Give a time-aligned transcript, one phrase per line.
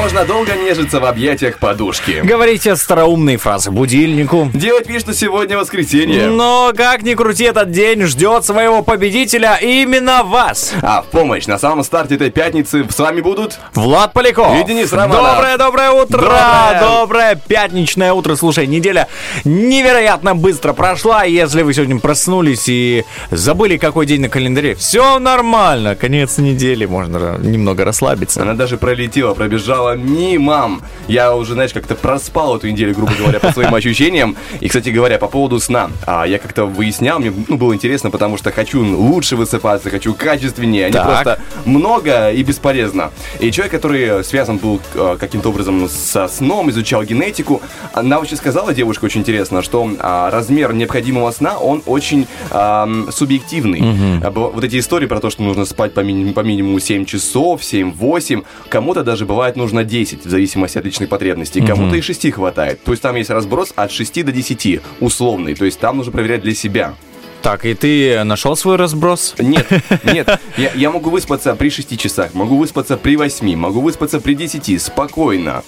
[0.00, 2.22] Можно долго нежиться в объятиях подушки.
[2.24, 4.50] Говорите остроумные фразы будильнику.
[4.54, 6.28] Делать вид, что сегодня воскресенье.
[6.28, 10.72] Но как ни крути, этот день ждет своего победителя именно вас.
[10.80, 13.58] А в помощь на самом старте этой пятницы с вами будут...
[13.74, 14.58] Влад Поляков.
[14.58, 15.34] И Денис Романов.
[15.34, 16.18] Доброе, доброе утро.
[16.18, 16.80] Доброе.
[16.80, 18.36] Доброе пятничное утро.
[18.36, 19.06] Слушай, неделя
[19.44, 21.24] невероятно быстро прошла.
[21.24, 25.94] Если вы сегодня проснулись и забыли, какой день на календаре, все нормально.
[25.94, 28.40] Конец недели, можно немного расслабиться.
[28.40, 30.80] Она даже пролетела, пробежала мимо.
[31.08, 34.36] Я уже, знаешь, как-то проспал эту неделю, грубо говоря, по своим ощущениям.
[34.60, 35.90] И, кстати говоря, по поводу сна.
[36.06, 40.86] А, я как-то выяснял, мне ну, было интересно, потому что хочу лучше высыпаться, хочу качественнее,
[40.86, 43.10] а не просто много и бесполезно.
[43.38, 48.74] И человек, который связан был э, каким-то образом со сном, изучал генетику, она вообще сказала,
[48.74, 53.80] девушка, очень интересно, что а, размер необходимого сна, он очень ам, субъективный.
[54.22, 57.04] А, быва- Вот эти истории про то, что нужно спать по, минимуму, по минимуму 7
[57.04, 62.30] часов, 7-8, кому-то даже бывает нужно 10, в зависимости от личных потребностей, кому-то и 6
[62.32, 62.82] хватает.
[62.82, 66.42] То есть там есть разброс от 6 до 10, условный, то есть там нужно проверять
[66.42, 66.94] для себя.
[67.42, 69.34] Так, и ты нашел свой разброс?
[69.38, 69.66] Нет,
[70.04, 74.34] нет, я, я могу выспаться при 6 часах, могу выспаться при 8, могу выспаться при
[74.34, 75.62] 10, спокойно.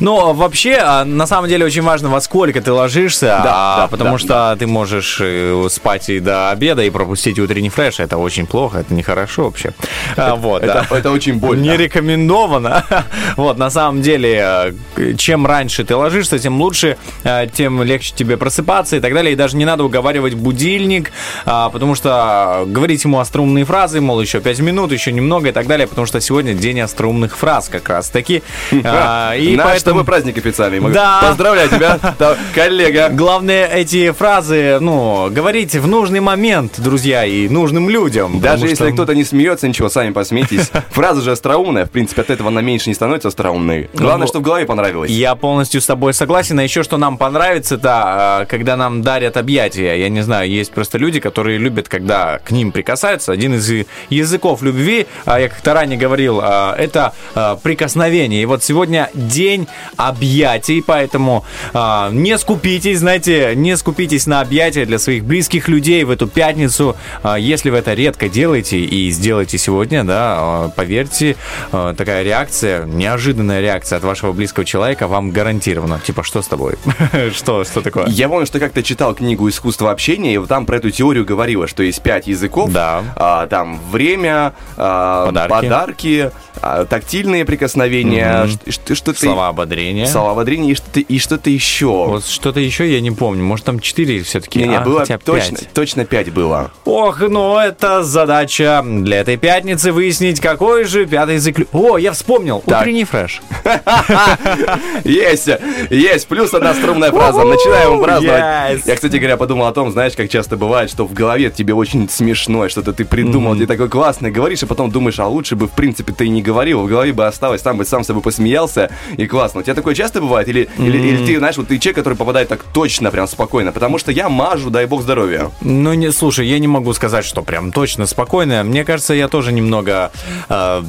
[0.00, 3.86] Ну, вообще, а, на самом деле очень важно, во сколько ты ложишься, Да, а, да,
[3.88, 8.00] потому да, что ты можешь э, спать и до обеда и пропустить утренний фреш.
[8.00, 9.72] Это очень плохо, это нехорошо вообще.
[10.16, 10.96] А, вот, Это, да.
[10.96, 11.60] это очень больно.
[11.62, 12.84] Не рекомендовано.
[13.36, 18.36] Вот, на самом деле, э, чем раньше ты ложишься, тем лучше, э, тем легче тебе
[18.36, 19.32] просыпаться и так далее.
[19.32, 21.12] И даже не надо уговаривать будильник,
[21.44, 25.66] а, потому что говорить ему остроумные фразы, мол, еще 5 минут, еще немного и так
[25.66, 28.42] далее, потому что сегодня день остроумных фраз как раз таки.
[28.84, 30.04] А, И Наш с тобой поэтому...
[30.04, 30.80] праздник официальный.
[30.92, 31.20] Да.
[31.22, 31.98] Поздравляю тебя,
[32.54, 33.08] коллега.
[33.10, 38.40] Главное эти фразы, ну, говорить в нужный момент, друзья, и нужным людям.
[38.40, 40.70] Даже если что- кто-то не смеется, ничего, сами посмейтесь.
[40.90, 43.88] Фраза же остроумная, в принципе, от этого она меньше не становится остроумной.
[43.94, 45.10] Главное, Ну, чтобы в голове понравилось.
[45.10, 46.58] Я полностью с тобой согласен.
[46.58, 49.94] А еще что нам понравится, это а, когда нам дарят объятия.
[49.98, 53.32] Я не знаю, есть просто люди, которые любят, когда к ним прикасаются.
[53.32, 58.42] Один из языков любви, а, я как-то ранее говорил, а, это а, прикосновение.
[58.42, 59.66] И вот сегодня день
[59.96, 66.26] объятий, поэтому не скупитесь, знаете, не скупитесь на объятия для своих близких людей в эту
[66.26, 66.96] пятницу.
[67.38, 71.36] Если вы это редко делаете и сделаете сегодня, да, поверьте,
[71.70, 76.00] такая реакция, неожиданная реакция от вашего близкого человека вам гарантирована.
[76.04, 76.74] Типа, что с тобой?
[77.32, 78.06] Что, что такое?
[78.08, 81.68] Я помню, что как-то читал книгу «Искусство общения», и вот там про эту теорию говорило,
[81.68, 82.72] что есть пять языков.
[82.72, 83.04] Да.
[83.14, 85.50] А, там время, а, Подарки.
[85.52, 88.50] подарки, а, тактильные прикосновения, Мгм.
[88.66, 89.18] ш- ш- что-то...
[89.20, 90.06] Слова ободрения.
[90.06, 91.86] Слова ободрения и что-то, и что-то еще.
[91.86, 93.44] Вот что-то еще я не помню.
[93.44, 94.58] Может, там четыре все-таки?
[94.58, 95.72] Не-не, а, было точно, пять.
[95.72, 96.72] точно пять было.
[96.84, 101.58] Ох, ну это задача для этой пятницы выяснить, какой же пятый язык...
[101.72, 102.60] О, я вспомнил.
[102.66, 102.80] Так.
[102.82, 103.40] Утренний фреш.
[105.04, 105.48] Есть,
[105.90, 107.44] есть, плюс одна струнная фраза.
[107.44, 108.84] Начинаем праздновать.
[108.86, 112.08] Я, кстати говоря, подумал о том, знаешь, как часто бывает, что в голове тебе очень
[112.08, 115.66] смешно, и что-то ты придумал, ты такой классный, говоришь, а потом думаешь, а лучше бы,
[115.68, 118.22] в принципе, ты и не говорил, в голове бы осталось, сам бы сам с собой
[118.22, 119.60] посмеялся, и классно.
[119.60, 120.48] У тебя такое часто бывает?
[120.48, 123.98] Или, или, или ты, знаешь, вот ты человек, который попадает так точно, прям спокойно, потому
[123.98, 125.50] что я мажу, дай бог здоровья.
[125.60, 128.62] Ну, не, слушай, я не могу сказать, что прям точно спокойно.
[128.64, 130.10] Мне кажется, я тоже немного
[130.48, 130.82] э,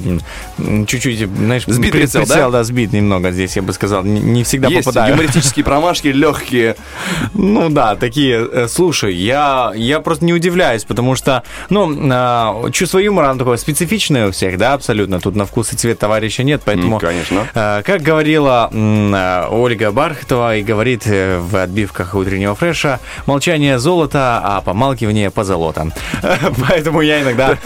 [0.88, 2.50] чуть-чуть, знаешь, Сбит при- прицел, да?
[2.50, 4.04] да, сбит немного здесь, я бы сказал.
[4.04, 5.14] Не, не всегда Есть попадаю.
[5.14, 6.76] юмористические промашки, легкие.
[7.34, 8.48] Ну да, такие.
[8.52, 13.58] э, Слушай, я, я просто не удивляюсь, потому что, ну, э, чувство юмора, оно такое
[13.58, 15.20] специфичное у всех, да, абсолютно.
[15.20, 16.96] Тут на вкус и цвет товарища нет, поэтому...
[16.96, 17.48] М, конечно.
[17.54, 24.40] э, Как говорила э, Ольга Бархатова и говорит э, в отбивках утреннего фреша, молчание золото,
[24.44, 25.92] а помалкивание позолота.
[26.70, 27.58] Поэтому я иногда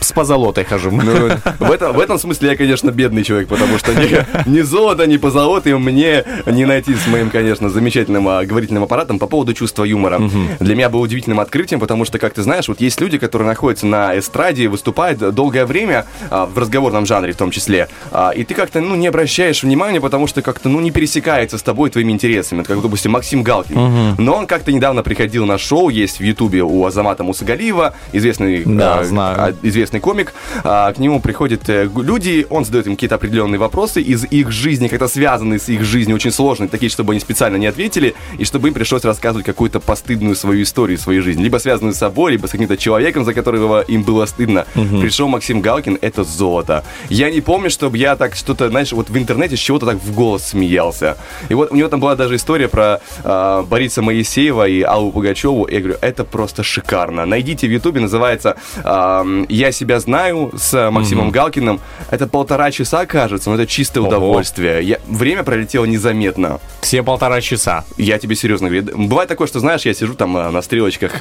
[0.00, 0.90] с позолотой хожу.
[0.90, 5.06] Ну, в, этом, в этом смысле я, конечно, бедный человек, потому что ни, ни золота,
[5.06, 9.84] ни позолоты мне не найти с моим, конечно, замечательным а, говорительным аппаратом по поводу чувства
[9.84, 10.20] юмора.
[10.60, 13.86] Для меня было удивительным открытием, потому что, как ты знаешь, вот есть люди, которые находятся
[13.86, 17.88] на эстраде, выступают долгое время а, в разговорном жанре, в том числе.
[18.10, 21.62] А, и ты как-то, ну, не обращаешь внимания, потому что как-то, ну, не пересекается с
[21.62, 22.60] тобой твоими интересами.
[22.60, 23.76] Это как, допустим, Максим Галкин.
[23.76, 24.14] Мгм.
[24.18, 29.00] Но он как-то недавно приходил на шоу, есть в Ютубе у Азамата Мусагалиева, известный, Да,
[29.00, 29.56] а, знаю.
[29.62, 30.34] известный комик.
[30.64, 34.88] А, к нему приходят э, люди, он задает им какие-то определенные вопросы из их жизни,
[34.88, 38.68] как-то связанные с их жизнью, очень сложные, такие, чтобы они специально не ответили, и чтобы
[38.68, 42.50] им пришлось рассказывать какую-то постыдную свою историю своей жизни, либо связанную с собой, либо с
[42.50, 44.66] каким-то человеком, за которого им было стыдно.
[44.74, 46.82] Пришел Максим Галкин, это золото.
[47.08, 50.12] Я не помню, чтобы я так что-то, знаешь, вот в интернете с чего-то так в
[50.12, 51.16] голос смеялся.
[51.48, 55.68] И вот у него там была даже история про а, Бориса Моисеева и Аллу Пугачеву.
[55.68, 57.26] Я говорю, это просто шикарно.
[57.26, 61.78] Найдите в Ютубе, называется ам, «Я себя знаю» с Максимом Галкиным.
[62.10, 64.08] Это полтора часа, кажется, но это чистое Ого.
[64.08, 64.82] удовольствие.
[64.82, 66.58] Я- время пролетело незаметно.
[66.80, 67.84] Все полтора часа.
[67.98, 69.06] Я тебе серьезно говорю.
[69.06, 71.20] Бывает такое, что, знаешь, я сижу там э, на стрелочках,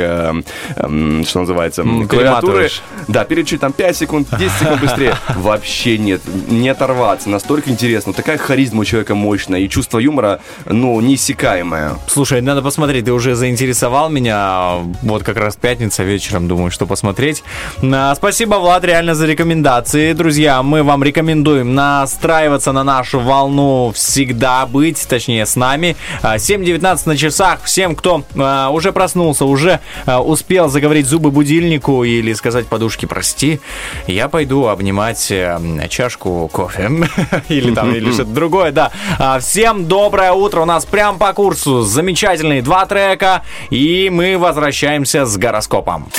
[0.75, 2.69] э, что называется, м, клавиатуры.
[3.07, 5.15] Да, перечуть там 5 секунд, 10 секунд быстрее.
[5.35, 7.29] Вообще нет, не оторваться.
[7.29, 8.13] Настолько интересно.
[8.13, 11.93] Такая харизма у человека мощная и чувство юмора, ну, неиссякаемое.
[12.07, 14.77] Слушай, надо посмотреть, ты уже заинтересовал меня.
[15.01, 17.43] Вот как раз пятница вечером, думаю, что посмотреть.
[17.81, 20.13] А, Спасибо, Влад, реально за рекомендации.
[20.13, 25.95] Друзья, мы вам рекомендуем настраиваться на нашу волну всегда быть, точнее, с нами.
[26.21, 27.63] А, 7.19 на часах.
[27.63, 33.59] Всем, кто а, уже проснулся, уже успел заговорить зубы будильнику или сказать подушке «прости»,
[34.07, 35.59] я пойду обнимать э,
[35.89, 36.89] чашку кофе.
[37.49, 38.91] или там, или что-то другое, да.
[39.19, 40.61] А, Всем доброе утро.
[40.61, 43.43] У нас прям по курсу замечательные два трека.
[43.69, 46.09] И мы возвращаемся с гороскопом.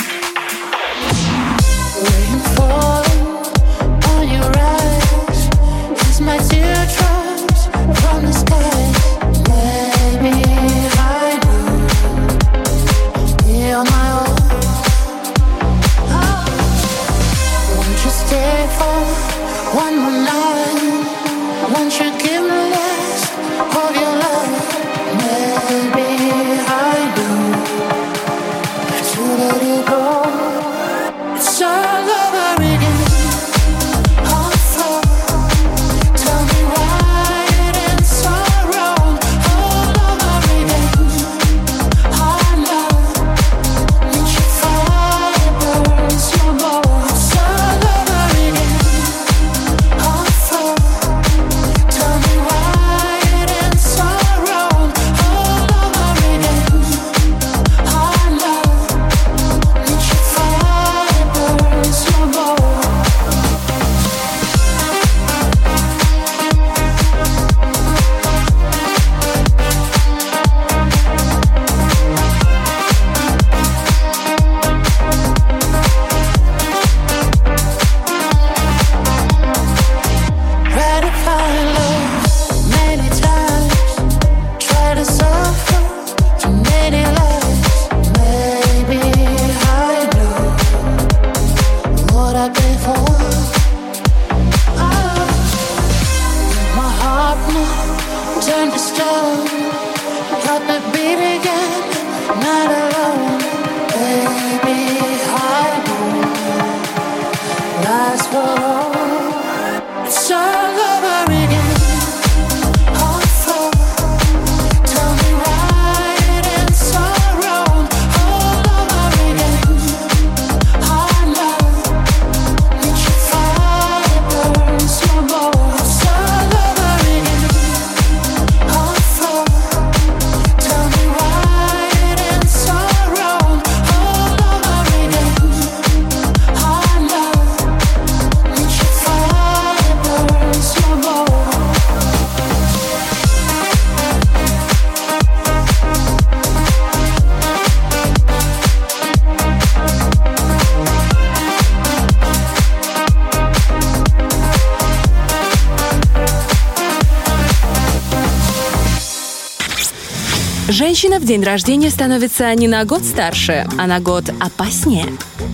[160.97, 165.05] Женщина в день рождения становится не на год старше, а на год опаснее.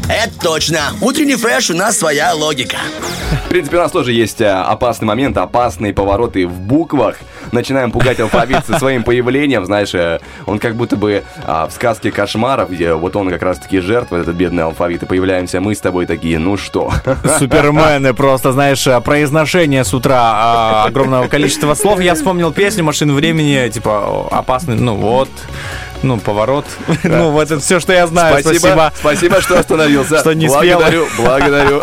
[0.07, 0.79] Это точно.
[1.01, 2.77] Утренний фреш у нас своя логика.
[3.45, 7.17] В принципе, у нас тоже есть э, опасный момент, опасные повороты в буквах.
[7.53, 12.11] Начинаем пугать алфавит со своим появлением, знаешь, э, он как будто бы а, в сказке
[12.11, 16.07] кошмаров, где вот он как раз-таки жертва, этот бедный алфавит, и появляемся мы с тобой
[16.07, 16.91] такие, ну что?
[17.37, 22.01] Супермены, просто, знаешь, а, произношение с утра а, огромного количества слов.
[22.01, 25.29] Я вспомнил песню «Машин времени», типа, опасный, ну вот,
[26.03, 26.65] ну, поворот.
[27.03, 28.39] Ну, вот это все, что я знаю.
[28.41, 30.19] Спасибо, спасибо, что остановился.
[30.19, 30.79] Что не спел.
[30.79, 31.81] Благодарю, благодарю.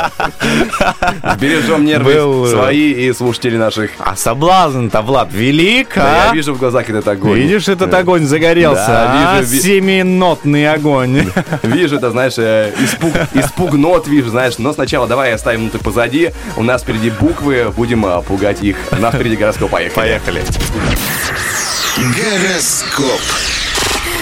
[1.40, 3.90] Бережем нервы Был, э, свои и слушатели наших.
[3.98, 6.26] А соблазн-то, Влад, велик, Да, а?
[6.28, 7.38] я вижу в глазах этот огонь.
[7.38, 9.40] Видишь, этот огонь загорелся, Да, а?
[9.40, 11.30] вижу, ви- Семинотный огонь.
[11.62, 14.58] Вижу, это, знаешь, э, испуг, испуг нот вижу, знаешь.
[14.58, 16.30] Но сначала давай оставим это позади.
[16.56, 18.76] У нас впереди буквы, будем а, пугать их.
[18.92, 19.94] У нас впереди гороскоп, поехали.
[19.94, 20.42] Поехали.
[21.96, 23.20] Гороскоп.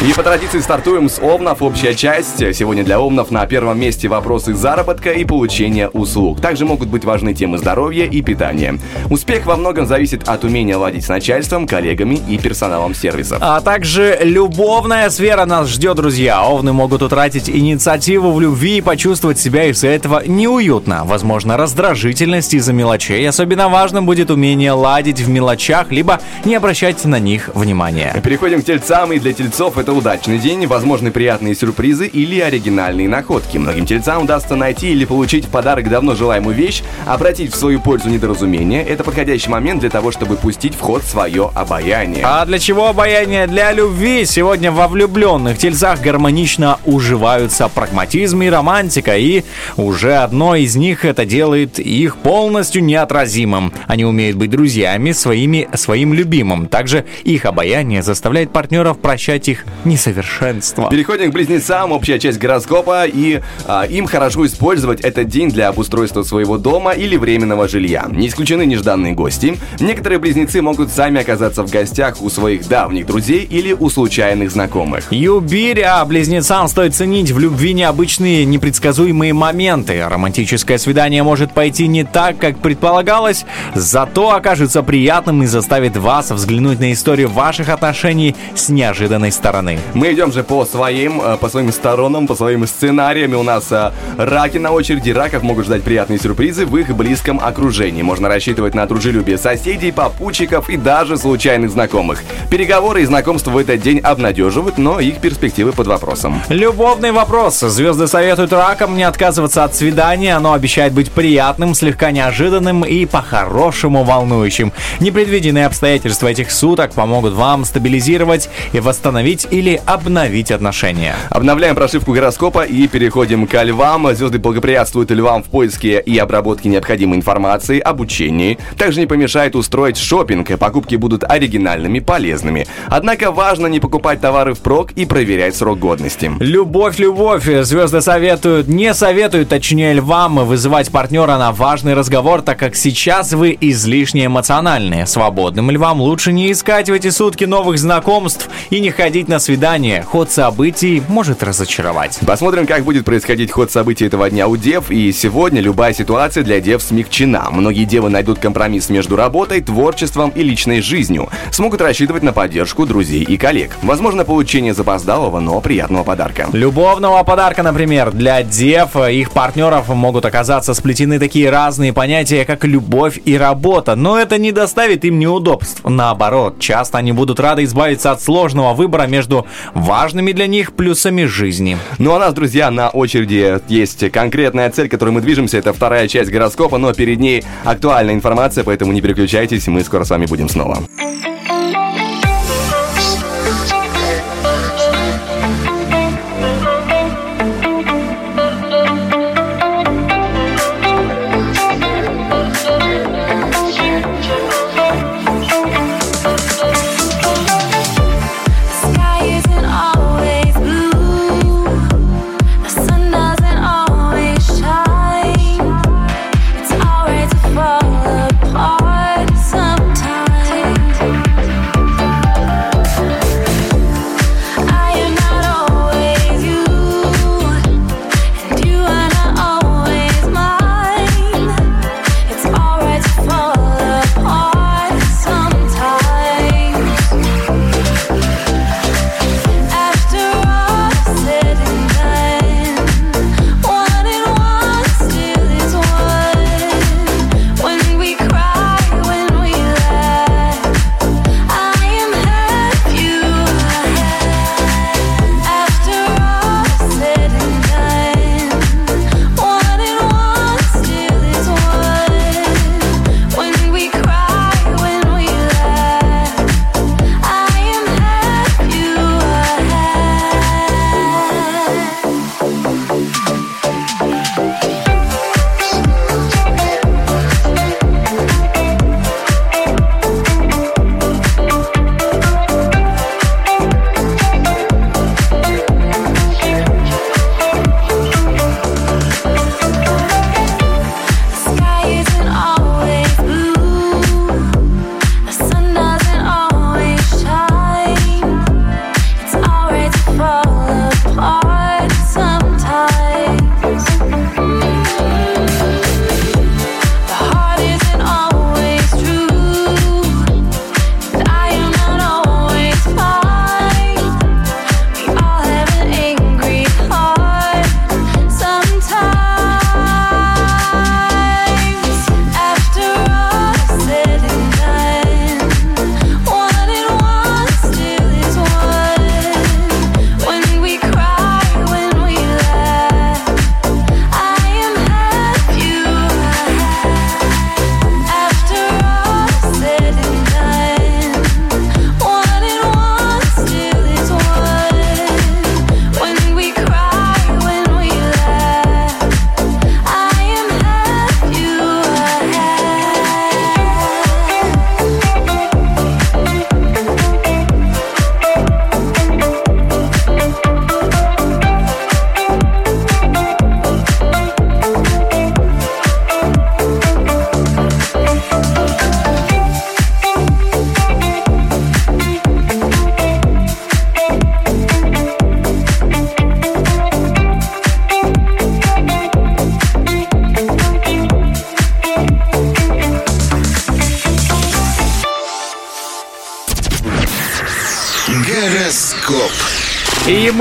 [0.00, 1.61] И по традиции стартуем с Овнов.
[1.61, 2.38] Общая часть.
[2.55, 6.40] Сегодня для Овнов на первом месте вопросы заработка и получения услуг.
[6.40, 8.78] Также могут быть важны темы здоровья и питания.
[9.11, 13.38] Успех во многом зависит от умения ладить с начальством, коллегами и персоналом сервисов.
[13.40, 16.45] А также любовная сфера нас ждет, друзья.
[16.45, 21.02] Овны могут утратить инициативу в любви и почувствовать себя из-за этого неуютно.
[21.07, 23.28] Возможно, раздражительность из-за мелочей.
[23.28, 28.14] Особенно важным будет умение ладить в мелочах, либо не обращать на них внимания.
[28.23, 33.59] Переходим к тельцам, и для тельцов это удачный день, возможны приятные сюрпризы или оригинальные находки.
[33.59, 38.09] Многим тельцам удастся найти или получить в подарок давно желаемую вещь, обратить в свою пользу
[38.09, 38.83] недоразумение.
[38.83, 42.25] Это подходящий момент для того, чтобы пустить в ход свое обаяние.
[42.25, 43.47] А для чего обаяние?
[43.47, 44.25] Для любви.
[44.25, 49.45] Сегодня во влюбленных тельцах гармонично уживаются прагматизм и романтика, и
[49.76, 53.73] уже одно из них это делает их полностью неотразимым.
[53.87, 56.66] Они умеют быть друзьями своими, своим любимым.
[56.66, 60.88] Также их обаяние заставляет партнеров прощать их несовершенство.
[60.90, 66.23] Переходим к близнецам, общая часть гороскопа, и а, им хорошо использовать этот день для обустройства
[66.23, 68.06] своего дома или временного жилья.
[68.11, 69.56] Не исключены нежданные гости.
[69.80, 75.12] Некоторые близнецы могут сами оказаться в гостях у своих давних друзей или у случайных знакомых.
[75.12, 80.04] Юбирь, а близнецам стоит ценить в любви необычные, непредсказуемые моменты.
[80.06, 83.44] Романтическое свидание может пойти не так, как предполагалось,
[83.75, 89.68] зато окажется приятным и заставит вас взглянуть на историю ваших отношений с неожиданной стороны.
[89.95, 93.33] Мы идем же по своим, э, по своим сторонам, по своим сценариям.
[93.33, 95.11] И у нас э, раки на очереди.
[95.11, 98.03] Раков могут ждать приятные сюрпризы в их близком окружении.
[98.03, 102.23] Можно рассчитывать на дружелюбие соседей, попутчиков и даже случайных знакомых.
[102.51, 106.41] Переговоры и знакомства в этот день обнадеживают, но их перспективы под вопросом.
[106.49, 107.61] Любовный вопрос.
[107.61, 110.37] Звезды советуют ракам не отказываться от свидания.
[110.37, 114.73] Оно обещает быть приятным, слегка неожиданным и по-хорошему волнующим.
[115.01, 121.17] Непредвиденные обстоятельства этих суток помогут вам стабилизировать и восстановить или обновить отношения.
[121.31, 124.15] Обновляем прошивку гороскопа и переходим к львам.
[124.15, 128.59] Звезды благоприятствуют львам в поиске и обработке необходимой информации, обучении.
[128.77, 130.57] Также не помешает устроить шопинг.
[130.59, 132.67] Покупки будут оригинальными, полезными.
[132.87, 136.31] Однако важно не покупать товары впрок и проверять срок годности.
[136.38, 137.49] Любовь, любовь.
[137.62, 143.59] Звезды советуют, не советуют, точнее, львам вызывать партнера на важный разговор, так как сейчас вы
[143.61, 145.05] излишне эмоциональны.
[145.07, 150.02] Свободным львам лучше не искать в эти сутки новых знакомств и не ходить на свидание.
[150.02, 152.18] Ход событий может разочаровать.
[152.26, 154.90] Посмотрим, как будет происходить ход событий этого дня у дев.
[154.90, 157.49] И сегодня любая ситуация для дев смягчена.
[157.50, 161.28] Многие девы найдут компромисс между работой, творчеством и личной жизнью.
[161.50, 163.76] Смогут рассчитывать на поддержку друзей и коллег.
[163.83, 166.49] Возможно, получение запоздалого, но приятного подарка.
[166.52, 173.21] Любовного подарка, например, для дев, их партнеров могут оказаться сплетены такие разные понятия, как любовь
[173.25, 175.83] и работа, но это не доставит им неудобств.
[175.85, 179.27] Наоборот, часто они будут рады избавиться от сложного выбора между
[179.75, 181.78] важными для них плюсами жизни.
[181.99, 185.58] Ну а нас, друзья, на очереди есть конкретная цель, к которой мы движемся.
[185.58, 190.11] Это вторая часть гороскопа, но перед ней актуальная информация, поэтому не переключайтесь, мы скоро с
[190.11, 190.78] вами будем снова.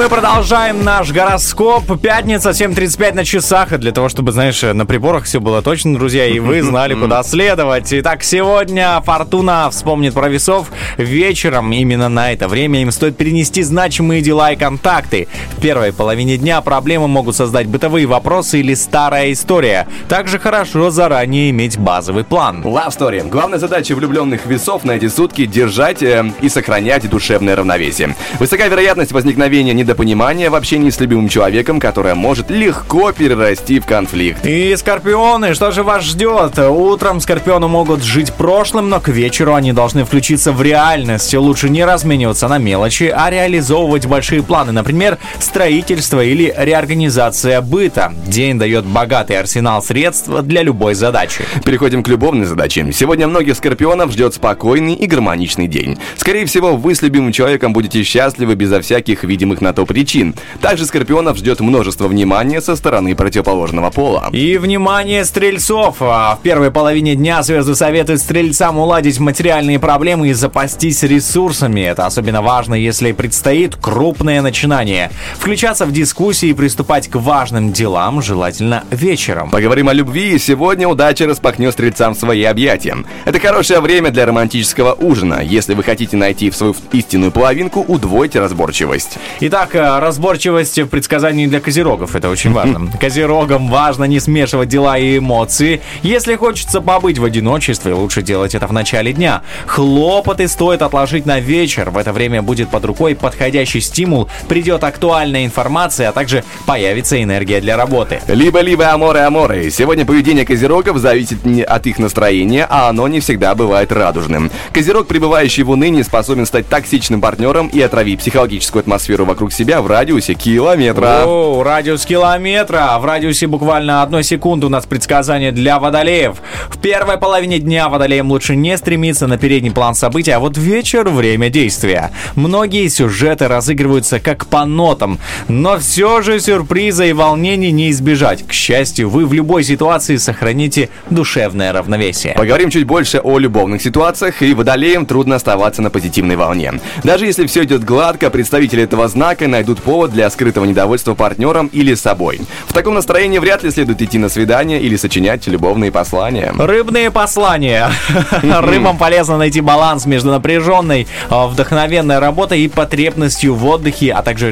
[0.07, 1.99] Мы продолжаем наш гороскоп.
[1.99, 3.73] Пятница, 7.35 на часах.
[3.73, 7.23] И для того, чтобы, знаешь, на приборах все было точно, друзья, и вы знали, куда
[7.23, 7.91] следовать.
[7.91, 10.67] Итак, сегодня Фортуна вспомнит про весов.
[10.97, 15.27] Вечером, именно на это время, им стоит перенести значимые дела и контакты.
[15.57, 19.87] В первой половине дня проблемы могут создать бытовые вопросы или старая история.
[20.07, 22.61] Также хорошо заранее иметь базовый план.
[22.61, 23.27] Love Story.
[23.27, 28.15] Главная задача влюбленных весов на эти сутки– держать э, и сохранять душевное равновесие.
[28.37, 34.45] Высока вероятность возникновения недопонимания в общении с любимым человеком, которое может легко перерасти в конфликт.
[34.45, 36.59] И скорпионы, что же вас ждет?
[36.59, 41.33] Утром скорпионы могут жить прошлым, но к вечеру они должны включиться в реальность.
[41.33, 45.17] Лучше не размениваться на мелочи, а реализовывать большие планы, например,
[45.47, 48.13] строительство или реорганизация быта.
[48.27, 51.45] День дает богатый арсенал средств для любой задачи.
[51.63, 52.85] Переходим к любовной задаче.
[52.93, 55.97] Сегодня многих скорпионов ждет спокойный и гармоничный день.
[56.17, 60.35] Скорее всего, вы с любимым человеком будете счастливы безо всяких видимых на то причин.
[60.61, 64.29] Также скорпионов ждет множество внимания со стороны противоположного пола.
[64.33, 65.97] И, внимание, стрельцов!
[66.01, 71.81] А В первой половине дня звезды советуют стрельцам уладить материальные проблемы и запастись ресурсами.
[71.81, 75.09] Это особенно важно, если предстоит крупное начинание.
[75.37, 79.49] Включаться в дискуссии и приступать к важным делам желательно вечером.
[79.51, 80.37] Поговорим о любви.
[80.39, 82.97] Сегодня удача распахнет стрельцам свои объятия.
[83.23, 85.41] Это хорошее время для романтического ужина.
[85.41, 89.17] Если вы хотите найти в свою истинную половинку, удвойте разборчивость.
[89.39, 92.15] Итак, э, разборчивость в предсказании для козерогов.
[92.15, 92.91] Это очень важно.
[92.99, 95.81] Козерогам важно не смешивать дела и эмоции.
[96.01, 99.43] Если хочется побыть в одиночестве, лучше делать это в начале дня.
[99.67, 101.91] Хлопоты стоит отложить на вечер.
[101.91, 104.83] В это время будет под рукой подходящий стимул, придет
[105.27, 108.21] актуальная информация, а также появится энергия для работы.
[108.27, 109.69] Либо-либо аморы-аморы.
[109.69, 114.49] Сегодня поведение козерогов зависит не от их настроения, а оно не всегда бывает радужным.
[114.73, 119.87] Козерог, пребывающий в унынии, способен стать токсичным партнером и отравить психологическую атмосферу вокруг себя в
[119.87, 121.23] радиусе километра.
[121.25, 122.97] О, радиус километра.
[122.99, 126.37] В радиусе буквально одной секунды у нас предсказание для водолеев.
[126.69, 131.09] В первой половине дня водолеям лучше не стремиться на передний план событий, а вот вечер–
[131.09, 132.11] время действия.
[132.35, 135.16] Многие сюжеты разыгрываются как по нотам,
[135.47, 138.45] но все же сюрприза и волнений не избежать.
[138.47, 142.33] К счастью, вы в любой ситуации сохраните душевное равновесие.
[142.33, 146.73] Поговорим чуть больше о любовных ситуациях, и водолеям трудно оставаться на позитивной волне.
[147.03, 151.93] Даже если все идет гладко, представители этого знака найдут повод для скрытого недовольства партнером или
[151.95, 152.41] собой.
[152.67, 156.53] В таком настроении вряд ли следует идти на свидание или сочинять любовные послания.
[156.57, 157.91] Рыбные послания.
[158.41, 164.51] Рыбам полезно найти баланс между напряженной, э, вдохновенной работой и потребностью в отдыхе, а также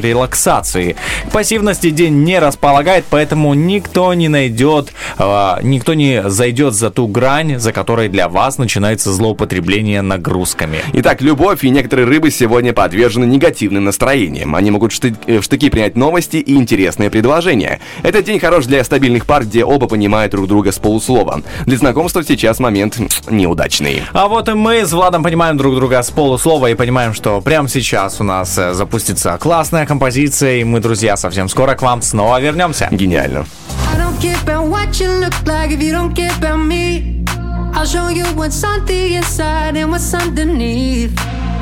[0.55, 0.95] релаксации.
[1.29, 7.07] К пассивности день не располагает, поэтому никто не найдет, э, никто не зайдет за ту
[7.07, 10.79] грань, за которой для вас начинается злоупотребление нагрузками.
[10.93, 14.55] Итак, любовь и некоторые рыбы сегодня подвержены негативным настроениям.
[14.55, 17.79] Они могут в э, в штыки принять новости и интересные предложения.
[18.03, 21.41] Этот день хорош для стабильных пар, где оба понимают друг друга с полуслова.
[21.65, 22.97] Для знакомства сейчас момент
[23.29, 24.03] неудачный.
[24.13, 27.67] А вот и мы с Владом понимаем друг друга с полуслова и понимаем, что прямо
[27.67, 32.39] сейчас у нас э, запустится классная композиция, и мы, друзья, совсем скоро к вам снова
[32.39, 32.87] вернемся.
[32.91, 33.45] Гениально.
[33.93, 37.23] I don't care about what you look like if you don't care about me.
[37.73, 41.13] I'll show you what's on the inside and what's underneath.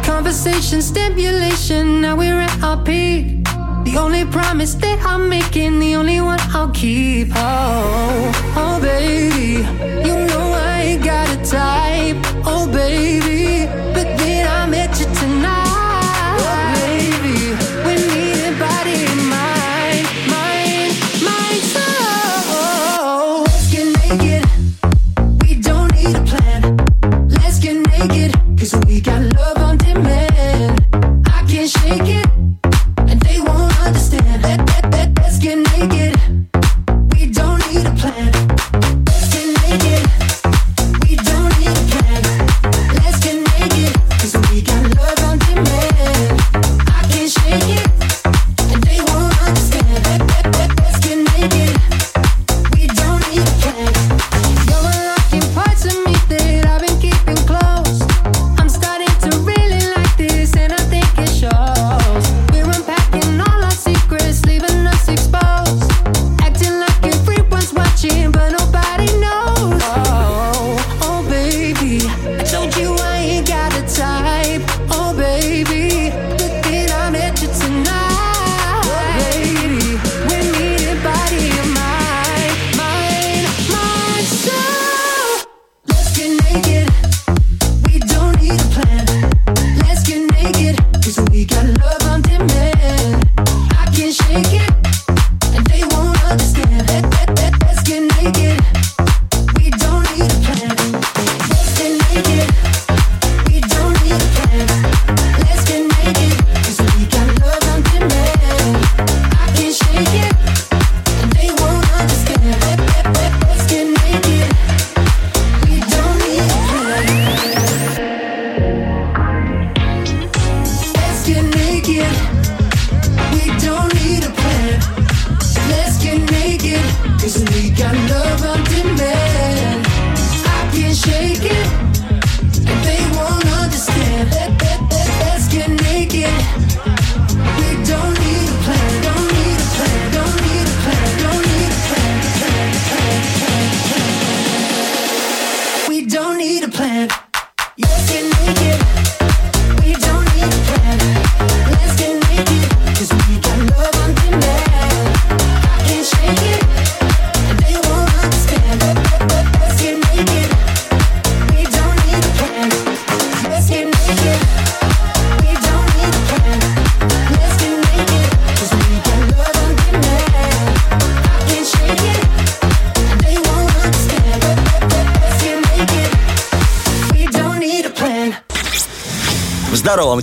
[0.06, 3.44] Conversation, stimulation, now we're at our peak.
[3.86, 7.30] The only promise that I'm making, the only one I'll keep.
[7.36, 9.66] Oh, oh, baby,
[10.08, 12.18] you know I ain't got a type.
[12.46, 13.33] Oh, baby,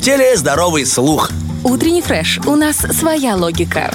[0.01, 1.31] теле здоровый слух.
[1.63, 2.41] Утренний фреш.
[2.47, 3.93] У нас своя логика.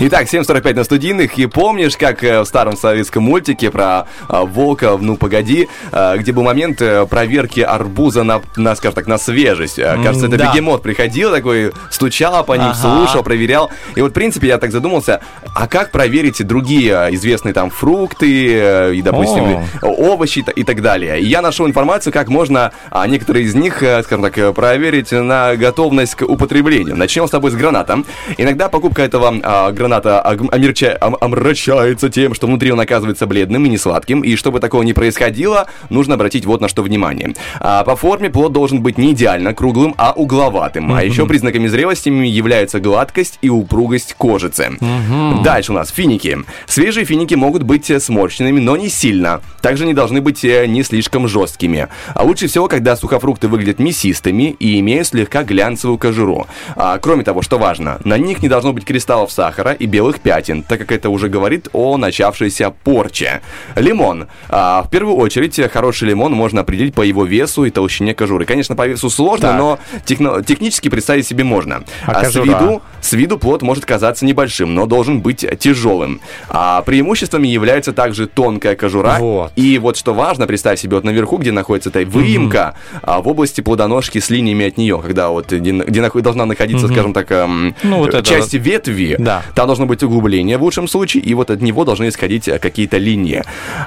[0.00, 1.38] Итак, 7.45 на студийных.
[1.38, 6.32] И помнишь, как э, в старом советском мультике про э, волка, ну погоди, э, где
[6.32, 6.78] был момент
[7.10, 9.76] проверки арбуза на, на, скажем так, на свежесть.
[9.76, 10.50] Кажется, это да.
[10.50, 12.74] бегемот приходил такой, стучал по ним, Ага.
[12.74, 13.70] слушал, проверял.
[13.94, 15.20] И вот, в принципе, я так задумался,
[15.62, 19.86] а как проверить другие э, известные там фрукты э, и, допустим, О.
[19.86, 21.20] овощи и так далее.
[21.20, 25.12] И я нашел информацию, как можно а, некоторые из них, э, скажем так, э, проверить
[25.12, 26.96] на готовность к употреблению.
[26.96, 28.02] Начнем с тобой с граната.
[28.38, 30.20] Иногда покупка этого а, граната
[30.50, 34.22] омерча- ом- омрачается тем, что внутри он оказывается бледным и не сладким.
[34.22, 37.34] И чтобы такого не происходило, нужно обратить вот на что внимание.
[37.60, 40.92] А, по форме плод должен быть не идеально круглым, а угловатым.
[40.92, 44.72] А еще признаками зрелости являются гладкость и упругость кожицы.
[45.52, 46.38] Дальше у нас финики.
[46.66, 49.42] Свежие финики могут быть э, сморщенными, но не сильно.
[49.60, 51.88] Также не должны быть э, не слишком жесткими.
[52.14, 56.46] А лучше всего, когда сухофрукты выглядят мясистыми и имеют слегка глянцевую кожуру.
[56.74, 60.62] А, кроме того, что важно, на них не должно быть кристаллов сахара и белых пятен,
[60.62, 63.42] так как это уже говорит о начавшейся порче.
[63.76, 64.28] Лимон.
[64.48, 68.46] А, в первую очередь, э, хороший лимон можно определить по его весу и толщине кожуры.
[68.46, 69.58] Конечно, по весу сложно, Так.
[69.58, 71.84] но техно- технически представить себе можно.
[72.06, 72.44] А с кожура?
[72.44, 76.20] виду с виду плод может казаться небольшим, но должен быть тяжелым.
[76.48, 79.16] А преимуществами является также тонкая кожура.
[79.18, 79.52] Вот.
[79.56, 83.60] И вот что важно, представь себе, вот наверху, где находится эта выемка, а, в области
[83.60, 87.98] плодоножки с линиями от нее, когда вот где, где должна находиться, скажем так, эм, Ну,
[87.98, 89.42] вот это части ветви, Да.
[89.54, 92.98] там должно быть углубление в лучшем случае, и вот от него должны исходить э, какие-то
[92.98, 93.42] линии.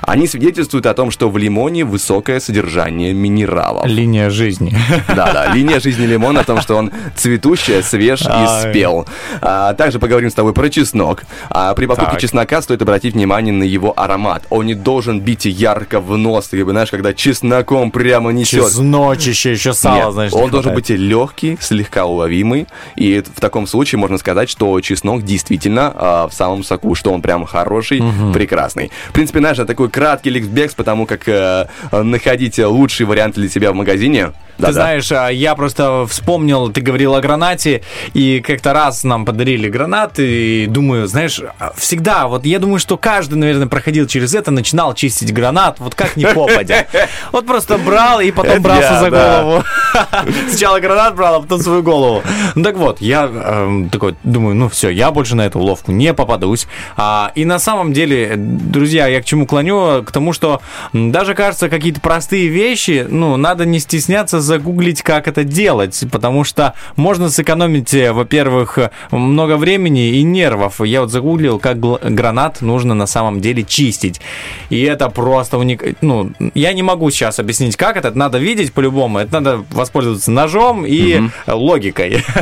[0.05, 3.85] Они свидетельствуют о том, что в лимоне высокое содержание минералов.
[3.87, 4.75] Линия жизни.
[5.07, 9.07] Да-да, линия жизни лимона о том, что он цветущий, свеж и спел.
[9.41, 11.23] А, также поговорим с тобой про чеснок.
[11.49, 12.21] А, при покупке Так.
[12.21, 14.43] чеснока стоит обратить внимание на его аромат.
[14.49, 18.65] Он не должен бить ярко в нос, ты знаешь, когда чесноком прямо несет.
[18.65, 22.67] Чесночище, еще сало, Нет, не он должен быть легкий, слегка уловимый.
[22.95, 27.21] И в таком случае можно сказать, что чеснок действительно а, в самом соку, что он
[27.21, 28.91] прям хороший, прекрасный.
[29.09, 33.71] В принципе, знаешь, это такой краткий ликбекс, потому как э, находить лучший вариант для себя
[33.71, 34.33] в магазине.
[34.57, 34.73] Ты Да-да.
[34.73, 37.81] знаешь, а, я просто вспомнил, ты говорил о гранате,
[38.13, 42.97] и как-то раз нам подарили гранат, и думаю, знаешь, а, всегда, вот я думаю, что
[42.97, 46.87] каждый, наверное, проходил через это, начинал чистить гранат, вот как не попадя.
[47.33, 49.41] Вот просто брал и потом брался за да.
[49.41, 49.63] голову.
[50.49, 52.21] Сначала гранат брал, а потом свою голову.
[52.55, 56.13] Ну так вот, я эм, такой думаю, ну все, я больше на эту уловку не
[56.13, 56.67] попадусь.
[56.95, 59.84] А, и на самом деле, друзья, я к чему клоню?
[60.05, 60.61] К тому, что
[60.93, 66.73] даже кажется, какие-то простые вещи, ну, надо не стесняться загуглить, как это делать, потому что
[66.95, 68.79] можно сэкономить, э, во-первых,
[69.11, 70.81] много времени и нервов.
[70.81, 74.21] Я вот загуглил, как гранат нужно на самом деле чистить.
[74.69, 75.83] И это просто уник...
[76.01, 78.09] Ну, я не могу сейчас объяснить, как это.
[78.09, 79.19] Это надо видеть по-любому.
[79.19, 82.23] Это надо воспользоваться ножом и э, логикой.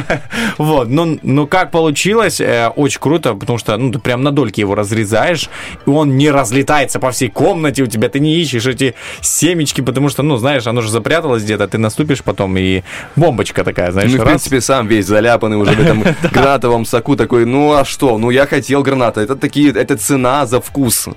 [0.58, 0.90] Вот.
[0.90, 4.76] Ну, ну, как получилось, э, очень круто, потому что, ну, ты прям на дольки его
[4.76, 5.50] разрезаешь,
[5.86, 8.10] и он не разлетается по всей комнате у тебя.
[8.10, 12.24] Ты не ищешь эти семечки, потому что, ну, знаешь, оно же запряталось где-то, ты наступишь
[12.24, 12.84] потом, и
[13.16, 14.30] бомбочка такая, знаешь, Ну, в раз.
[14.30, 18.46] принципе, сам весь заляпанный уже в этом гранатовом соку такой, ну а что, ну я
[18.46, 21.08] хотел граната, это такие, это цена за вкус.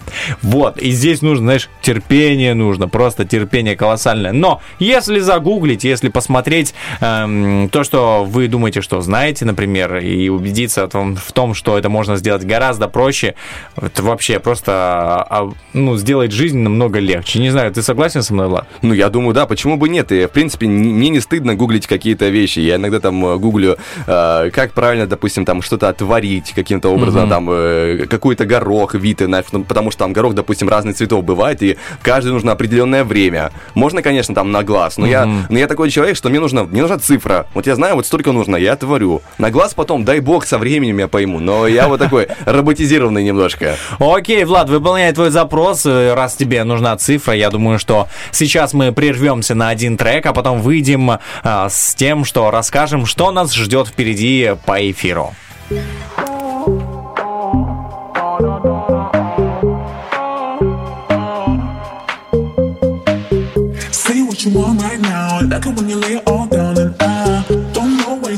[0.42, 4.32] Вот, и здесь нужно, знаешь, терпение нужно, просто терпение колоссальное.
[4.32, 10.86] Но если загуглить, если посмотреть эм, то, что вы думаете, что знаете, например, и убедиться
[10.86, 13.34] в том, в том, что это можно сделать гораздо проще,
[13.76, 17.40] это вообще просто а, ну, сделает жизнь намного легче.
[17.40, 18.68] Не знаю, ты согласен со мной, Влад?
[18.80, 20.12] Ну, я думаю, да, почему бы нет?
[20.12, 22.60] И, в принципе, мне не стыдно гуглить какие-то вещи.
[22.60, 27.48] Я иногда там э, гуглю, э, как правильно, допустим, там что-то отварить каким-то образом, там
[27.50, 29.20] э, какой-то горох, вид,
[29.52, 33.50] ну, потому что там горох, допустим, разных цветов бывает, и каждый нужно определенное время.
[33.74, 36.82] Можно, конечно, там на глаз, но, я, но я такой человек, что мне нужна, мне
[36.82, 37.46] нужна цифра.
[37.52, 39.22] Вот я знаю, вот столько нужно, я отварю.
[39.38, 41.40] На глаз потом, дай бог, со временем я пойму.
[41.40, 43.74] Но я вот такой роботизированный немножко.
[43.98, 45.84] Окей, Влад, выполняй твой запрос,
[46.14, 47.34] раз тебе нужна цифра.
[47.34, 51.10] Я думаю, что сейчас мы прервемся на один трек, а потом выйдем
[51.42, 55.34] а, с тем, что расскажем, что нас ждет впереди по эфиру.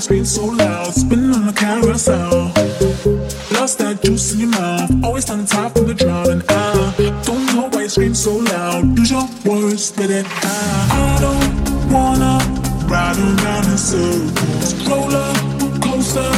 [0.08, 0.94] Scream so loud.
[0.94, 2.52] Spinning on the carousel.
[3.52, 5.04] Lost that juice in your mouth.
[5.04, 6.87] Always tongue tied from the and I
[7.88, 8.98] you scream so loud.
[8.98, 10.88] Use your words, spit it out.
[10.92, 12.36] I don't wanna
[12.86, 14.74] ride around in circles.
[14.86, 15.08] Roll
[15.80, 16.30] closer,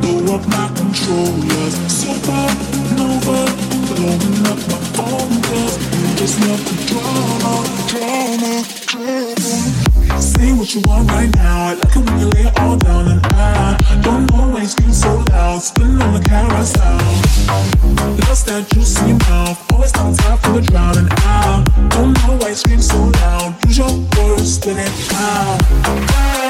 [0.00, 1.74] blow up my controllers.
[1.98, 3.38] Supernova,
[3.88, 5.74] blowing up my phone calls.
[5.96, 7.54] You just love the drama,
[7.88, 9.87] drama, drama.
[10.20, 11.68] Say what you want right now.
[11.68, 14.92] I like it when you lay it all down, and I don't know why scream
[14.92, 15.62] so loud.
[15.62, 16.98] Spinning on the carousel.
[18.26, 19.72] Lost that your mouth.
[19.72, 23.54] Always on top of the drought, and I don't know why you scream so loud.
[23.66, 26.47] Use your words, spit it out.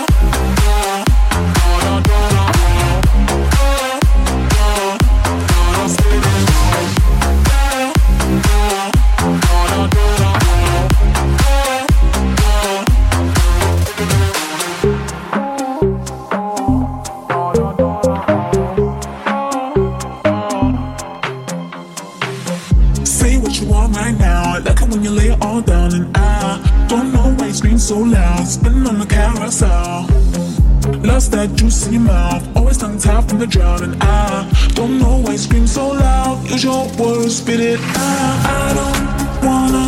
[33.40, 36.44] And I don't know why you scream so loud.
[36.50, 38.36] Use your words, spit it out.
[38.44, 39.86] I don't wanna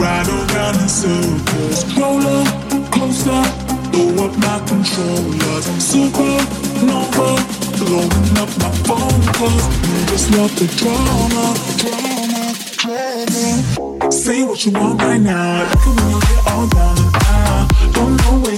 [0.00, 1.84] ride around in circles.
[1.94, 2.48] Roll up
[2.90, 3.42] closer,
[3.92, 5.66] blow up my controllers.
[5.90, 7.36] Supernova,
[7.78, 9.64] blowing up my phone calls.
[9.86, 11.44] You just love the drama,
[11.82, 14.10] drama, drama.
[14.10, 15.52] Say what you want right now.
[15.52, 18.56] I like it when you it all down, and I don't know why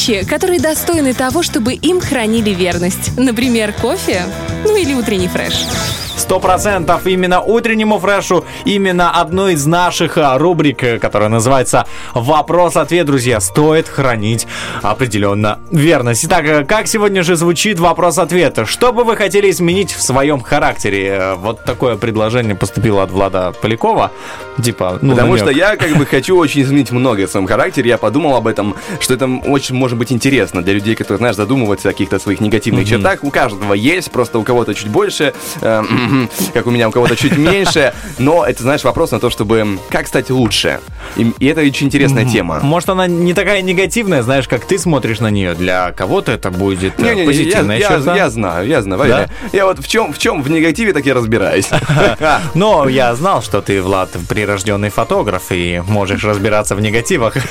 [0.00, 3.16] вещи, которые достойны того, чтобы им хранили верность.
[3.18, 4.22] Например, кофе,
[4.64, 5.54] ну или утренний фреш.
[6.30, 13.04] Сто процентов именно утреннему фрешу, именно одной из наших а, рубрик, э, которая называется «Вопрос-ответ»,
[13.04, 14.46] друзья, стоит хранить
[14.80, 16.24] определенно верность.
[16.26, 18.60] Итак, э, как сегодня же звучит вопрос-ответ?
[18.66, 21.08] Что бы вы хотели изменить в своем характере?
[21.08, 24.12] Э, Вот такое предложение поступило от Влада Полякова.
[24.62, 25.42] Типа, ну, Потому намек.
[25.42, 27.88] что я как бы хочу очень изменить многое в своем характере.
[27.90, 31.88] Я подумал об этом, что это очень может быть интересно для людей, которые, знаешь, задумываются
[31.88, 33.24] о каких-то своих негативных чертах.
[33.24, 35.82] У каждого есть, просто у кого-то чуть больше, э,
[36.52, 37.92] как у меня, у кого-то чуть меньше.
[38.18, 40.80] Но это, знаешь, вопрос на то, чтобы как стать лучше.
[41.16, 42.60] И, и это очень интересная тема.
[42.62, 45.54] Может, она не такая негативная, знаешь, как ты смотришь на нее.
[45.54, 48.16] Для кого-то это будет э, Не-не-не, я, позитивная я- черта.
[48.16, 49.28] я знаю, я знаю, Да?
[49.52, 51.68] Я вот в чем, в чем в негативе так и разбираюсь.
[52.54, 57.34] Но я знал, что ты, Влад, прирожденный фотограф и можешь разбираться в негативах.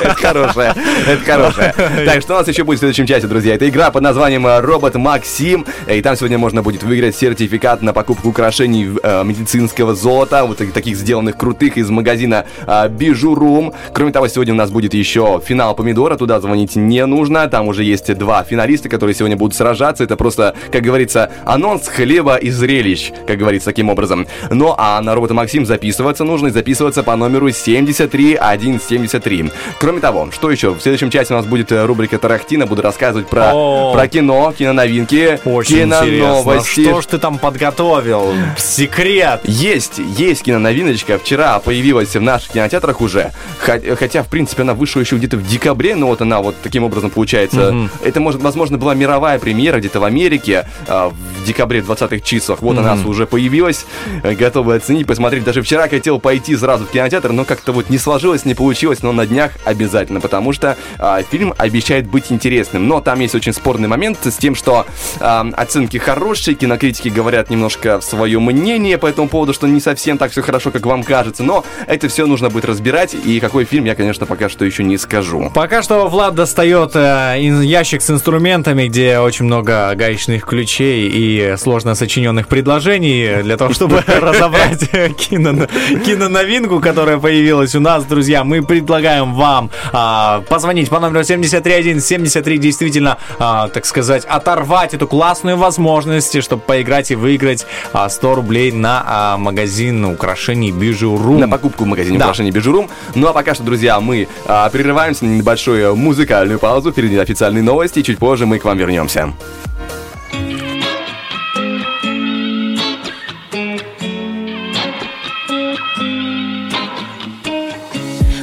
[0.00, 0.74] Это хорошее,
[1.06, 1.74] это хорошее.
[2.06, 3.54] Так, что у нас еще будет в следующем часе, друзья?
[3.54, 5.66] Это игра под названием э, Робот Максим.
[5.88, 7.51] И там сегодня можно будет выиграть сертификат
[7.82, 13.72] на покупку украшений э, медицинского золота, вот так- таких сделанных крутых из магазина э, Бижурум.
[13.92, 16.16] Кроме того, сегодня у нас будет еще финал помидора.
[16.16, 17.46] Туда звонить не нужно.
[17.48, 20.04] Там уже есть два финалиста, которые сегодня будут сражаться.
[20.04, 24.26] Это просто, как говорится, анонс хлеба и зрелищ, как говорится, таким образом.
[24.50, 29.50] Ну а на робота Максим записываться нужно и записываться по номеру 73173.
[29.78, 30.70] Кроме того, что еще?
[30.74, 32.66] В следующем часе у нас будет э, рубрика Тарахтина.
[32.66, 33.92] Буду рассказывать про, О.
[33.94, 36.06] про кино, киноновинки, Очень интересно.
[36.06, 36.82] киноновости.
[36.84, 38.32] Что ж ты там подготовил?
[38.56, 39.40] Секрет.
[39.44, 41.18] Есть, есть киноновиночка.
[41.18, 43.32] Вчера появилась в наших кинотеатрах уже.
[43.60, 46.84] Хо- Хотя, в принципе, она вышла еще где-то в декабре, но вот она вот таким
[46.84, 47.88] образом получается.
[48.04, 52.62] Это, может, возможно, была мировая премьера где-то в Америке а, в декабре 20-х числах.
[52.62, 53.84] Вот она уже появилась.
[54.22, 55.42] Готовы оценить, посмотреть.
[55.44, 59.10] Даже вчера хотел пойти сразу в кинотеатр, но как-то вот не сложилось, не получилось, но
[59.12, 62.86] на днях обязательно, потому что а, фильм обещает быть интересным.
[62.86, 64.86] Но там есть очень спорный момент с тем, что
[65.18, 70.32] а, оценки хорошие, кинокритики говорят немножко свое мнение по этому поводу, что не совсем так
[70.32, 73.94] все хорошо, как вам кажется, но это все нужно будет разбирать, и какой фильм я,
[73.94, 75.50] конечно, пока что еще не скажу.
[75.54, 81.94] Пока что Влад достает э, ящик с инструментами, где очень много гаечных ключей и сложно
[81.94, 85.68] сочиненных предложений для того, чтобы разобрать э, кино-
[86.04, 88.44] киноновинку, которая появилась у нас, друзья.
[88.44, 95.56] Мы предлагаем вам а, позвонить по номеру 73173, действительно, а, так сказать, оторвать эту классную
[95.56, 101.38] возможность, чтобы поиграть и выиграть а, 100 рублей на а, магазин украшений Бижурум.
[101.40, 102.26] на покупку в магазине Да.
[102.26, 102.88] украшений Бижурум.
[103.14, 106.92] Ну а пока что, друзья, мы а, прерываемся на небольшую музыкальную паузу.
[106.92, 108.00] Впереди официальные новости.
[108.00, 109.32] и Чуть позже мы к вам вернемся.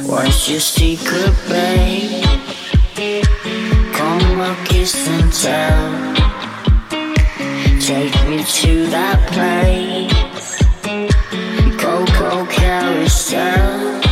[0.06, 2.24] What's your secret, babe?
[3.92, 6.19] Come on, kiss and tell.
[7.90, 10.62] Take me to that place.
[11.76, 14.09] Coco Carousel.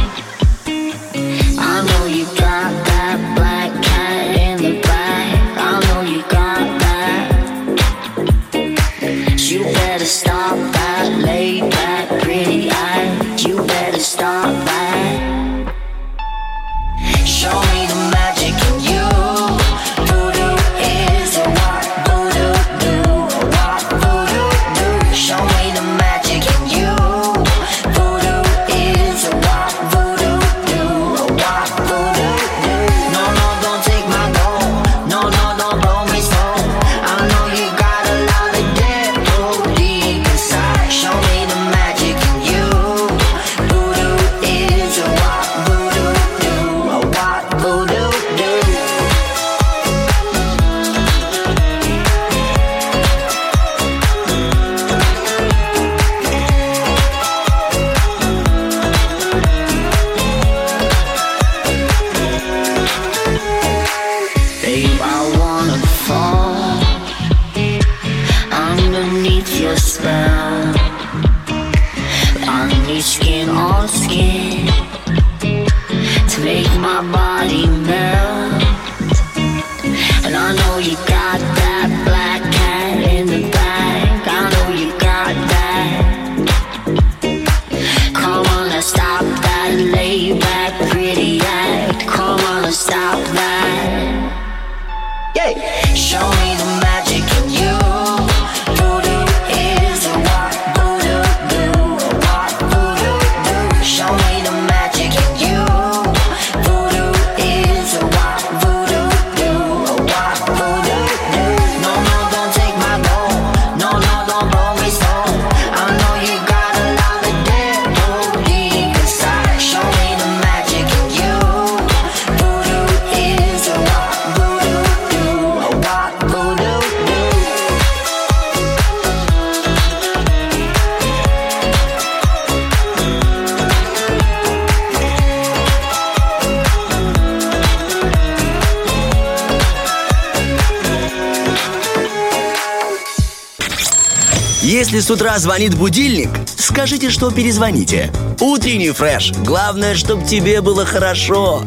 [144.99, 148.11] Если с утра звонит будильник, скажите, что перезвоните.
[148.40, 149.30] Утренний фреш.
[149.44, 151.62] Главное, чтобы тебе было хорошо.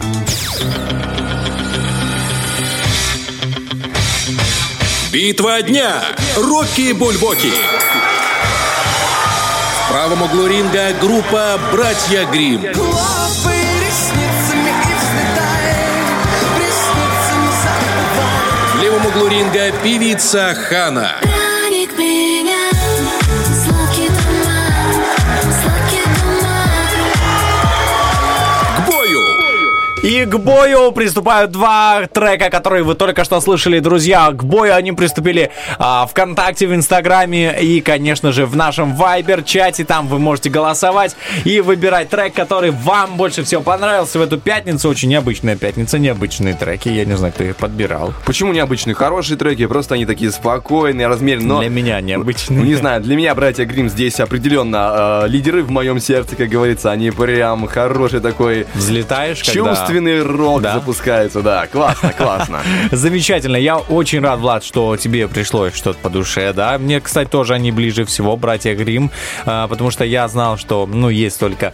[5.13, 6.03] Битва дня.
[6.35, 7.53] Рокки Бульбоки.
[9.85, 12.59] В правом углу ринга группа «Братья Грим.
[18.73, 21.15] В левом углу ринга певица Хана.
[30.03, 34.31] И к бою приступают два трека, которые вы только что слышали, друзья.
[34.31, 39.85] К бою они приступили а, ВКонтакте, в Инстаграме и, конечно же, в нашем Вайбер-чате.
[39.85, 44.89] Там вы можете голосовать и выбирать трек, который вам больше всего понравился в эту пятницу.
[44.89, 46.89] Очень необычная пятница, необычные треки.
[46.89, 48.11] Я не знаю, кто их подбирал.
[48.25, 48.95] Почему необычные?
[48.95, 51.47] Хорошие треки, просто они такие спокойные, размеренные.
[51.47, 51.59] Но...
[51.59, 52.59] Для меня необычные.
[52.59, 56.49] Ну, не знаю, для меня братья Грим здесь определенно э, лидеры в моем сердце, как
[56.49, 56.89] говорится.
[56.89, 59.90] Они прям хороший такой Взлетаешь, когда...
[59.91, 60.73] чувственный рок Да.
[60.75, 61.41] запускается.
[61.41, 62.59] Да, классно, классно.
[62.91, 63.55] Замечательно.
[63.57, 66.77] Я очень рад, Влад, что тебе пришлось что-то по душе, да.
[66.77, 69.11] Мне, кстати, тоже они ближе всего, братья Грим,
[69.45, 71.73] потому что я знал, что, ну, есть только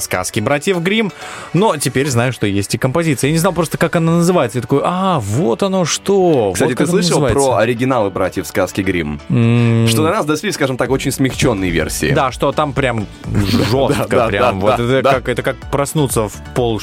[0.00, 1.12] сказки братьев Грим,
[1.52, 3.28] но теперь знаю, что есть и композиция.
[3.28, 4.58] Я не знал просто, как она называется.
[4.58, 6.52] Я такой, а, вот оно что.
[6.52, 7.48] Кстати, вот ты слышал называется».
[7.48, 9.20] про оригиналы братьев сказки Грим?
[9.28, 12.10] М, Что до нас дошли, скажем так, очень смягченные версии.
[12.12, 13.06] Да, что там прям
[13.70, 14.60] жестко, прям.
[14.60, 16.80] вот это как это как проснуться в пол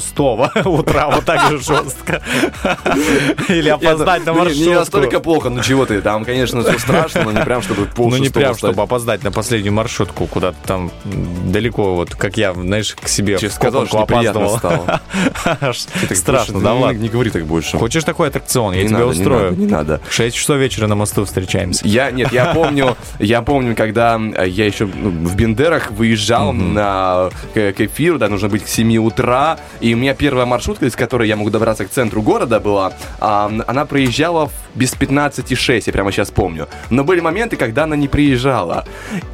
[0.00, 2.22] шестого утра, вот так же жестко.
[3.48, 4.74] Или опоздать на Ну, не- Не маршрутку.
[4.80, 8.16] настолько плохо, ну чего ты, там, конечно, все страшно, но не прям, чтобы пол Ну
[8.16, 13.08] не прям, чтобы опоздать на последнюю маршрутку куда-то там далеко, вот как я, знаешь, к
[13.08, 14.58] себе в сказал, что опаздывал.
[14.58, 15.00] стало.
[16.14, 16.98] Страшно, да не- ладно.
[16.98, 17.76] Не говори так больше.
[17.78, 18.74] Хочешь такой аттракцион?
[18.74, 19.56] Я тебя устрою.
[19.56, 20.00] не надо.
[20.08, 21.86] В 6 часов вечера на мосту встречаемся.
[21.86, 27.30] Я, нет, я помню, я помню, когда э, я еще ну, в Бендерах выезжал на,
[27.54, 30.96] к, к эфиру, да, нужно быть к 7 утра, и у меня первая маршрутка, из
[30.96, 35.92] которой я могу добраться к центру города была, а, она проезжала в- без 15,6, я
[35.92, 36.68] прямо сейчас помню.
[36.90, 38.84] Но были моменты, когда она не приезжала.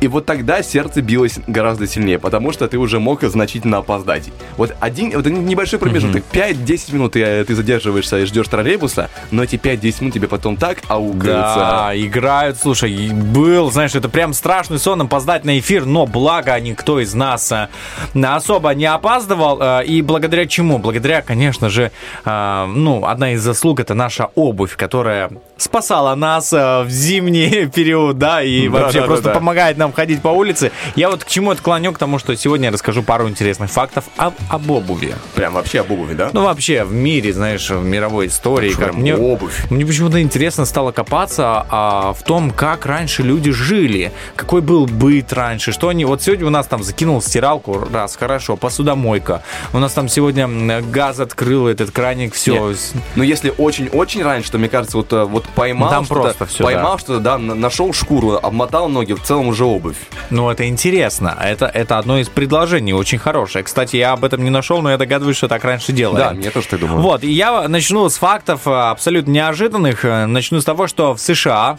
[0.01, 4.31] И вот тогда сердце билось гораздо сильнее, потому что ты уже мог значительно опоздать.
[4.57, 9.43] Вот один, вот небольшой промежуток, 5-10 минут ты, э, ты задерживаешься и ждешь троллейбуса, но
[9.43, 11.57] эти 5-10 минут тебе потом так аукаются.
[11.57, 16.59] Да, играют, слушай, и был, знаешь, это прям страшный сон опоздать на эфир, но благо
[16.61, 17.69] никто из нас а,
[18.15, 20.79] особо не опаздывал, а, и благодаря чему?
[20.79, 21.91] Благодаря, конечно же,
[22.25, 28.19] а, ну, одна из заслуг это наша обувь, которая спасала нас а, в зимний период,
[28.19, 29.39] да, и Да, вообще да, просто да, да.
[29.39, 30.71] помогает нам ходить по улице.
[30.95, 34.05] Я вот к чему это клоню, к тому, что сегодня я расскажу пару интересных фактов
[34.17, 35.15] об, об обуви.
[35.35, 36.31] Прям вообще об обуви, да?
[36.33, 38.73] Ну, вообще, в мире, знаешь, в мировой истории.
[38.73, 39.71] Как мне, обувь?
[39.71, 45.33] мне почему-то интересно стало копаться а, в том, как раньше люди жили, какой был быт
[45.33, 46.05] раньше, что они...
[46.05, 49.43] Вот сегодня у нас там закинул стиралку, раз, хорошо, посудомойка.
[49.73, 52.69] У нас там сегодня м, газ открыл, этот краник, все.
[52.69, 52.79] Нет.
[53.17, 56.65] Но если очень-очень раньше, то, мне кажется, вот, э, вот поймал Там что-то, просто всё,
[56.65, 59.97] поймал что-то, да, на- нашел шкуру, обмотал ноги, в целом уже обувь.
[60.31, 61.37] Ну, это интересно.
[61.41, 63.65] Это, это одно из предложений, очень хорошее.
[63.65, 66.19] Кстати, я об этом не нашел, но я догадываюсь, что так раньше делали.
[66.19, 67.01] Да, я тоже так думаю.
[67.01, 70.05] Вот, и я начну с фактов э, абсолютно неожиданных.
[70.05, 71.79] Э, Начну с того, что в США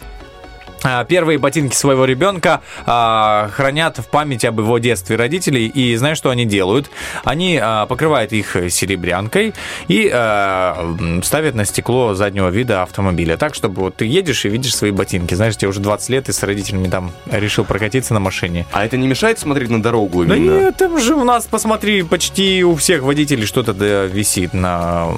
[1.08, 5.66] Первые ботинки своего ребенка а, хранят в память об его детстве родителей.
[5.66, 6.90] И знаешь, что они делают?
[7.24, 9.54] Они а, покрывают их серебрянкой
[9.88, 13.36] и а, ставят на стекло заднего вида автомобиля.
[13.36, 15.34] Так, чтобы вот ты едешь и видишь свои ботинки.
[15.34, 18.66] Знаешь, тебе уже 20 лет, и с родителями там решил прокатиться на машине.
[18.72, 20.58] А это не мешает смотреть на дорогу Да именно?
[20.60, 25.08] нет, там же у нас, посмотри, почти у всех водителей что-то да, висит на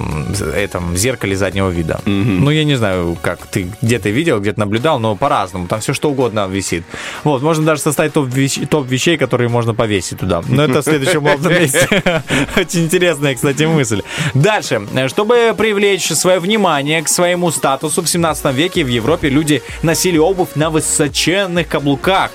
[0.55, 1.99] этом зеркале заднего вида.
[2.05, 5.50] Ну, я не знаю, как ты где-то видел, где-то наблюдал, но по-разному.
[5.67, 6.83] Там все что угодно висит.
[7.23, 10.41] Вот, можно даже составить топ, вещ- топ вещей, которые можно повесить туда.
[10.47, 11.87] Но это в следующем лобном месте.
[12.57, 14.01] Очень интересная, кстати, мысль.
[14.33, 14.81] Дальше.
[15.07, 20.55] Чтобы привлечь свое внимание к своему статусу в 17 веке в Европе люди носили обувь
[20.55, 22.31] на высоченных каблуках.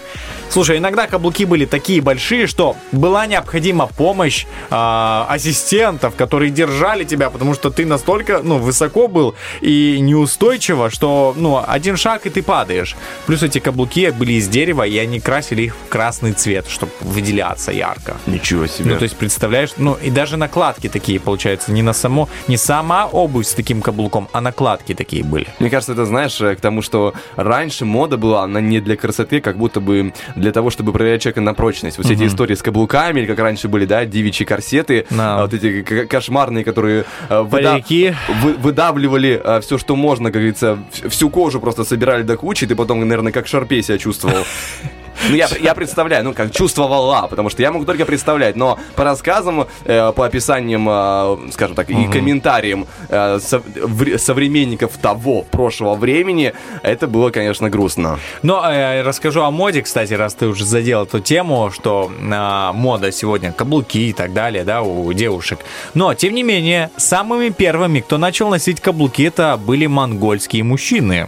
[0.50, 7.30] Слушай, иногда каблуки были такие большие, что была необходима помощь а, ассистентов, которые держали тебя,
[7.30, 12.42] потому что ты настолько, ну, высоко был и неустойчиво, что, ну, один шаг и ты
[12.42, 12.96] падаешь.
[13.26, 17.72] Плюс эти каблуки были из дерева, и они красили их в красный цвет, чтобы выделяться
[17.72, 18.16] ярко.
[18.26, 18.92] Ничего себе.
[18.92, 23.06] Ну, то есть, представляешь, ну, и даже накладки такие, получается, не на само, не сама
[23.06, 25.46] обувь с таким каблуком, а накладки такие были.
[25.58, 29.40] Мне кажется, это, знаешь, э, к тому, что раньше мода была, она не для красоты,
[29.40, 31.96] как будто бы для того, чтобы проверять человека на прочность.
[31.98, 35.38] Вот все эти истории с каблуками, или как раньше были, да, девичьи корсеты, Да.
[35.38, 37.74] а вот эти кошмарные, которые э, выда-
[38.42, 42.66] вы- выдавливали все, что можно, как говорится, вс- всю кожу просто собирали до кучи, и
[42.66, 44.36] ты потом, наверное, как шарпей себя чувствовал.
[45.28, 49.04] Ну, я, я представляю, ну, как чувствовала, потому что я могу только представлять, но по
[49.04, 55.94] рассказам, э, по описаниям, э, скажем так, и комментариям э, со- вре- современников того прошлого
[55.94, 56.52] времени,
[56.82, 58.18] это было, конечно, грустно.
[58.42, 63.10] Но э, расскажу о моде, кстати, раз ты уже задел эту тему, что а, мода
[63.12, 65.60] сегодня каблуки и так далее, да, у девушек.
[65.94, 71.26] Но, тем не менее, самыми первыми, кто начал носить каблуки, это были монгольские мужчины.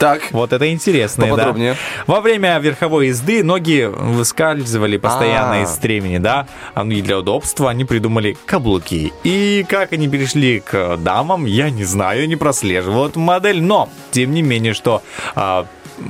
[0.00, 1.30] Так, Вот это интересно, да?
[1.30, 1.76] Поподробнее.
[2.06, 5.62] Во время верховой езды ноги выскальзывали постоянно А.
[5.62, 6.46] из стремени, да?
[6.74, 9.12] А, ну И для удобства они придумали каблуки.
[9.24, 13.62] И как они перешли к дамам, я не знаю, не прослеживал эту модель.
[13.62, 15.02] Но, тем не менее, что
[15.34, 15.66] а,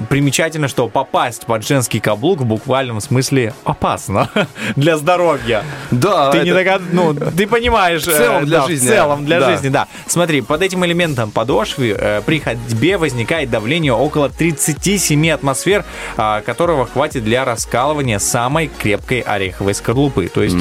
[0.09, 4.29] примечательно, что попасть под женский каблук в буквальном смысле опасно
[4.77, 5.65] для здоровья.
[5.91, 6.83] да, Ты не это- догад...
[6.93, 8.03] ну, ты понимаешь.
[8.07, 8.87] В целом э, для да, жизни.
[8.87, 9.51] В целом для Да.
[9.51, 9.87] жизни, да.
[10.07, 15.85] Смотри, под этим элементом подошвы э, при ходьбе возникает давление около 37 атмосфер,
[16.17, 20.29] а, которого хватит для раскалывания самой крепкой ореховой скорлупы.
[20.29, 20.57] То есть,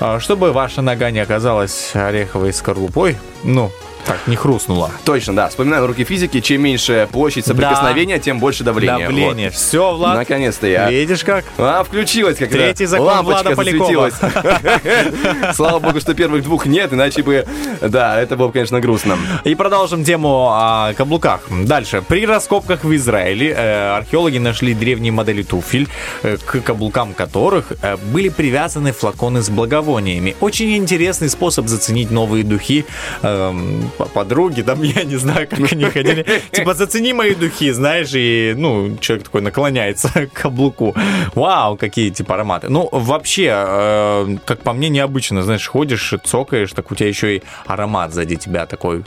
[0.00, 3.70] а, чтобы ваша нога не оказалась ореховой скорлупой, ну,
[4.06, 4.90] Так, не хрустнуло.
[5.04, 5.48] Точно, да.
[5.48, 6.40] Вспоминаем руки физики.
[6.40, 9.06] Чем меньше площадь соприкосновения, тем больше давление.
[9.06, 9.48] Давление.
[9.48, 9.56] Вот.
[9.56, 10.16] Все, Влад.
[10.16, 10.90] Наконец-то я.
[10.90, 11.44] Видишь как?
[11.58, 14.14] А, включилась как Третий закон лампочка Влада засветилась.
[15.54, 17.46] Слава богу, что первых двух нет, иначе бы,
[17.80, 19.16] да, это было, бы, конечно, грустно.
[19.44, 21.40] И продолжим тему о каблуках.
[21.50, 22.02] Дальше.
[22.06, 25.88] При раскопках в Израиле э, археологи нашли древние модели туфель,
[26.22, 30.36] э, к каблукам которых э, были привязаны флаконы с благовониями.
[30.40, 32.84] Очень интересный способ заценить новые духи
[33.22, 36.26] эм, подруги, там, я не знаю, как они ходили.
[36.50, 40.94] Типа, зацени мои духи, знаешь, и, ну, человек такой наклоняется к каблуку.
[41.34, 42.68] Вау, какие, типа, ароматы.
[42.68, 47.42] Ну, вообще, э, как по мне, необычно, знаешь, ходишь, цокаешь, так у тебя еще и
[47.66, 49.04] аромат сзади тебя такой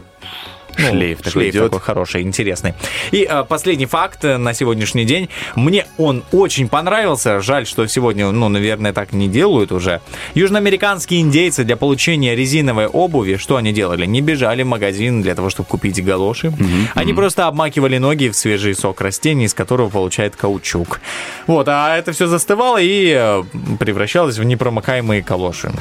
[0.78, 1.64] ну, шлейф, что шлейф идет.
[1.66, 2.74] такой хороший, интересный.
[3.12, 5.30] И э, последний факт э, на сегодняшний день.
[5.56, 7.40] Мне он очень понравился.
[7.42, 10.02] Жаль, что сегодня, ну, наверное, так не делают уже.
[10.36, 14.06] Южноамериканские индейцы для получения резиновой обуви, что они делали?
[14.06, 16.54] Не бежали в магазин для того, чтобы купить галоши.
[16.96, 21.02] Они просто обмакивали ноги в свежий сок растений, из которого получает каучук.
[21.48, 23.44] Вот, а это все застывало и э,
[23.80, 25.72] превращалось в непромокаемые калоши.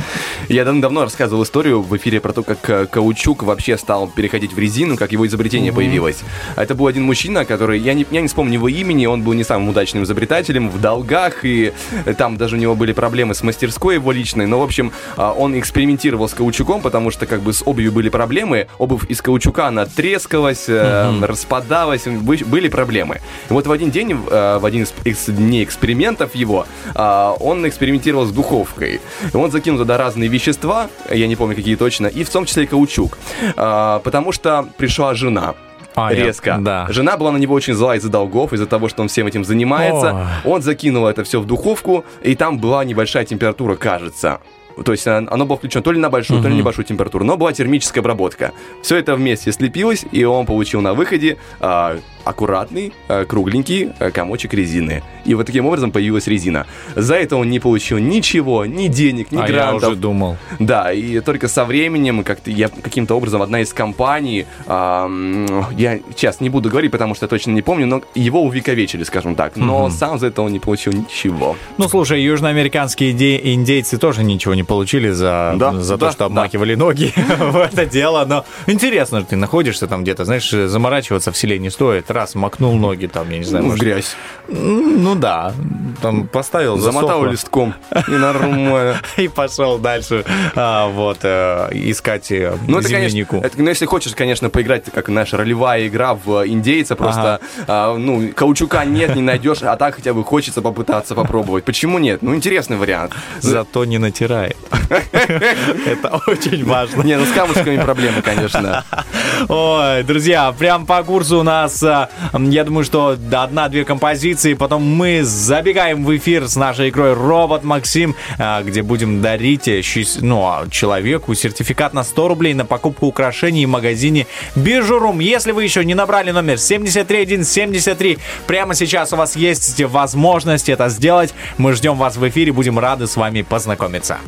[0.48, 4.52] Я дав- давно рассказывал историю в эфире про то, как э, каучук вообще стал переходить
[4.52, 6.20] в резину, как его изобретение появилось.
[6.54, 9.32] А Это был один мужчина, который, я не, я не вспомню его имени, он был
[9.32, 11.72] не самым удачным изобретателем, в долгах, и
[12.04, 15.32] э, там даже у него были проблемы с мастерской его личной, но, в общем, а,
[15.32, 19.66] он экспериментировал с каучуком, потому что как бы с обувью были проблемы, обувь из каучука,
[19.68, 23.20] она трескалась, э, распадалась, бы- были проблемы.
[23.48, 28.26] И вот в один день, э, в один из дней экспериментов его, а, он экспериментировал
[28.26, 29.00] с духовкой.
[29.32, 32.66] Он закинул туда разные вещества, я не помню какие точно, и в том числе и
[32.66, 33.18] каучук.
[33.56, 35.54] А, Потому что пришла жена.
[35.94, 36.58] А, я- резко.
[36.60, 36.86] да.
[36.90, 40.28] Жена была на него очень зла из-за долгов, из-за того, что он всем этим занимается.
[40.44, 44.40] Он закинул это все в духовку, и там была небольшая температура, кажется.
[44.84, 47.38] То есть оно было включено то ли на большую, то ли на небольшую температуру, но
[47.38, 48.52] была термическая обработка.
[48.82, 51.96] Все это вместе слепилось, и он получил на выходе а,
[52.26, 55.02] аккуратный, а, кругленький а, комочек резины.
[55.24, 56.66] И вот таким образом появилась резина.
[56.94, 59.90] За это он не получил ничего, ни денег, ни А я грантов.
[59.90, 60.36] уже думал.
[60.58, 65.46] Да, и только со временем как-то я каким-то образом одна из компаний, м,
[65.76, 69.34] я сейчас не буду говорить, потому что я точно не помню, но его увековечили, скажем
[69.34, 69.56] так.
[69.56, 71.56] Но сам за это он не получил ничего.
[71.78, 76.18] Ну, слушай, южноамериканские иде- индейцы тоже ничего не получили за, Да, за да, то, что
[76.20, 76.24] да.
[76.26, 78.24] обмакивали ноги в это дело.
[78.28, 82.10] Но интересно, что ты находишься там где-то, знаешь, заморачиваться в селе не стоит.
[82.16, 84.16] Раз, макнул ноги там, я не знаю, Ну, может, грязь.
[84.48, 85.52] Ну да,
[86.00, 87.74] там поставил, Замотал засохло, листком.
[88.08, 88.96] И нормально.
[89.18, 93.36] и пошел дальше а, вот э, искать э, Ну, это, конечно, землянику.
[93.36, 98.30] это, ну, если хочешь, конечно, поиграть, как наша ролевая игра в индейца, просто, а, ну,
[98.34, 101.64] каучука нет, не найдешь, а так хотя бы хочется попытаться попробовать.
[101.64, 102.22] Почему нет?
[102.22, 103.12] Ну, интересный вариант.
[103.40, 104.56] Зато не натирает.
[105.12, 107.02] Это очень важно.
[107.02, 108.84] Не, ну с камушками проблемы, конечно.
[109.48, 111.84] Ой, друзья, прям по курсу у нас,
[112.32, 117.64] я думаю, что до одна-две композиции, потом мы забегаем в эфир с нашей игрой Робот
[117.64, 119.82] Максим, а, где будем дарить э,
[120.20, 125.20] ну, а, человеку сертификат на 100 рублей на покупку украшений в магазине Бижурум.
[125.20, 131.34] Если вы еще не набрали номер 73173, прямо сейчас у вас есть возможность это сделать.
[131.58, 134.18] Мы ждем вас в эфире, будем рады с вами познакомиться.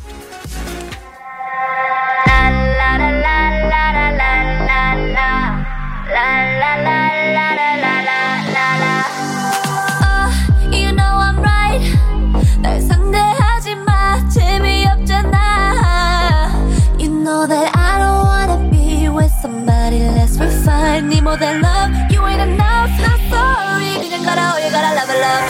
[21.28, 21.90] more than love.
[22.10, 23.92] You ain't enough, not sorry.
[24.02, 25.44] You just gotta, oh, you gotta love a love.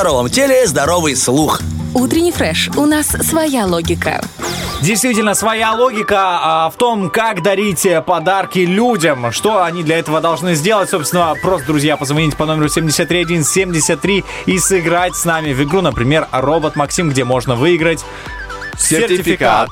[0.00, 1.60] здоровом теле здоровый слух.
[1.92, 2.70] Утренний фреш.
[2.74, 4.22] У нас своя логика.
[4.80, 9.30] Действительно, своя логика а, в том, как дарить э, подарки людям.
[9.30, 10.88] Что они для этого должны сделать?
[10.88, 16.76] Собственно, просто, друзья, позвонить по номеру 73173 и сыграть с нами в игру, например, робот
[16.76, 18.02] Максим, где можно выиграть
[18.80, 19.70] Сертификат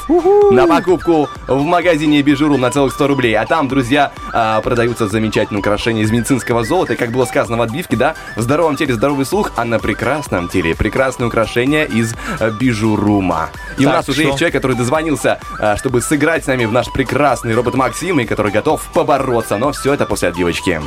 [0.51, 3.35] на покупку в магазине Бижуру на целых 100 рублей.
[3.37, 6.93] А там, друзья, а, продаются замечательные украшения из медицинского золота.
[6.93, 10.49] И, как было сказано в отбивке, да, в здоровом теле здоровый слух, а на прекрасном
[10.49, 13.51] теле прекрасные украшения из э, Бижурума.
[13.79, 14.29] И у Так, нас уже что?
[14.29, 18.25] есть человек, который дозвонился, а, чтобы сыграть с нами в наш прекрасный робот Максим, и
[18.25, 19.57] который готов побороться.
[19.57, 20.81] Но все это после отбивочки.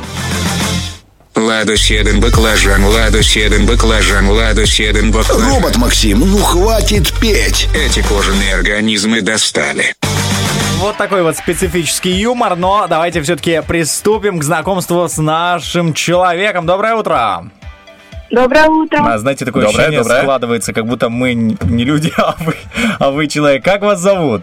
[1.52, 5.50] Ладу седен баклажан, ладу седен баклажан, ладу седен баклажан.
[5.50, 7.68] Робот Максим, ну хватит петь.
[7.74, 9.94] Эти кожаные организмы достали.
[10.78, 16.64] Вот такой вот специфический юмор, но давайте все-таки приступим к знакомству с нашим человеком.
[16.64, 17.44] Доброе утро!
[18.30, 19.12] Доброе утро.
[19.12, 20.22] А, знаете, такое Доброе, ощущение доброе.
[20.22, 22.56] складывается, как будто мы не люди, а вы,
[22.98, 23.62] а вы человек.
[23.62, 24.42] Как вас зовут?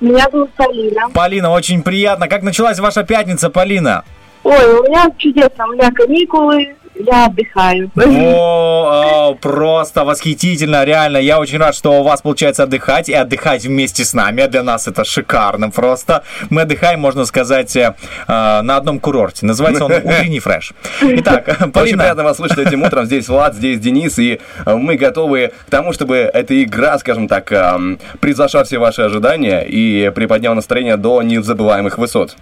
[0.00, 1.08] Меня зовут Полина.
[1.14, 2.28] Полина, очень приятно.
[2.28, 4.04] Как началась ваша пятница, Полина?
[4.46, 7.90] Ой, у меня чудесно, у меня каникулы, я отдыхаю.
[7.96, 11.16] О, а, просто восхитительно, реально.
[11.16, 14.44] Я очень рад, что у вас получается отдыхать и отдыхать вместе с нами.
[14.44, 16.22] А Для нас это шикарно просто.
[16.48, 17.96] Мы отдыхаем, можно сказать, э,
[18.28, 19.46] э, на одном курорте.
[19.46, 20.74] Называется он «Утренний фреш».
[21.02, 23.04] Итак, Очень Полина, приятно вас слышать этим утром.
[23.04, 27.50] Здесь Влад, здесь Денис, и э, мы готовы к тому, чтобы эта игра, скажем так,
[27.50, 32.36] эм, превзошла все ваши ожидания и приподняла настроение до незабываемых высот.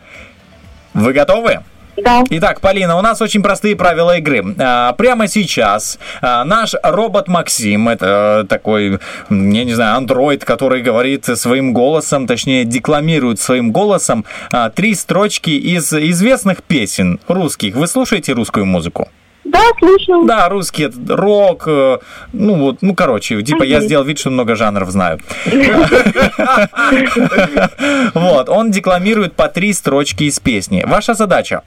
[0.92, 1.60] вы готовы?
[1.96, 2.24] Да.
[2.28, 4.54] Итак, Полина, у нас очень простые правила игры.
[4.58, 8.98] А, Прямо сейчас а, наш робот Максим, это э, такой,
[9.30, 15.50] я не знаю, андроид, который говорит своим голосом, точнее, декламирует своим голосом а, три строчки
[15.50, 17.76] из известных песен русских.
[17.76, 19.08] Вы слушаете русскую музыку?
[19.44, 20.26] Да, слушаю.
[20.26, 21.98] Да, русский это рок, э,
[22.32, 25.20] ну вот, ну короче, типа я сделал вид, что много жанров знаю.
[28.14, 30.84] Вот, он декламирует по три строчки из песни.
[30.86, 31.62] Ваша задача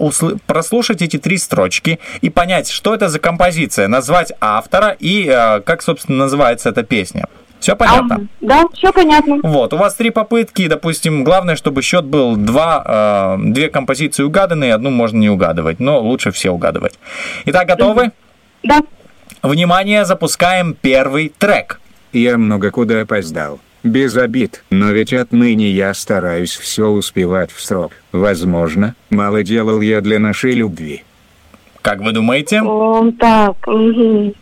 [0.45, 5.81] прослушать эти три строчки и понять, что это за композиция, назвать автора и э, как,
[5.81, 7.27] собственно, называется эта песня.
[7.59, 8.15] Все понятно?
[8.15, 8.27] Ага.
[8.41, 9.39] Да, все понятно.
[9.43, 14.71] Вот, у вас три попытки, допустим, главное, чтобы счет был два, э, две композиции угаданы,
[14.71, 16.99] одну можно не угадывать, но лучше все угадывать.
[17.45, 18.11] Итак, готовы?
[18.63, 18.81] Да.
[19.41, 21.79] Внимание, запускаем первый трек.
[22.13, 23.59] Я много куда опоздал.
[23.83, 27.93] Без обид, но ведь отныне я стараюсь все успевать в срок.
[28.11, 31.03] Возможно, мало делал я для нашей любви.
[31.81, 32.61] Как вы думаете?
[32.61, 34.33] О, так, мгм.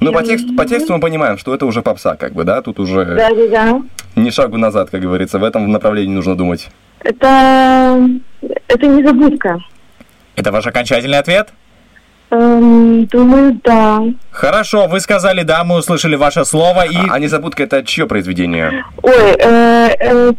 [0.00, 2.62] Ну, по тексту, по тексту мы понимаем, что это уже попса, как бы, да?
[2.62, 3.82] Тут уже да-да-да.
[4.16, 5.38] ни шагу назад, как говорится.
[5.38, 6.68] В этом направлении нужно думать.
[7.00, 8.08] Это,
[8.68, 9.58] это незабудка.
[10.36, 11.50] Это ваш окончательный ответ?
[12.30, 14.02] Эм, думаю, да.
[14.30, 16.96] Хорошо, вы сказали да, мы услышали ваше слово и...
[17.10, 18.86] А незабудка это чье произведение?
[19.02, 20.32] Ой, э, э.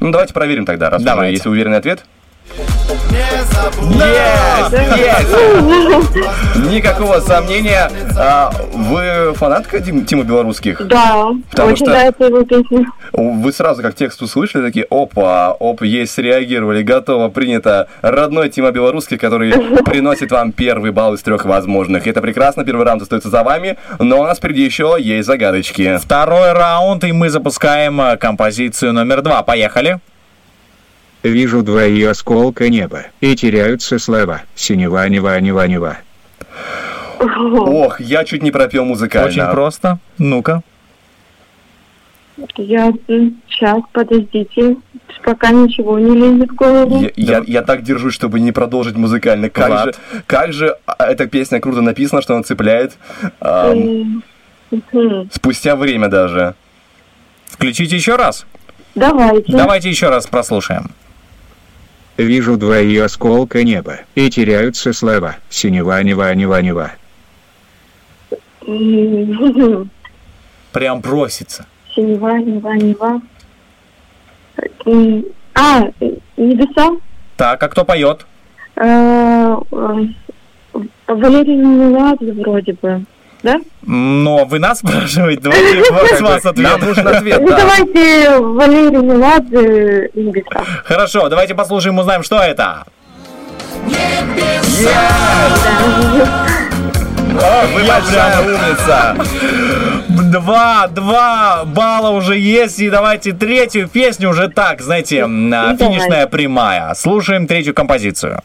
[0.00, 1.26] Ну, давайте проверим тогда, раз Давайте.
[1.26, 2.04] уже есть уверенный ответ.
[2.90, 4.72] Есть!
[4.96, 5.30] Есть!
[6.70, 7.90] Никакого сомнения.
[8.18, 10.86] А, Вы фанатка Дим- Тима Белорусских?
[10.86, 12.86] Да, Потому очень что- нравится его песня.
[13.12, 17.88] Вы сразу как текст услышали, такие, опа, оп, есть, среагировали, готово, принято.
[18.02, 19.52] Родной Тима Белорусский, который
[19.84, 22.06] приносит вам первый балл из трех возможных.
[22.06, 25.98] Это прекрасно, первый раунд остается за вами, но у нас впереди еще есть загадочки.
[26.00, 29.42] Второй раунд, и мы запускаем э, композицию номер два.
[29.42, 30.00] Поехали.
[31.22, 34.42] Вижу два ее осколка неба, и теряются слова.
[34.54, 35.98] Синева, нева, нева, нева.
[37.18, 39.28] Ох, я чуть не пропел музыкально.
[39.28, 39.98] Очень просто.
[40.16, 40.62] Ну-ка.
[42.56, 44.76] Я сейчас, подождите,
[45.22, 47.02] пока ничего не лезет в голову.
[47.02, 49.50] Я, я, я так держусь, чтобы не продолжить музыкально.
[49.50, 49.94] Как Влад.
[49.94, 52.96] же, как же а, эта песня круто написана, что она цепляет
[53.40, 54.22] Мгм.
[55.30, 56.54] спустя время даже.
[57.46, 58.46] Включите еще раз.
[58.94, 59.52] Давайте.
[59.52, 60.90] Давайте еще раз прослушаем.
[62.20, 65.36] Вижу два ее осколка неба, и теряются слова.
[65.48, 66.92] Синева, нева, нева, нева.
[70.72, 71.66] Прям просится.
[71.94, 73.22] Синева, Нева, Нева.
[75.54, 75.88] А,
[76.36, 76.90] небеса.
[77.38, 78.26] Так, а кто поет?
[78.76, 80.04] Э, э,
[81.06, 83.02] Валерий Меладзе вроде бы.
[83.42, 83.58] Да?
[83.86, 85.84] Но вы нас спрашиваете, давайте
[86.16, 86.70] с вас ответ.
[86.70, 87.56] Нам нужен ответ, Ну, да.
[87.56, 90.62] давайте Валерий Меладзе небеса.
[90.84, 92.84] Хорошо, давайте послушаем, узнаем, что это.
[97.72, 99.16] Вы большая умница.
[100.08, 105.76] Два, два балла уже есть, и давайте третью песню уже так, знаете, Давай.
[105.76, 106.92] финишная прямая.
[106.94, 108.42] Слушаем третью композицию.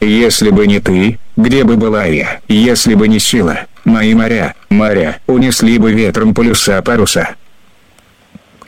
[0.00, 2.40] Если бы не ты, где бы была я?
[2.48, 7.34] Если бы не сила, мои моря, моря, унесли бы ветром полюса паруса.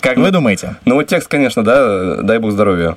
[0.00, 0.76] Как вы думаете?
[0.84, 2.96] Ну вот текст, конечно, да, дай бог здоровья.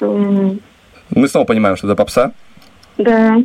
[0.00, 2.32] Мы снова понимаем, что это попса.
[2.98, 3.38] Да.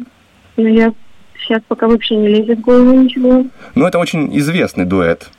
[0.55, 0.93] Но я
[1.39, 3.45] сейчас пока вообще не лезет в голову ничего.
[3.76, 5.30] Но это очень известный дуэт.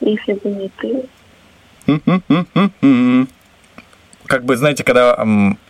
[0.00, 1.04] Если бы не ты.
[4.26, 5.18] Как бы, знаете, когда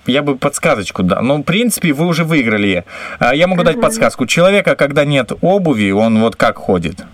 [0.06, 1.22] я бы подсказочку дал.
[1.22, 2.84] Ну, в принципе, вы уже выиграли.
[3.18, 4.26] А, Я могу дать подсказку.
[4.26, 7.04] Человека, когда нет обуви, он вот как ходит?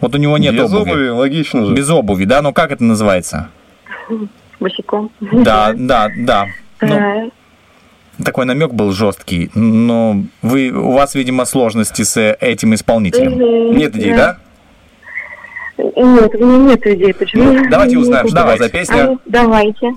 [0.00, 0.90] Вот у него нет Без обуви.
[0.90, 1.74] обуви, логично же.
[1.74, 2.42] Без обуви, да?
[2.42, 3.48] Ну, как это называется?
[4.60, 5.10] Босиком.
[5.20, 6.46] Да, да, да.
[6.80, 7.32] Ну,
[8.24, 13.76] такой намек был жесткий, но вы, у вас, видимо, сложности с э, этим исполнителем.
[13.76, 14.38] Нет идей, да?
[15.78, 17.44] Нет, у меня нет идей, почему.
[17.44, 18.64] Ну, давайте узнаем, что Давайте.
[18.64, 19.12] за песня.
[19.12, 19.92] А, давайте.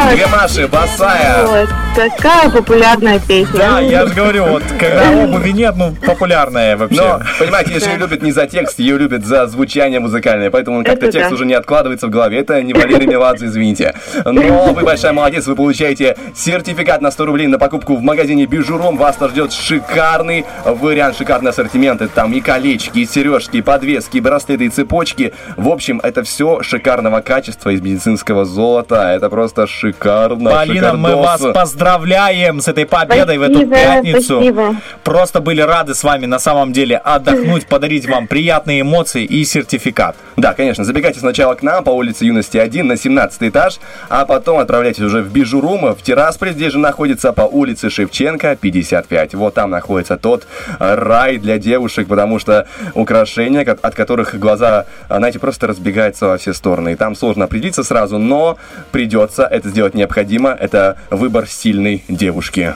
[0.00, 1.44] А, Гамаши, босая.
[1.44, 3.58] вот, такая популярная песня.
[3.58, 7.00] Да, я же говорю, вот когда обуви нет, ну, популярная вообще.
[7.00, 11.10] Но, понимаете, если ее любят не за текст, ее любят за звучание музыкальное, поэтому как-то
[11.10, 11.34] текст да.
[11.34, 12.38] уже не откладывается в голове.
[12.38, 13.96] Это не Валерий Меладзе, извините.
[14.24, 18.96] Но вы большая молодец, вы получаете сертификат на 100 рублей на покупку в магазине Бижуром.
[18.96, 22.02] Вас ждет шикарный вариант, шикарный ассортимент.
[22.02, 25.34] Это там и колечки, и сережки, и подвески, и браслеты, и цепочки.
[25.56, 29.12] В общем, это все шикарного качества из медицинского золота.
[29.12, 29.87] Это просто шикарно.
[29.98, 34.36] Полина, мы вас поздравляем с этой победой в эту Спасибо, пятницу.
[34.36, 34.76] спасибо.
[35.04, 40.16] Просто были рады с вами на самом деле отдохнуть, подарить вам приятные эмоции и сертификат.
[40.36, 43.78] Да, конечно, забегайте сначала к нам по улице Юности 1 на 17 этаж,
[44.08, 49.34] а потом отправляйтесь уже в Бижурум, в Тирасполь, здесь же находится по улице Шевченко 55.
[49.34, 50.46] Вот там находится тот
[50.78, 56.38] э, рай для девушек, потому что украшения, от которых глаза, э, знаете, просто разбегаются во
[56.38, 56.92] все стороны.
[56.92, 58.58] И там сложно определиться сразу, но
[58.90, 60.50] придется это сделать необходимо.
[60.50, 62.74] Это выбор сильной девушки.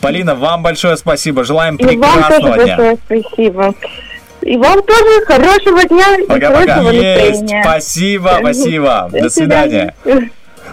[0.00, 1.44] Полина, вам большое спасибо.
[1.44, 2.76] Желаем И вам тоже прекрасного дня.
[2.76, 3.74] большое спасибо.
[4.42, 6.74] И вам тоже хорошего дня и Пока-пока.
[6.74, 7.62] хорошего Есть, настроения.
[7.62, 9.08] спасибо, спасибо.
[9.12, 9.94] До свидания.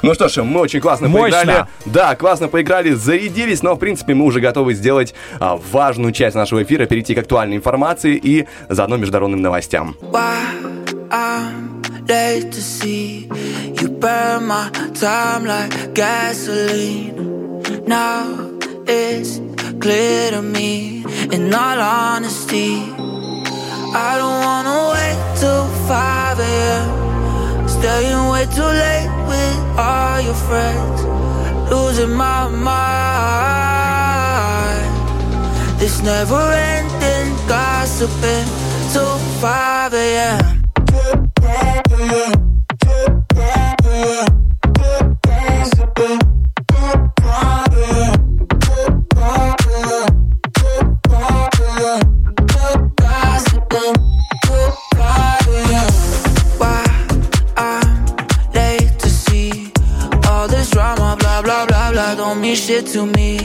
[0.02, 1.38] Ну что ж, мы очень классно Мощно.
[1.39, 1.66] поиграли.
[1.86, 6.64] Да, классно поиграли, зарядились, но в принципе мы уже готовы сделать а, важную часть нашего
[6.64, 9.95] эфира, перейти к актуальной информации и заодно международным новостям.
[10.02, 10.36] Why
[11.10, 13.30] I'm late to see
[13.82, 17.14] you burn my time like gasoline.
[17.88, 18.26] Now
[18.86, 19.39] it's
[19.80, 22.76] clear to me, in all honesty,
[23.93, 27.07] I don't wanna wait till 5 a.m.
[27.80, 31.04] Staying way too late with all your friends,
[31.72, 32.98] losing my mind.
[35.80, 38.48] This never ending gossiping
[38.92, 40.58] till 5 a.m.
[62.30, 63.38] don't mean shit to me.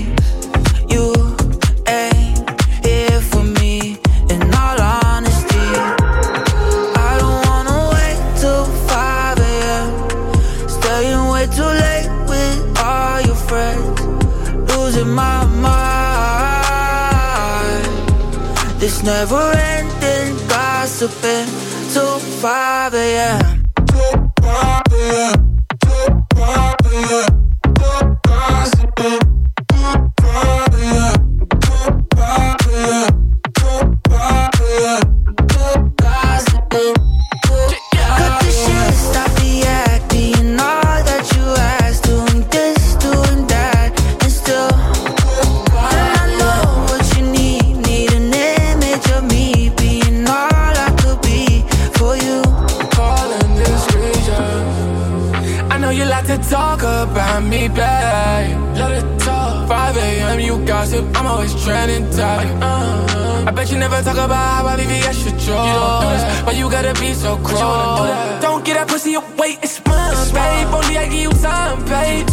[0.88, 1.14] You
[1.86, 2.50] ain't
[2.84, 5.68] here for me, in all honesty.
[7.10, 9.90] I don't wanna wait till 5 a.m.
[10.68, 12.58] Staying way too late with
[12.90, 14.00] all your friends,
[14.70, 15.82] losing my mind.
[18.80, 19.44] This never
[19.76, 21.48] ending gossiping
[21.92, 23.62] till 5 a.m.
[60.92, 62.44] gossip, I'm always trending top.
[62.60, 65.66] Uh, I bet you never talk about how I leave you extra drawer.
[65.66, 67.96] You don't do this, but you gotta be so cruel.
[67.96, 70.68] Do Don't get that pussy away, it's mine, babe.
[70.74, 72.28] Only I give you time, babe.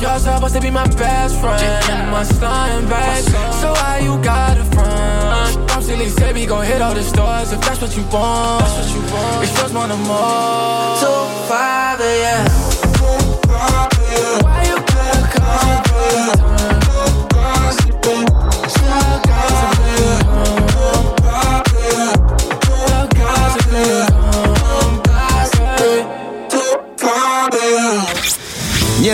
[0.00, 3.24] You're supposed to be my best friend, my slime, babe.
[3.60, 5.70] So why you gotta front?
[5.72, 8.64] I'm silly, say we gon' hit all the stores if that's what you want.
[8.64, 9.44] That's what you want.
[9.44, 10.98] It's just one of more.
[11.00, 12.84] Till 5 a.m.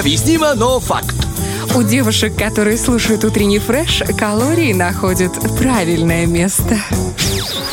[0.00, 1.14] Необъяснимо, но факт.
[1.76, 6.78] У девушек, которые слушают утренний фреш, калории находят правильное место.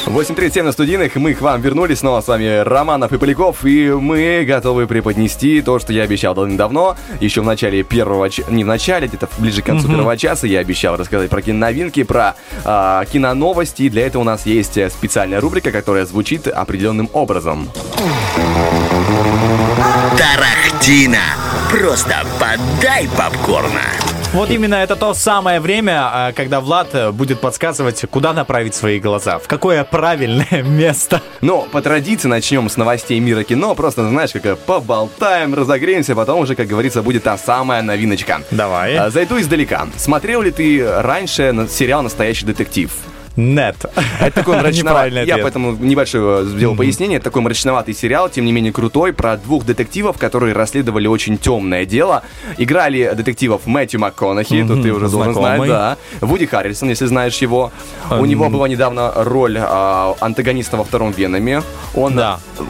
[0.07, 4.43] 8.37 на студийных, мы к вам вернулись, снова с вами Романов и Поляков, и мы
[4.45, 9.29] готовы преподнести то, что я обещал давно, еще в начале первого, не в начале, где-то
[9.37, 9.95] ближе к концу Мгм.
[9.95, 14.45] первого часа я обещал рассказать про киноновинки, про а, киноновости, и для этого у нас
[14.45, 17.69] есть э, специальная рубрика, которая звучит определенным образом.
[20.17, 21.46] Тарахтина.
[21.69, 23.81] Просто подай попкорна.
[24.31, 28.99] Вот именно это то самое время, а, когда Влад э, будет подсказывать, куда направить свои
[28.99, 31.21] глаза, в какое правильное место.
[31.41, 36.39] Ну, по традиции начнем с новостей мира кино, просто, знаешь, как э, поболтаем, разогреемся, потом
[36.39, 38.41] уже, как говорится, будет та самая новиночка.
[38.51, 38.95] Давай.
[38.95, 39.87] А, Зайду издалека.
[39.97, 42.91] Смотрел ли ты раньше сериал «Настоящий детектив»?
[43.37, 43.85] Нет.
[44.19, 45.25] Это такой мрачноватый.
[45.25, 47.17] Я поэтому небольшое сделал пояснение.
[47.17, 51.85] Это такой мрачноватый сериал, тем не менее крутой, про двух детективов, которые расследовали очень темное
[51.85, 52.23] дело.
[52.57, 55.97] Играли детективов Мэтью МакКонахи, тут ты уже должен знать, да.
[56.19, 57.71] Вуди Харрисон, если знаешь его.
[58.09, 58.25] У Эм.
[58.25, 61.61] него была недавно роль а, антагониста во втором Веноме.
[61.93, 62.19] Он,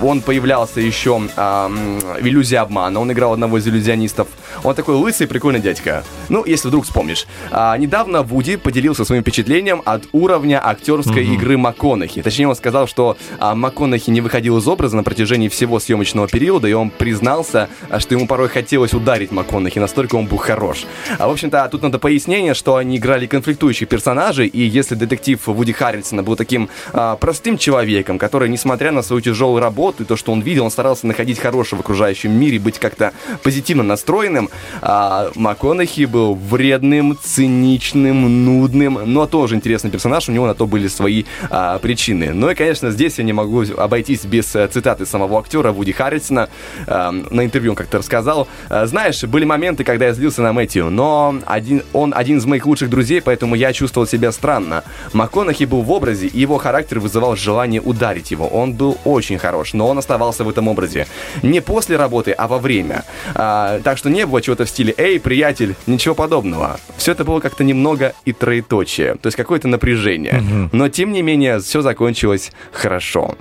[0.01, 2.99] он появлялся еще в иллюзии обмана.
[2.99, 4.27] Он играл одного из иллюзионистов.
[4.63, 6.03] Он такой лысый, прикольный дядька.
[6.29, 7.25] Ну, если вдруг вспомнишь.
[7.51, 11.33] А, недавно Вуди поделился своим впечатлением от уровня актерской Мгм.
[11.33, 12.21] игры МакКонахи.
[12.21, 16.67] Точнее, он сказал, что а, МакКонахи не выходил из образа на протяжении всего съемочного периода,
[16.67, 20.85] и он признался, а, что ему порой хотелось ударить МакКонахи, настолько он был хорош.
[21.17, 25.73] А, в общем-то, тут надо пояснение, что они играли конфликтующих персонажей, и если детектив Вуди
[25.73, 30.31] Харрельсона был таким а, простым человеком, который, несмотря на свою тяжелую работу и то, что
[30.31, 34.49] он видел, он старался находить хорошее в окружающем мире, быть как-то позитивно настроенным,
[34.81, 40.87] а, МакКонахи был вредным, циничным, нудным, но тоже интересный персонаж, у него на то были
[40.87, 42.33] свои а, причины.
[42.33, 46.49] Ну и, конечно, здесь я не могу обойтись без э, цитаты самого актера Вуди Харрельсона.
[46.87, 48.47] А, на интервью он как-то рассказал.
[48.69, 52.65] «А, Знаешь, были моменты, когда я злился на Мэтью, но один, он один из моих
[52.65, 54.83] лучших друзей, поэтому я чувствовал себя странно.
[55.13, 58.47] МакКонахи был в образе, и его характер вызывал желание ударить его.
[58.47, 61.07] Он был очень хорош, но он оставался в этом образе.
[61.43, 63.03] Не после работы, а во время.
[63.35, 66.79] А, так что не было чего-то в стиле «Эй, приятель», ничего подобного.
[66.97, 70.26] Все это было как-то немного и троеточие, то есть какое-то напряжение.
[70.71, 73.35] Но, тем не менее, все закончилось хорошо.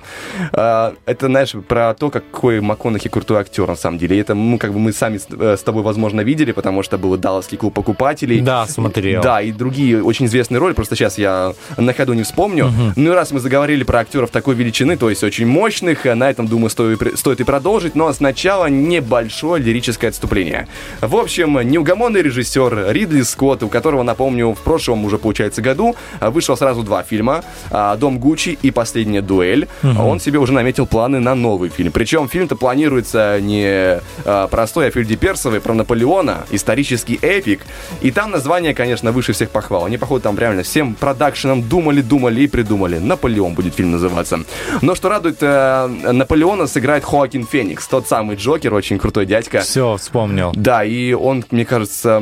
[0.53, 4.19] А, это, знаешь, про то, какой МакКонахи крутой актер, на самом деле.
[4.19, 7.17] Это, ну, как бы мы сами с, э, с тобой, возможно, видели, потому что был
[7.17, 8.41] Далласский клуб покупателей.
[8.41, 9.21] Да, смотрел.
[9.21, 12.71] Да, и другие очень известные роли, просто сейчас я на ходу не вспомню.
[12.95, 16.29] Ну и раз мы заговорили про актеров такой величины, то есть очень мощных, э, на
[16.29, 20.67] этом, думаю, стоит, и- стоит и продолжить, но сначала небольшое лирическое отступление.
[21.01, 26.29] В общем, неугомонный режиссер Ридли Скотт, у которого, напомню, в прошлом уже, получается, году э,
[26.29, 29.67] вышло сразу два фильма а, «Дом Гуччи» и «Последняя дуэль».
[29.83, 29.99] Мгм.
[29.99, 31.91] Он себе уже наметил планы на новый фильм.
[31.91, 37.61] Причем фильм-то планируется не э, простой, а Фельди Персовый про Наполеона, исторический эпик.
[38.01, 39.85] И там название, конечно, выше всех похвал.
[39.85, 42.99] Они, походу, там реально всем продакшеном думали, думали и придумали.
[42.99, 44.39] Наполеон будет фильм называться.
[44.81, 49.59] Но что радует, э, Наполеона сыграет Хоакин Феникс, тот самый Джокер, очень крутой дядька.
[49.59, 50.51] Все, вспомнил.
[50.55, 52.21] Да, и он, мне кажется,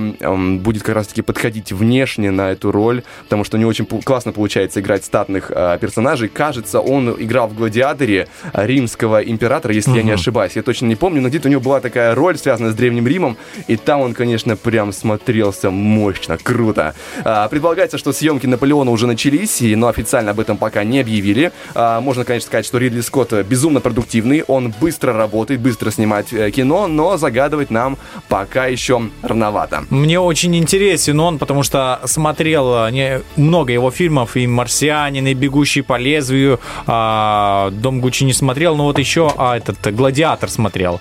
[0.60, 4.80] будет как раз-таки подходить внешне на эту роль, потому что у него очень классно получается
[4.80, 6.28] играть статных э, персонажей.
[6.30, 10.52] Кажется, он играл в «Гладиаторе» римского императора, если я не ошибаюсь.
[10.56, 13.38] Я точно не помню, но где-то у него была такая роль, связанная с Древним Римом,
[13.68, 16.94] и там он, конечно, прям смотрелся мощно, круто.
[17.24, 21.52] А, предполагается, что съемки Наполеона уже начались, и- но официально об этом пока не объявили.
[21.74, 26.52] А, можно, конечно, сказать, что Ридли Скотт безумно продуктивный, он быстро работает, быстро снимает э,
[26.52, 27.98] кино, но загадывать нам
[28.30, 29.86] пока еще рановато.
[29.90, 35.28] Мне очень интересен он, потому что смотрел э, не, много его фильмов, фильмов, и «Марсианин»,
[35.28, 36.60] и «Бегущий по лезвию».
[36.88, 41.00] А, «Дом Гуччи» не смотрел, но вот еще а, этот э, «Гладиатор» смотрел.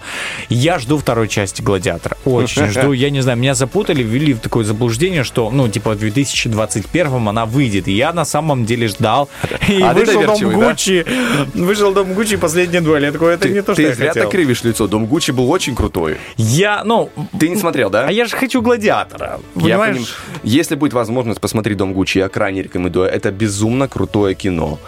[0.49, 2.17] Я жду второй части «Гладиатора».
[2.25, 2.93] Очень жду.
[3.05, 7.45] Я не знаю, меня запутали, ввели в такое заблуждение, что, ну, типа, в 2021 она
[7.47, 7.89] выйдет.
[7.89, 9.29] И я на самом деле ждал.
[9.69, 10.71] И А ты вышел «Дом доверчивый, да?
[10.71, 11.07] Гуччи».
[11.55, 13.15] Вышел «Дом Гуччи» последние два лета.
[13.15, 14.23] Такое, это не то, что Ты я зря хотел.
[14.25, 14.87] так кривишь лицо.
[14.87, 16.17] Дом Гуччи был очень крутой.
[16.37, 17.11] Я, ну...
[17.39, 18.07] Ты не смотрел, да?
[18.09, 19.41] А я же хочу «Гладиатора».
[19.57, 19.97] Я Понимаешь?
[19.97, 20.07] поним-
[20.43, 23.09] Если будет возможность посмотреть «Дом Гуччи», я крайне рекомендую.
[23.09, 24.79] Это безумно крутое кино.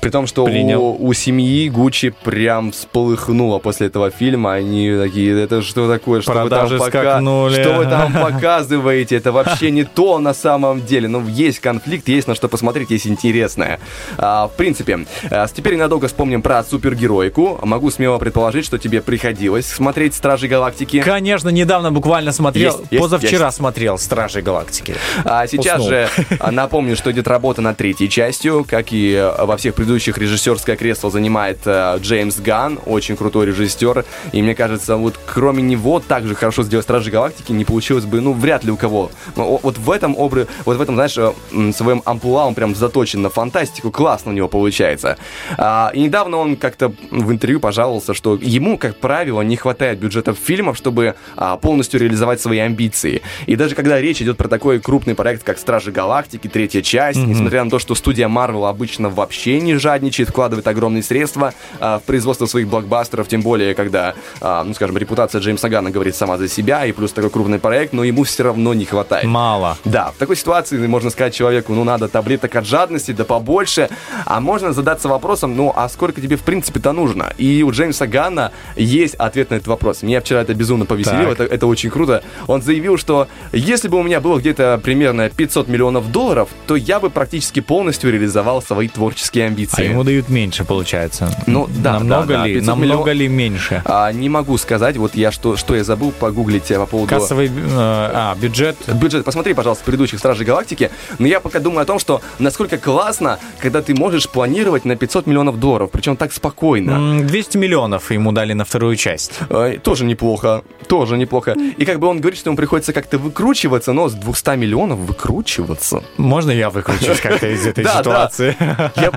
[0.00, 0.80] При том, что Принял.
[0.82, 4.54] у, у семьи Гуччи прям всполыхнуло после этого фильма.
[4.54, 6.20] Они такие, это что такое?
[6.20, 9.16] Что вы, там Продажи пока- что вы там показываете?
[9.16, 11.08] Это вообще не то на самом деле.
[11.08, 13.80] Ну, есть конфликт, есть на что посмотреть, есть интересное.
[14.18, 17.58] А, в принципе, а, теперь ненадолго вспомним про супергероику.
[17.62, 21.00] Могу смело предположить, что тебе приходилось смотреть «Стражи Галактики».
[21.02, 23.56] Конечно, недавно буквально смотрел, Есть, есть, позавчера есть.
[23.56, 24.94] смотрел «Стражи Галактики».
[25.24, 25.88] А сейчас Уснул.
[25.90, 28.64] же а, напомню, что идет работа над третьей частью.
[28.64, 34.04] Как и э, во всех предыдущих, режиссерское кресло занимает э, Джеймс Ганн, очень крутой режиссер.
[34.30, 38.20] И мне кажется, вот кроме него так же хорошо сделать Стражи Галактики не получилось бы,
[38.20, 39.10] ну, вряд ли у кого.
[39.34, 41.32] Но Вот в этом образе, вот в этом, знаешь, э,
[41.76, 45.16] своем амплуа он прям заточен на фантастику, классно у него получается.
[45.58, 50.38] А, И недавно он как-то в интервью пожаловался, что ему, как правило, не хватает бюджетов
[50.38, 53.22] фильмов, чтобы а, полностью реализовать свои амбиции.
[53.46, 57.30] И даже когда речь идет про такой крупный проект, как Стражи Галактики, третья часть, Мгм.
[57.32, 62.02] несмотря на то, что студия Marvel обычно вообще не жадничает, вкладывает огромные средства а, в
[62.02, 64.12] производство своих блокбастеров, тем более, когда,
[64.42, 67.94] а, ну, скажем, репутация Джеймса Ганна говорит сама за себя, и плюс такой крупный проект,
[67.94, 69.24] но ему все равно не хватает.
[69.24, 69.78] Мало.
[69.86, 73.88] Да, в такой ситуации можно сказать человеку, ну, надо таблеток от жадности, да побольше,
[74.26, 77.32] а можно задаться вопросом, ну, а сколько тебе, в принципе-то, нужно?
[77.38, 80.02] И у Джеймса Ганна есть ответ на этот вопрос.
[80.02, 82.22] Меня вчера это безумно повеселило, это, это очень круто.
[82.48, 87.00] Он заявил, что если бы у меня было где-то примерно 500 миллионов долларов, то я
[87.00, 89.82] бы практически полностью реализовал свои творческие амбиции.
[89.86, 91.34] А ему дают меньше, получается.
[91.46, 92.54] Ну, да, Намного да, да, ли?
[92.54, 93.82] 500 Намного миллион- ли меньше?
[93.84, 97.08] А, не могу сказать, вот я что, что я забыл погуглить э, по поводу...
[97.08, 98.76] Кассовый, э, а, бюджет.
[98.94, 100.90] Бюджет, посмотри, пожалуйста, предыдущих Стражей Галактики.
[101.18, 105.26] Но я пока думаю о том, что насколько классно, когда ты можешь планировать на 500
[105.26, 106.90] миллионов долларов, причем так спокойно.
[106.92, 109.32] М, 200 миллионов ему дали на вторую часть.
[109.50, 111.54] Ай, Тоже неплохо, тоже неплохо.
[111.76, 116.02] И как бы он говорит, что ему приходится как-то выкручиваться, но с 200 миллионов выкручиваться.
[116.16, 117.98] Можно я выкручусь как-то из этой Да, да.
[118.00, 118.56] ситуации?
[118.96, 119.12] Я-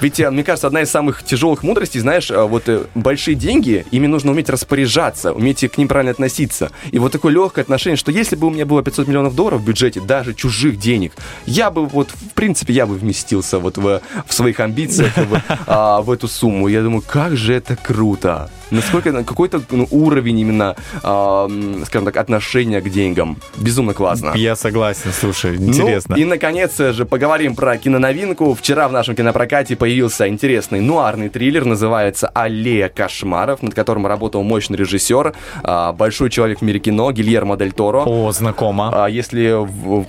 [0.00, 3.86] Ведь, э, мне кажется, одна из самых тяжелых мудростей, знаешь, э, вот э, большие деньги,
[3.90, 6.70] ими нужно уметь распоряжаться, уметь к ним правильно относиться.
[6.90, 9.64] И вот такое легкое отношение, что если бы у меня было 500 миллионов долларов в
[9.64, 11.12] бюджете, даже чужих денег,
[11.46, 16.00] я бы вот, в принципе, я бы вместился вот в, в своих амбициях в, а,
[16.02, 16.68] в эту сумму.
[16.68, 18.50] Я думаю, как же это круто.
[18.70, 23.36] Насколько на какой-то ну, уровень именно, м, скажем так, отношения к деньгам.
[23.56, 24.32] Безумно классно.
[24.34, 26.16] Я согласен, слушай, интересно.
[26.16, 28.54] Ну, и, наконец же, поговорим про киноновинку.
[28.54, 34.76] Вчера в нашем кинопрокате появился интересный нуарный триллер, называется «Аллея кошмаров», над которым работал мощный
[34.76, 38.02] режиссер, а, большой человек в мире кино, Гильермо Дель Торо.
[38.06, 38.90] О, знакомо.
[38.92, 39.56] А, если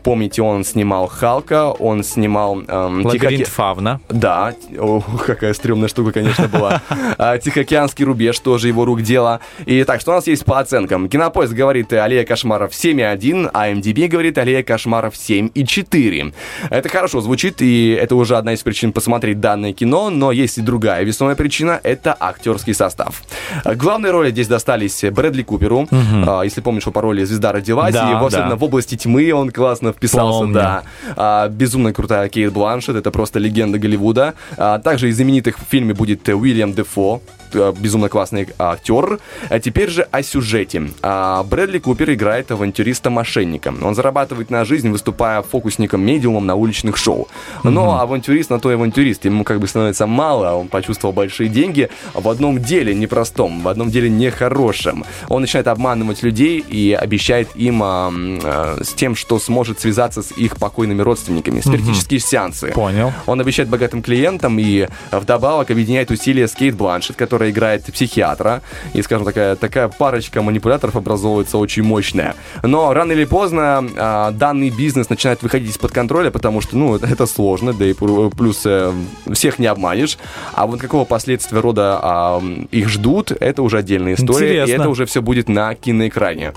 [0.04, 2.62] помните, он снимал «Халка», он снимал...
[2.68, 4.00] эм, Лабиринт «Тихоке- Фавна.
[4.10, 6.82] да, о, какая стрёмная штука, конечно, была.
[7.44, 9.42] Тихоокеанский рубеж, тоже его рук дело.
[9.66, 11.10] И так, что у нас есть по оценкам?
[11.10, 16.34] Кинопоиск говорит э, «Аллея кошмаров 7,1», а MDB говорит «Аллея кошмаров 7,4».
[16.70, 20.62] Это хорошо звучит, и это уже одна из причин посмотреть данное кино, но есть и
[20.62, 23.22] другая весомая причина— это актерский состав.
[23.66, 25.86] Главные роли здесь достались Брэдли Куперу.
[26.26, 28.38] А, Если помнишь, по роли «Звезда родилась», Да, и его, да.
[28.38, 30.54] особенно в области тьмы он классно вписался, Помню.
[30.54, 30.84] да.
[31.18, 34.36] А, безумно крутая Кейт Бланшет, это просто легенда Голливуда.
[34.56, 37.22] А, также из знаменитых в фильме будет э, Уильям Дефо,
[37.54, 39.20] безумно классный актер.
[39.50, 40.90] А теперь же о сюжете.
[41.02, 43.74] А, Брэдли Купер играет авантюриста-мошенника.
[43.82, 47.28] Он зарабатывает на жизнь, выступая фокусником-медиумом на уличных шоу.
[47.64, 49.26] Но авантюрист на то и авантюрист.
[49.26, 53.90] Ему как бы становится мало, он почувствовал большие деньги в одном деле непростом, в одном
[53.90, 55.06] деле нехорошем.
[55.30, 60.32] Он начинает обманывать людей и обещает им а, а, с тем, что сможет связаться с
[60.32, 61.62] их покойными родственниками.
[61.62, 62.72] Спиритические сеансы.
[62.72, 63.14] Понял.
[63.26, 68.62] Он обещает богатым клиентам и э, вдобавок объединяет усилия с Кейт Бланшет, которая играет психиатра.
[68.94, 72.34] И, скажем, такая, такая парочка манипуляторов образовывается очень мощная.
[72.64, 77.28] Но рано или поздно а, данный бизнес начинает выходить из-под контроля, потому что, ну, это
[77.28, 78.92] сложно, да и плюс э,
[79.32, 80.18] всех не обманешь.
[80.54, 84.48] А вот какого последствия рода м, их ждут, это уже отдельная история.
[84.48, 84.82] И Интересно.
[84.82, 86.54] это уже все будет на киноэкране.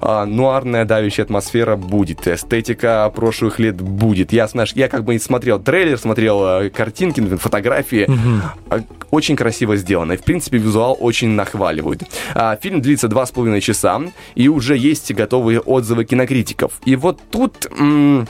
[0.00, 4.32] А, нуарная давящая атмосфера будет, эстетика прошлых лет будет.
[4.32, 8.08] Я, знаешь, я как бы смотрел трейлер, смотрел э, картинки, фотографии.
[8.70, 10.13] А, Очень красиво сделано.
[10.14, 12.02] И, в принципе, визуал очень нахваливают.
[12.34, 14.00] А, Фильм длится два с половиной часа,
[14.34, 16.72] и уже есть готовые отзывы кинокритиков.
[16.84, 17.66] И вот тут...
[17.78, 18.26] м,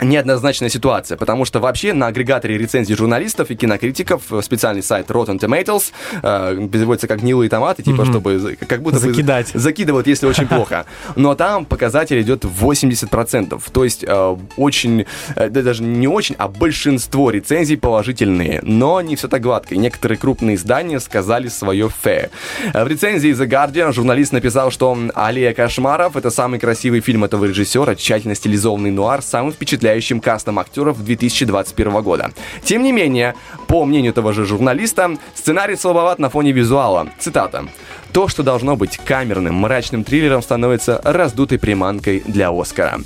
[0.00, 5.38] неоднозначная ситуация, потому что вообще на агрегаторе рецензий журналистов и кинокритиков э, специальный сайт Rotten
[5.38, 5.92] Tomatoes
[6.22, 8.10] э, переводится как гнилые томаты, типа, Мгм.
[8.12, 9.48] чтобы как будто бы Закидать.
[9.54, 10.86] закидывают, если очень плохо.
[11.16, 13.60] Но там показатель идет 80%.
[13.72, 18.60] То есть э, очень, э, да даже не очень, а большинство рецензий положительные.
[18.62, 19.74] Но не все так гладко.
[19.74, 22.30] И некоторые крупные издания сказали свое фе.
[22.72, 27.44] Э, В рецензии The Guardian журналист написал, что «Аллея кошмаров»— это самый красивый фильм этого
[27.46, 29.52] режиссера, тщательно стилизованный нуар с самым
[29.88, 32.30] впечатляющим кастом актеров 2021 года.
[32.62, 33.34] Тем не менее,
[33.66, 37.08] по мнению того же журналиста, сценарий слабоват на фоне визуала.
[37.18, 37.64] Цитата.
[38.12, 43.00] То, что должно быть камерным, мрачным триллером, становится раздутой приманкой для Оскара.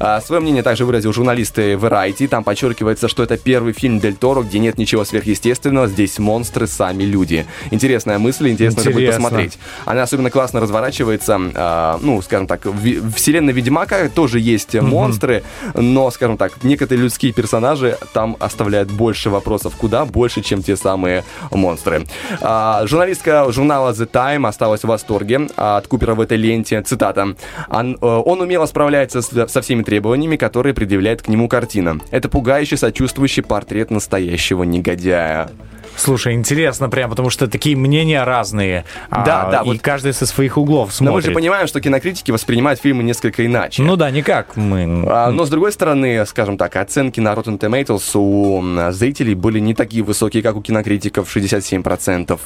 [0.00, 2.28] А, свое мнение также выразил журналист Variety.
[2.28, 7.04] Там подчеркивается, что это первый фильм Дель Торо, где нет ничего сверхъестественного, здесь монстры сами
[7.04, 7.46] люди.
[7.70, 9.22] Интересная мысль, интересно, это будет Интересно.
[9.22, 9.58] посмотреть.
[9.84, 14.88] Она особенно классно разворачивается, а, ну, скажем так, в вселенной Ведьмака тоже есть Мгм.
[14.88, 15.44] монстры,
[15.74, 21.24] но, скажем так, некоторые людские персонажи там оставляют больше вопросов, куда больше, чем те самые
[21.50, 22.04] монстры.
[22.40, 26.80] А, журналистка журнала The Time осталась в восторге от Купера в этой ленте.
[26.82, 27.34] Цитата.
[27.68, 32.00] «Он, э, он умело справляется с- со всеми требованиями, которые предъявляет к нему картина.
[32.10, 35.50] Это пугающий, сочувствующий портрет настоящего негодяя.
[35.98, 38.84] Слушай, интересно прям, потому что такие мнения разные.
[39.10, 41.26] а, Да, да, И вот- каждый со своих углов Но мы смотрит.
[41.26, 43.82] же понимаем, что кинокритики воспринимают фильмы несколько иначе.
[43.82, 45.04] Ну да, никак мы.
[45.08, 49.74] А, но с другой стороны, скажем так, оценки на Rotten Tomatoes у зрителей были не
[49.74, 52.38] такие высокие, как у кинокритиков, 67%.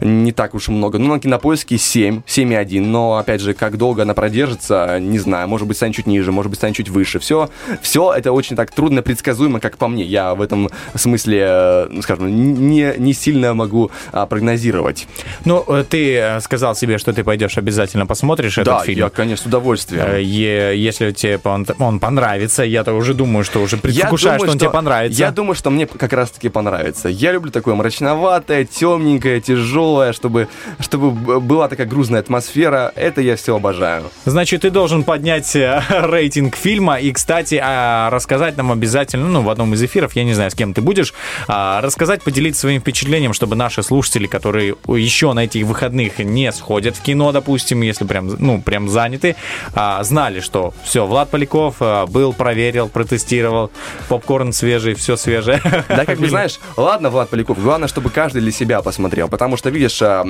[0.00, 0.98] Не так уж и много.
[0.98, 2.80] Ну, на кинопоиске 7, 7,1.
[2.86, 5.48] Но, опять же, как долго она продержится, не знаю.
[5.48, 7.18] Может быть, станет чуть ниже, может быть, станет чуть выше.
[7.18, 7.50] Все,
[7.82, 10.02] все это очень так трудно предсказуемо, как по мне.
[10.04, 15.06] Я в этом смысле, э, ну, скажем, не, не сильно могу а, прогнозировать.
[15.44, 19.00] Ну, э, ты э, сказал себе, что ты пойдешь обязательно посмотришь этот да, фильм.
[19.00, 20.04] я, конечно, с удовольствием.
[20.06, 24.70] Э, Если тебе он, он понравится, я-то уже думаю, что уже предвкушаю, что он тебе
[24.70, 25.18] понравится.
[25.18, 27.08] Я думаю, что мне как раз-таки понравится.
[27.08, 30.48] Я люблю такое мрачноватое, темненькое, тяжелое, чтобы,
[30.80, 32.92] чтобы была такая грузная атмосфера.
[32.94, 34.04] Это я все обожаю.
[34.24, 35.54] Значит, ты должен поднять
[35.88, 40.34] рейтинг фильма и, кстати, а, рассказать нам обязательно, ну, в одном из эфиров, я не
[40.34, 41.14] знаю, с кем ты будешь,
[41.48, 46.94] а, рассказать, поделиться своим впечатлением, чтобы наши слушатели, которые еще на этих выходных не сходят
[46.94, 49.34] в кино, допустим, если прям, ну, прям заняты,
[49.74, 53.72] а, знали, что все, Влад Поляков а, был, проверил, протестировал,
[54.08, 55.60] попкорн свежий, все свежее.
[55.88, 59.70] Да, как бы знаешь, ладно, Влад Поляков, главное, чтобы каждый для себя посмотрел, потому что,
[59.70, 60.22] видишь, а,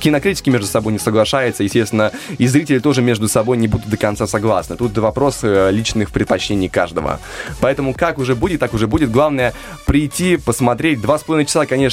[0.00, 4.26] кинокритики между собой не соглашаются, естественно, и зрители тоже между собой не будут до конца
[4.26, 4.76] согласны.
[4.76, 7.20] Тут вопрос личных предпочтений каждого.
[7.60, 9.12] Поэтому как уже будет, так уже будет.
[9.12, 9.52] Главное
[9.86, 11.00] прийти, посмотреть.
[11.00, 11.83] Два с половиной часа, конечно,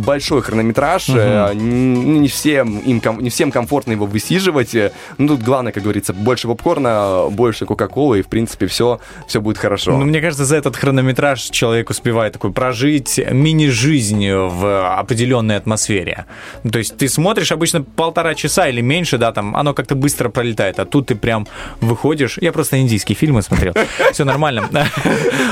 [0.00, 1.08] большой хронометраж.
[1.08, 4.74] Н- Не всем, им, не всем комфортно его высиживать.
[4.74, 9.40] Э, Ну, тут главное, как говорится, больше попкорна, больше кока-колы, и, в принципе, все, все
[9.40, 9.92] будет хорошо.
[9.96, 16.26] Ну, мне кажется, за этот хронометраж человек успевает такой прожить мини-жизнь в определенной атмосфере.
[16.64, 20.28] Ну, то есть ты смотришь обычно полтора часа или меньше, да, там оно как-то быстро
[20.28, 21.46] пролетает, а тут ты прям
[21.80, 22.38] выходишь.
[22.40, 23.74] Я просто индийские фильмы смотрел.
[24.12, 24.68] Все нормально.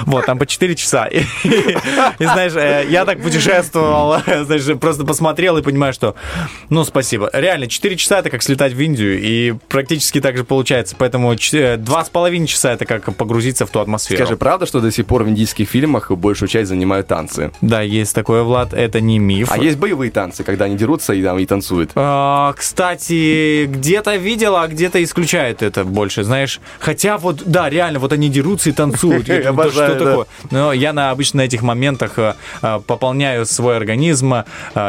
[0.07, 1.07] Вот, там по 4 часа.
[2.19, 3.19] И, знаешь, э, я так
[3.65, 6.15] путешествовал, знаешь, просто посмотрел и понимаю, что,
[6.69, 7.31] ну, спасибо.
[7.33, 10.97] Реально, 4 часа это как слетать в Индию, и практически так же получается.
[10.99, 14.19] Поэтому ч- э, часа это как погрузиться в ту атмосферу.
[14.19, 17.51] Скажи, правда, что до сих пор в индийских фильмах большую часть занимают танцы?
[17.61, 19.51] Да, есть такое, Влад, это не миф.
[19.51, 21.91] А есть боевые танцы, когда они дерутся и, там, и танцуют?
[21.95, 26.61] А, кстати, где-то видел, а где-то исключают это больше, знаешь.
[26.79, 29.29] Хотя вот, да, реально, вот они дерутся и танцуют.
[29.47, 30.27] Обожаю, что такое?
[30.51, 34.45] Но я на, обычно на этих моментах э, э, пополняю свой организм э,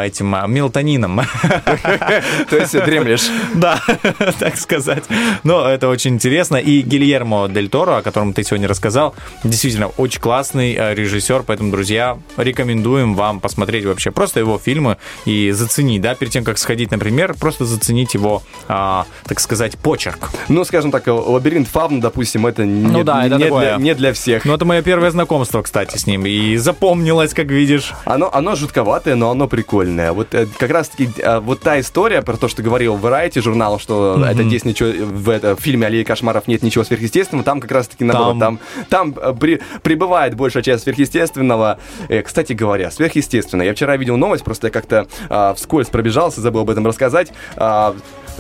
[0.06, 1.22] этим э, мелатонином.
[2.50, 3.30] То есть дремлешь.
[3.54, 3.80] Да,
[4.40, 5.04] так сказать.
[5.44, 6.58] Но это очень интересно.
[6.58, 11.44] И Гильермо Дель Торо, о котором ты сегодня рассказал, действительно очень классный э, режиссер.
[11.44, 16.58] Поэтому, друзья, рекомендуем вам посмотреть вообще просто его фильмы и заценить, да, перед тем, как
[16.58, 20.30] сходить, например, просто заценить его, а, так сказать, почерк.
[20.50, 23.78] Ну, скажем так, лабиринт Фавна, допустим, это не, Ну да, это не, такое.
[23.78, 24.46] для, не для всех.
[24.46, 26.26] Ну, это мое первое знакомство, кстати, с ним.
[26.26, 27.94] И запомнилось, как видишь.
[28.06, 30.12] Оно, оно жутковатое, но оно прикольное.
[30.12, 33.80] Вот э, как раз-таки э, вот та история про то, что говорил в Variety журнал,
[33.80, 34.24] что Мгм.
[34.26, 38.04] это здесь ничего в, это, в фильме «Аллея кошмаров» нет ничего сверхъестественного, там как раз-таки
[38.04, 38.60] наоборот, там,
[38.90, 41.80] там, э, при- прибывает большая часть сверхъестественного.
[42.10, 43.62] Э, кстати говоря, сверхъестественно.
[43.64, 47.32] Я вчера видел новость, просто я как-то э, вскользь пробежался, забыл об этом рассказать.
[47.58, 47.96] А,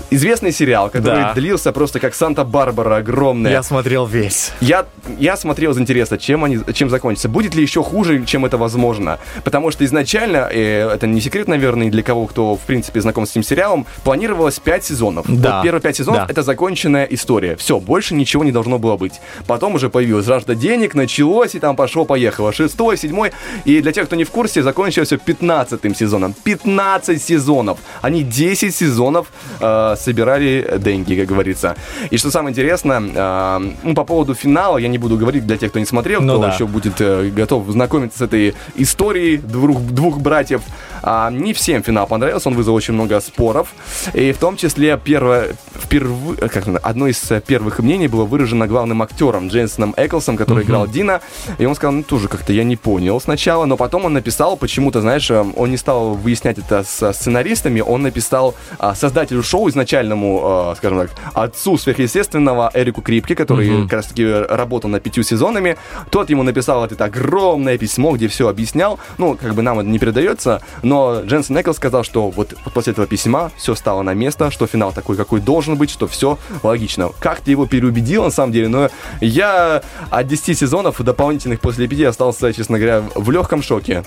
[0.09, 1.33] Известный сериал, который Да.
[1.33, 3.51] длился просто как Санта-Барбара огромная.
[3.51, 4.51] Я смотрел весь.
[4.61, 4.85] Я,
[5.19, 7.29] я смотрел из интереса, чем, они, чем закончится.
[7.29, 9.19] Будет ли еще хуже, чем это возможно?
[9.43, 13.31] Потому что изначально, э, это не секрет, наверное, для кого, кто, в принципе, знаком с
[13.31, 15.25] этим сериалом, планировалось 5 сезонов.
[15.27, 15.57] Да.
[15.57, 16.31] Вот первые 5 сезонов Да.
[16.31, 17.55] это законченная история.
[17.55, 19.19] Все, больше ничего не должно было быть.
[19.47, 22.53] Потом уже появилась жажда денег, началось, и там пошло-поехало.
[22.53, 23.31] Шестой, седьмой.
[23.65, 26.33] И для тех, кто не в курсе, закончилось все 15 сезоном.
[26.43, 27.79] 15 сезонов.
[28.01, 29.27] Они 10 сезонов
[29.59, 31.75] э, собирали деньги, как говорится.
[32.09, 35.69] И что самое интересное, э, ну, по поводу финала, я не буду говорить для тех,
[35.69, 36.53] кто не смотрел, Ну кто да.
[36.53, 40.61] еще будет э, готов знакомиться с этой историей двух, двух братьев.
[41.07, 43.73] А, не всем финал понравился, он вызвал очень много споров.
[44.13, 49.03] И в том числе первое, впервые, как одно из э, первых мнений было выражено главным
[49.03, 50.67] актером Джейсоном Эклсом, который Мгм.
[50.67, 51.21] играл Дина.
[51.59, 55.01] И он сказал, ну тоже как-то я не понял сначала, но потом он написал почему-то,
[55.01, 60.71] знаешь, э, он не стал выяснять это со сценаристами, он написал а, создателю шоу изначальному,
[60.73, 63.83] э, скажем так, отцу сверхъестественного Эрику Крипке, который Мгм.
[63.83, 65.77] как раз таки работал над пятью сезонами.
[66.09, 68.97] Тот ему написал вот это огромное письмо, где все объяснял.
[69.19, 70.94] Ну, как бы нам это не передается, но
[71.25, 75.15] Дженсен Эклс сказал, что вот, после этого письма все стало на место, что финал такой,
[75.17, 77.09] какой должен быть, что все логично.
[77.19, 78.89] Как ты его переубедил, на самом деле, но
[79.21, 84.03] я от 10 сезонов дополнительных после 5 остался, честно говоря, в легком шоке.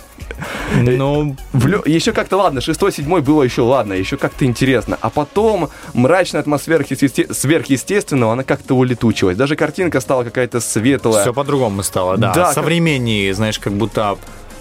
[0.74, 1.36] Ну,
[1.86, 4.98] Еще как-то ладно, шестой, седьмой было еще ладно, еще как-то интересно.
[5.00, 9.36] А потом мрачная атмосфера сверхъесте- сверхъестественного, она как-то улетучилась.
[9.36, 11.22] Даже картинка стала какая-то светлая.
[11.22, 12.32] Все по-другому стало, да.
[12.34, 14.16] Да, как- Современнее, знаешь, как будто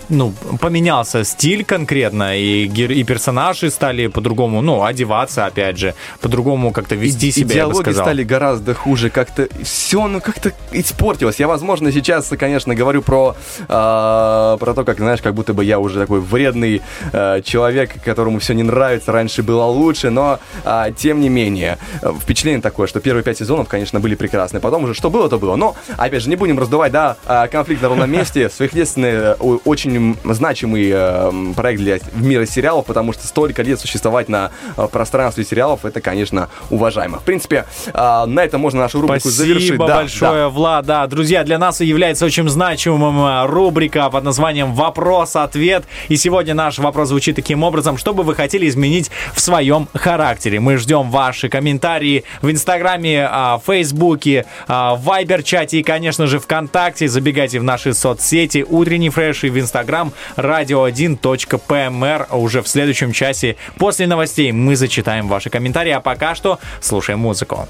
[0.09, 6.95] ну, поменялся стиль конкретно, и, и персонажи стали по-другому, ну, одеваться, опять же, по-другому как-то
[6.95, 8.05] вести И- себя, я бы диалоги сказал.
[8.05, 11.39] стали гораздо хуже, как-то все, ну как-то испортилось.
[11.39, 13.35] Я, возможно, сейчас, конечно, говорю про
[13.67, 16.81] а, про то, как знаешь, как будто бы я уже такой вредный
[17.13, 19.11] а, человек, которому все не нравится.
[19.11, 23.67] Раньше было лучше, но а, тем не менее э, впечатление такое, что первые пять сезонов,
[23.67, 24.59] конечно, были прекрасны.
[24.59, 25.55] Потом уже что было, то было.
[25.55, 27.17] Но опять же, не будем раздувать, да,
[27.51, 28.49] конфликт на ровном месте.
[28.49, 29.59] Сверхъестественный э, о-
[29.97, 35.43] очень значимый э, проект для мира сериалов, потому что столько лет существовать на э, пространстве
[35.43, 37.19] сериалов, это, конечно, уважаемо.
[37.19, 39.67] В принципе, э, на этом можно нашу рубрику завершить.
[39.67, 40.49] Спасибо Да, большое, да.
[40.49, 40.85] Влад.
[40.85, 45.83] Да, друзья, для нас является очень значимым а, рубрика под названием «Вопрос-ответ».
[46.07, 50.59] И сегодня наш вопрос звучит таким образом, что бы вы хотели изменить в своем характере.
[50.59, 57.07] Мы ждем ваши комментарии в Инстаграме, в Фейсбуке, а, в Вайбер-чате и, конечно же, ВКонтакте.
[57.07, 59.86] Забегайте в наши соцсети «Утренний фреш» и в Инстаграм
[60.35, 62.35] radio1.pmr.
[62.35, 65.91] Уже в следующем часе после новостей мы зачитаем ваши комментарии.
[65.91, 67.67] А пока что слушаем музыку.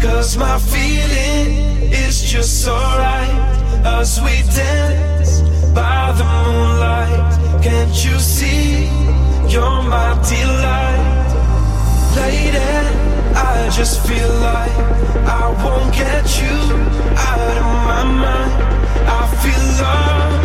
[0.00, 3.58] Cause my feeling is just so right.
[3.84, 5.40] As we dance
[5.74, 7.62] by the moonlight.
[7.62, 8.86] Can't you see?
[9.48, 11.28] You're my delight.
[12.16, 13.07] Lady,
[13.68, 14.72] I just feel like
[15.28, 16.56] I won't get you
[17.28, 18.52] out of my mind.
[19.06, 20.40] I feel love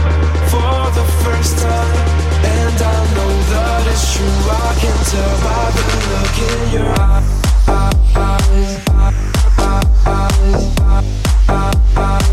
[0.52, 1.98] for the first time.
[2.44, 4.52] And I know that it's true.
[4.52, 7.24] I can tell by the look in your eye.
[12.04, 12.33] Lady,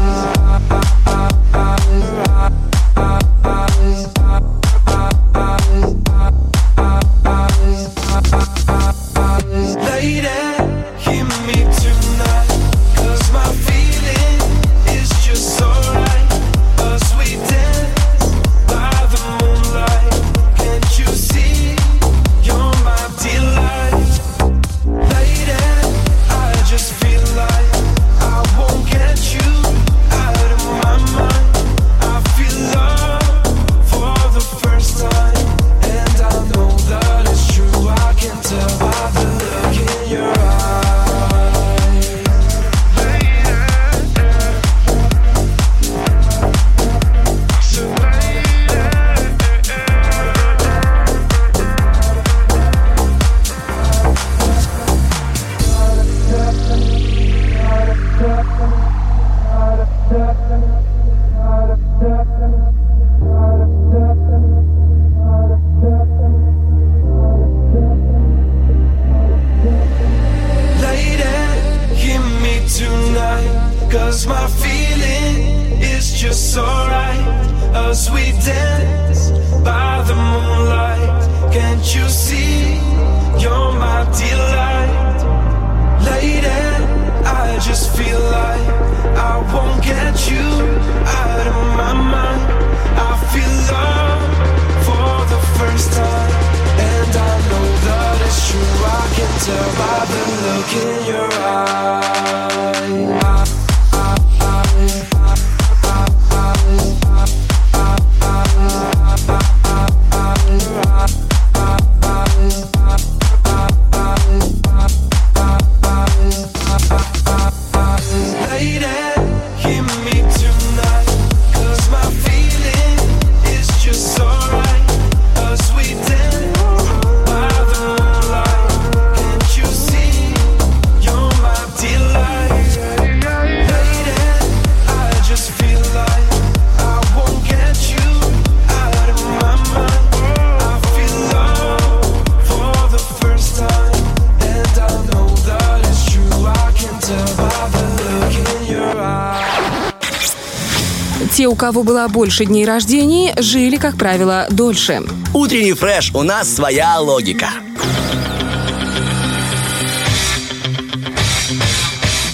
[151.70, 155.02] кого было больше дней рождений, жили, как правило, дольше.
[155.32, 157.46] Утренний фреш, у нас своя логика.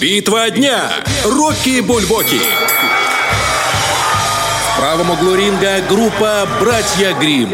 [0.01, 0.91] Битва дня.
[1.23, 2.41] Рокки Бульбоки.
[4.73, 7.51] В правом углу ринга группа «Братья Грим.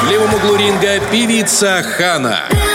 [0.00, 2.44] В левом углу ринга певица Хана.
[2.48, 2.65] К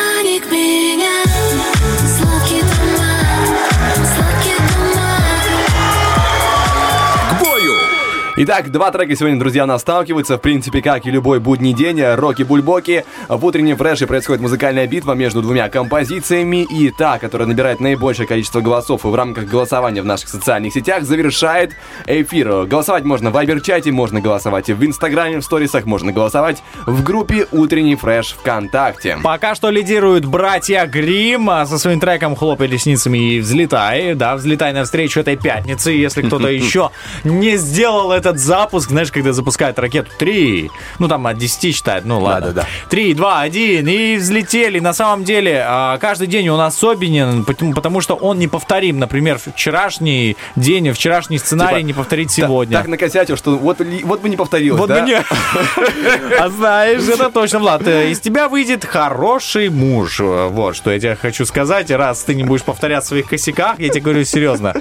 [8.38, 10.38] Итак, два трека сегодня, друзья, у нас сталкиваются.
[10.38, 13.04] В принципе, как и любой будний день, Роки Бульбоки.
[13.28, 16.66] В утреннем фреше происходит музыкальная битва между двумя композициями.
[16.70, 21.72] И та, которая набирает наибольшее количество голосов в рамках голосования в наших социальных сетях, завершает
[22.08, 22.66] эфир.
[22.66, 27.96] Голосовать можно в Вайбер-чате, можно голосовать в Инстаграме, в сторисах, можно голосовать в группе «Утренний
[27.96, 29.18] фреш ВКонтакте».
[29.24, 34.16] Пока что лидируют братья Грим а, со своим треком «Хлопай ресницами и взлетай».
[34.16, 35.92] Да, взлетай навстречу этой пятнице.
[35.92, 36.92] Если кто-то еще
[37.24, 40.70] не сделал этот запуск, знаешь, когда запускают ракету, три,
[41.00, 42.48] ну там от 10 считают, ну ладно.
[42.48, 42.68] Да-да-да.
[43.12, 44.80] Три, два, один, и взлетели.
[44.80, 49.00] На самом деле, а, каждый день он особенен, потому, потому что он неповторим.
[49.00, 52.78] Например, вчерашний день, вчерашний сценарий Типа, не повторить сегодня.
[52.78, 55.02] Так накосячил, что вот, вот бы не повторилось, Вот да?
[55.02, 55.22] бы не-
[56.40, 57.86] А знаешь, это точно, Влад.
[57.86, 60.22] э, Из тебя выйдет хороший муж.
[60.22, 61.92] Э, Вот, что я тебе хочу сказать.
[61.92, 64.74] Раз ты не будешь повторять в своих косяках, я тебе говорю серьезно.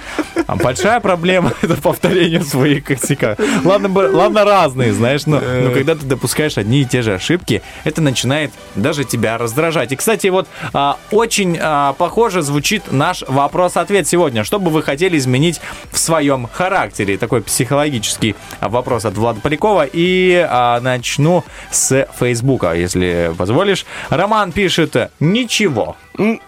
[0.46, 3.38] А большая проблема— это повторение в своих косяках.
[3.64, 8.00] Ладно, ладно разные, знаешь, но, но когда ты допускаешь одни и те же ошибки, это
[8.00, 8.19] начинает
[8.74, 9.92] даже тебя раздражать.
[9.92, 14.44] И, кстати, вот а, очень а, похоже звучит наш вопрос-ответ сегодня.
[14.44, 15.60] Что бы вы хотели изменить
[15.90, 17.18] в своем характере?
[17.18, 19.86] Такой психологический вопрос от Влада Полякова.
[19.90, 23.86] И а, начну с Фейсбука, если позволишь.
[24.08, 25.96] Роман пишет «Ничего».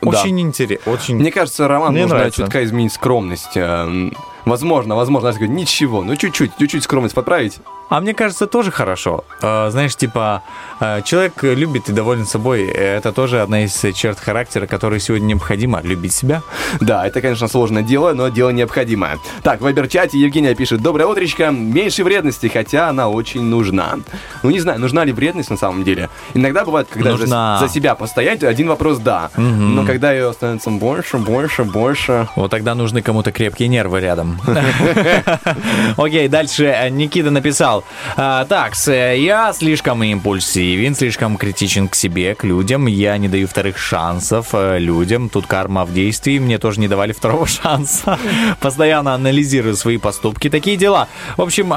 [0.02, 0.92] Очень интересно.
[0.92, 1.16] Очень...
[1.16, 2.42] Мне кажется, Роман Мне нужно нравится.
[2.42, 3.56] чутка изменить скромность.
[3.56, 7.58] Эм, Возможно, возможно, я скажу, ничего, ну чуть-чуть, чуть-чуть скромность подправить.
[7.92, 9.22] А мне кажется, тоже хорошо.
[9.42, 10.42] Э, Знаешь, типа,
[10.80, 12.64] э, человек любит и доволен собой.
[12.64, 16.40] Это тоже одна из черт характера, которой сегодня необходимо любить себя.
[16.80, 19.18] Да, это, конечно, сложное дело, но дело необходимое.
[19.42, 23.98] Так, в вайбер-чате Евгения пишет, доброе утречко, меньше вредности, хотя она очень нужна.
[24.42, 26.08] Ну, не знаю, нужна ли вредность на самом деле.
[26.32, 27.58] Иногда бывает, когда за, Нужна.
[27.58, 29.28] за себя постоять, один вопрос да.
[29.36, 29.74] Мгм.
[29.74, 32.26] Но когда ее становится больше, больше, больше...
[32.36, 34.40] Вот тогда нужны кому-то крепкие нервы рядом.
[35.98, 37.81] Окей, дальше Никита написал.
[38.16, 42.86] «А, Так, я слишком импульсивен, слишком критичен к себе, к людям.
[42.86, 45.28] Я не даю вторых шансов э, людям.
[45.28, 46.38] Тут карма в действии.
[46.38, 48.18] Мне тоже не давали второго шанса.
[48.60, 50.50] Постоянно анализирую свои поступки.
[50.50, 51.08] Такие дела.
[51.36, 51.68] В общем,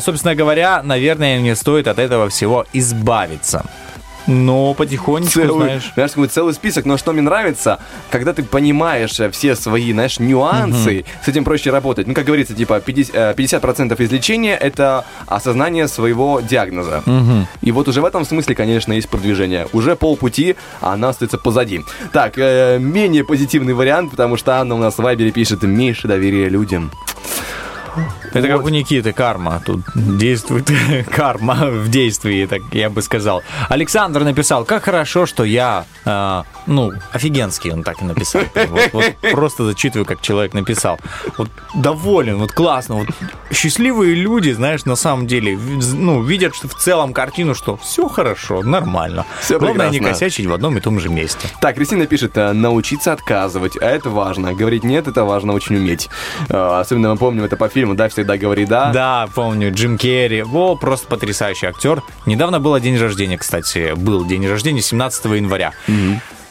[0.00, 3.64] собственно говоря, наверное, мне стоит от этого всего избавиться.
[4.26, 5.92] Но потихонечку, Целый, знаешь...
[5.94, 7.78] знаешь, какой целый список, но что мне нравится,
[8.10, 12.06] когда ты понимаешь э, все свои, знаешь, нюансы, с этим проще работать.
[12.06, 17.02] Ну, как говорится, типа 50%, э, 50% излечения— это осознание своего диагноза.
[17.06, 17.46] Мгм.
[17.62, 19.68] И вот уже в этом смысле, конечно, есть продвижение.
[19.72, 21.82] Уже полпути, а она остается позади.
[22.12, 26.48] Так, э, менее позитивный вариант, потому что Анна у нас в Вайбере пишет «меньше доверия
[26.48, 26.90] людям».
[28.36, 29.62] Это как у Никиты карма.
[29.64, 30.70] Тут действует
[31.10, 33.42] карма в действии, так я бы сказал.
[33.68, 38.42] Александр написал, как хорошо, что я, э, ну, офигенский, он так и написал.
[38.68, 40.98] Вот, вот просто зачитываю, как человек написал.
[41.38, 42.96] Вот доволен, вот классно.
[42.96, 43.08] Вот
[43.52, 45.56] счастливые люди, знаешь, на самом деле,
[45.94, 49.24] ну, видят что в целом картину, что все хорошо, нормально.
[49.40, 50.24] Всё Главное не прекрасно.
[50.26, 51.48] косячить в одном и том же месте.
[51.60, 54.52] Так, Кристина пишет, э, научиться отказывать, а это важно.
[54.52, 56.08] Говорить нет, это важно очень уметь.
[56.48, 58.92] Э, Особенно мы помним это по фильму, да, всегда говори да.
[58.92, 60.42] Да, помню, Джим Керри.
[60.42, 62.02] О, просто потрясающий актер.
[62.26, 63.94] Недавно было день рождения, кстати.
[63.94, 65.72] Был день рождения 17 января.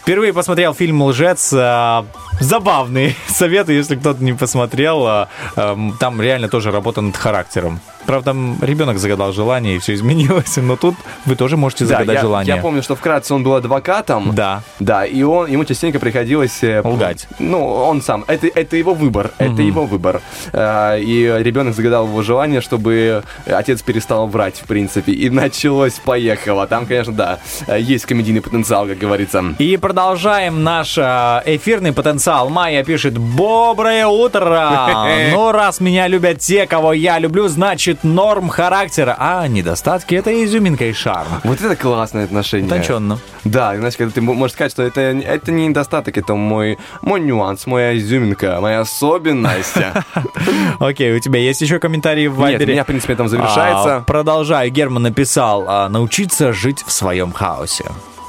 [0.02, 1.52] Впервые посмотрел фильм «Лжец».
[1.52, 2.06] а,
[2.39, 5.03] Забавный советы, если кто-то не посмотрел.
[5.07, 7.80] а, ам, Там реально тоже работа над характером.
[8.06, 10.57] Правда, ребенок загадал желание, и все изменилось.
[10.57, 10.95] Но тут
[11.26, 12.56] вы тоже можете Да, загадать я, желание.
[12.56, 14.34] я помню, что вкратце он был адвокатом.
[14.36, 14.61] Да.
[14.80, 16.64] Да, и он, ему частенько приходилось...
[16.64, 17.27] э, Лгать.
[17.40, 18.23] Ну, он сам.
[18.27, 19.32] Это, это его выбор.
[19.38, 19.61] Это Мгм.
[19.68, 20.22] его выбор.
[20.53, 25.11] А, И ребенок загадал его желание, чтобы отец перестал врать, в принципе.
[25.11, 26.68] И началось-поехало.
[26.68, 27.40] Там, конечно, да,
[27.77, 29.44] есть комедийный потенциал, как говорится.
[29.60, 32.49] И продолжаем наш эфирный потенциал.
[32.49, 34.72] Майя пишет «Доброе утро!»
[35.32, 39.16] Ну, раз меня любят те, кого я люблю, значит норм характера.
[39.20, 41.28] А недостатки— это изюминка и шарм.
[41.44, 42.68] Вот это классное отношение.
[42.68, 43.20] Утонченно.
[43.44, 47.20] Да, знаешь, когда ты мо- можешь сказать, что это, это не недостаток, это мой, мой
[47.22, 49.78] нюанс, моя изюминка, моя особенность.
[50.80, 52.66] Окей, у тебя есть еще комментарии в Нет, Вайбере?
[52.66, 53.98] у меня, в принципе, этом завершается.
[53.98, 54.72] А, продолжаю.
[54.72, 57.86] Герман написал а, «Научиться жить в своем хаосе».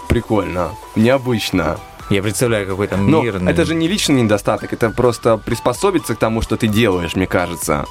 [0.09, 1.79] Прикольно, необычно.
[2.09, 3.51] Я представляю какой-то Но мирный...
[3.51, 7.85] это же не личный недостаток, это просто приспособиться к тому, что ты делаешь, мне кажется.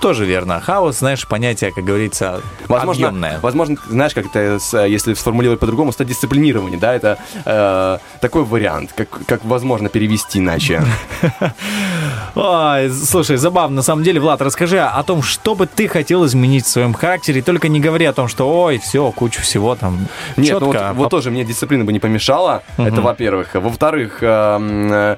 [0.00, 0.60] Тоже верно.
[0.60, 3.38] Хаос, знаешь, понятие, как говорится, Возможно, объемное.
[3.40, 8.92] возможно, знаешь, как это, с- если сформулировать по-другому, стать дисциплинирование, да, это э, такой вариант,
[8.96, 10.82] как, как возможно перевести иначе.
[12.34, 16.64] Ой, слушай, забавно, на самом деле, Влад, расскажи о том, что бы ты хотел изменить
[16.66, 20.06] в своем характере, только не говори о том, что, ой, все, кучу всего там.
[20.36, 20.60] Нет, четко.
[20.60, 23.54] ну вот, вот тоже мне дисциплина бы не помешала, это во-первых.
[23.54, 25.16] Во-вторых, эм, э,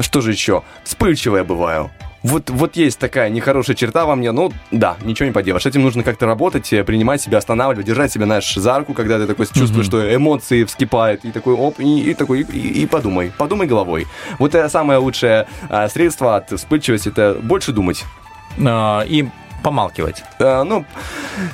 [0.00, 0.62] что же еще?
[0.84, 1.90] Вспыльчивая бываю.
[2.22, 5.64] Вот, вот есть такая нехорошая черта во мне, ну да, ничего не поделаешь.
[5.64, 9.26] Этим нужно как-то работать, э, принимать себя, останавливать, держать себя, знаешь, за руку, когда ты
[9.26, 13.66] такой чувствуешь, что эмоции вскипают, и такой оп, и, и такой, и, и подумай, подумай
[13.66, 14.06] головой.
[14.38, 18.04] Вот это самое лучшее а, средство от вспыльчивости, это больше думать.
[18.58, 19.26] А, и
[19.62, 20.22] помалкивать.
[20.38, 20.84] Э, ну,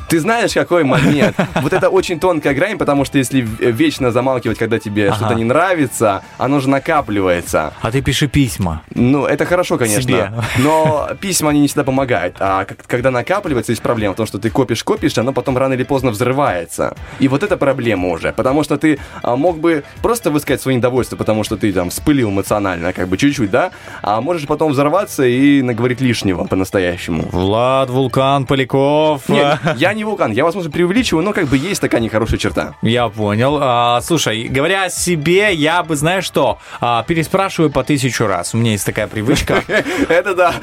[0.09, 1.37] ты знаешь, какой момент.
[1.62, 5.16] Вот это очень тонкая грань, потому что если в- вечно замалкивать, когда тебе Ага.
[5.16, 7.73] что-то не нравится, оно же накапливается.
[7.81, 8.83] А ты пиши письма.
[8.95, 10.03] Ну, это хорошо, конечно.
[10.03, 10.33] Себе.
[10.59, 12.37] Но письма, они не всегда помогают.
[12.41, 15.83] А когда накапливается, есть проблема в том, что ты копишь, копишь, оно потом рано или
[15.85, 16.95] поздно взрывается.
[17.19, 18.33] И вот это проблема уже.
[18.33, 22.31] Потому что ты а, мог бы просто высказать свое недовольство, потому что ты там вспылил
[22.31, 23.70] эмоционально, как бы чуть-чуть, да?
[24.03, 27.23] А можешь потом взорваться и наговорить лишнего по-настоящему.
[27.33, 29.28] Влад, Вулкан, Поляков.
[29.28, 32.74] Нет, я не вулкан, я, возможно, преувеличиваю, но как бы есть такая нехорошая черта.
[32.82, 33.59] Я понял.
[33.60, 38.55] А, слушай, говоря о себе, я бы, знаешь что, а, переспрашиваю по тысячу раз.
[38.55, 39.62] У меня есть такая привычка.
[40.09, 40.55] Это да.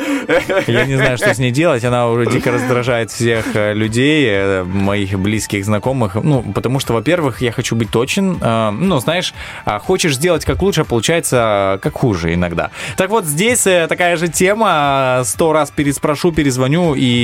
[0.67, 1.83] Я не знаю, что с ней делать.
[1.83, 6.15] Она уже дико раздражает всех э, людей, э, моих близких, знакомых.
[6.15, 8.37] Ну, потому что, во-первых, я хочу быть точен.
[8.41, 9.33] э, Ну, знаешь,
[9.65, 12.69] а, хочешь сделать как лучше, а получается как хуже иногда.
[12.97, 15.21] Так вот, здесь э, такая же тема.
[15.25, 17.22] Сто раз переспрошу, перезвоню, и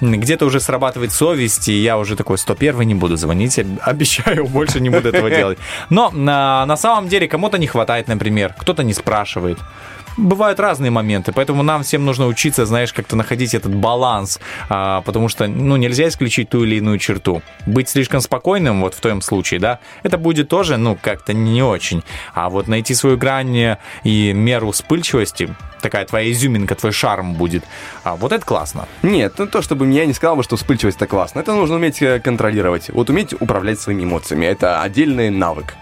[0.00, 4.80] где-то уже срабатывает совесть, и я уже такой 101 не буду звонить, об- обещаю, больше
[4.80, 5.58] не буду этого делать.
[5.90, 9.58] Но на, на самом деле кому-то не хватает, например, кто-то не спрашивает.
[10.16, 15.28] Бывают разные моменты, поэтому нам всем нужно учиться, знаешь, как-то находить этот баланс, а, потому
[15.28, 17.42] что, ну, нельзя исключить ту или иную черту.
[17.66, 22.02] Быть слишком спокойным, вот в твоем случае, да, это будет тоже, ну, как-то не очень.
[22.32, 27.64] А вот найти свою грань и меру вспыльчивости, такая твоя изюминка, твой шарм будет,
[28.02, 28.88] а, вот это классно.
[29.02, 31.40] Нет, ну то, чтобы я не сказал бы, что вспыльчивость это классно.
[31.40, 32.88] Это нужно уметь э, контролировать.
[32.88, 34.46] Вот уметь управлять своими эмоциями.
[34.46, 35.74] Это отдельный навык.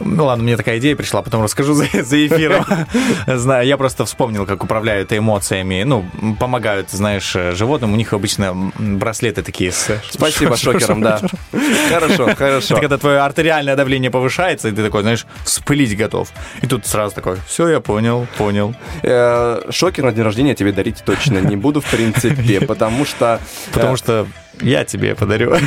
[0.00, 2.64] Ну ладно, мне такая идея пришла, потом расскажу за, за эфиром.
[3.26, 5.82] Знаю, я просто вспомнил, как управляют эмоциями.
[5.84, 6.04] Ну,
[6.38, 7.92] помогают, знаешь, животным.
[7.92, 10.00] У них обычно браслеты такие с...
[10.10, 11.20] Спасибо шокером, да.
[11.88, 12.74] Хорошо, хорошо.
[12.74, 16.28] Это когда твое артериальное давление повышается, и ты такой, знаешь, вспылить готов.
[16.62, 18.74] И тут сразу такой, все, я понял, понял.
[19.02, 23.40] Э, Шокер на день рождения тебе дарить точно не буду, в принципе, потому что...
[23.42, 24.26] э, Потому что
[24.60, 25.54] я тебе подарю.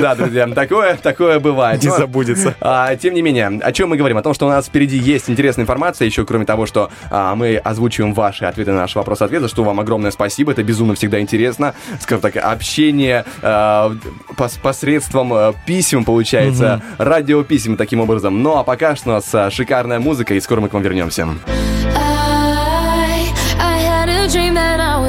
[0.00, 1.82] Да, друзья, такое, такое бывает.
[1.82, 2.54] Не Но, забудется.
[2.60, 4.16] а, тем не менее, о чем мы говорим?
[4.18, 7.56] О том, что у нас впереди есть интересная информация, еще кроме того, что а, мы
[7.56, 11.74] озвучиваем ваши ответы на наши вопросы-ответы, за что вам огромное спасибо, это безумно всегда интересно.
[12.00, 13.92] Скажем так, общение а,
[14.36, 18.42] пос- посредством а, писем, получается, радиописем таким образом.
[18.42, 21.28] Ну а пока что у нас шикарная музыка, и скоро мы к вам вернемся.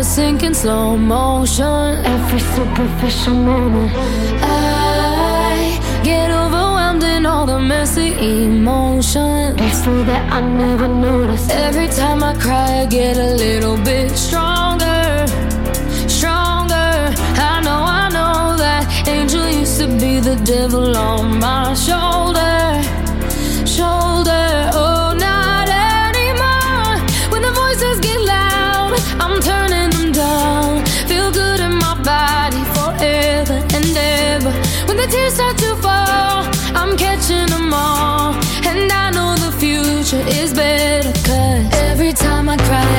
[0.10, 2.06] That I was sinking slow motion.
[2.06, 3.91] Every superficial moment.
[4.41, 8.14] I get overwhelmed in all the messy
[8.45, 9.56] emotions.
[9.60, 11.52] It's so that I never noticed.
[11.52, 15.27] Every time I cry, I get a little bit stronger.
[16.07, 17.14] Stronger.
[17.38, 22.28] I know, I know that angel used to be the devil on my shoulder.
[40.10, 41.69] Future is better.
[41.73, 42.98] Every time I cry,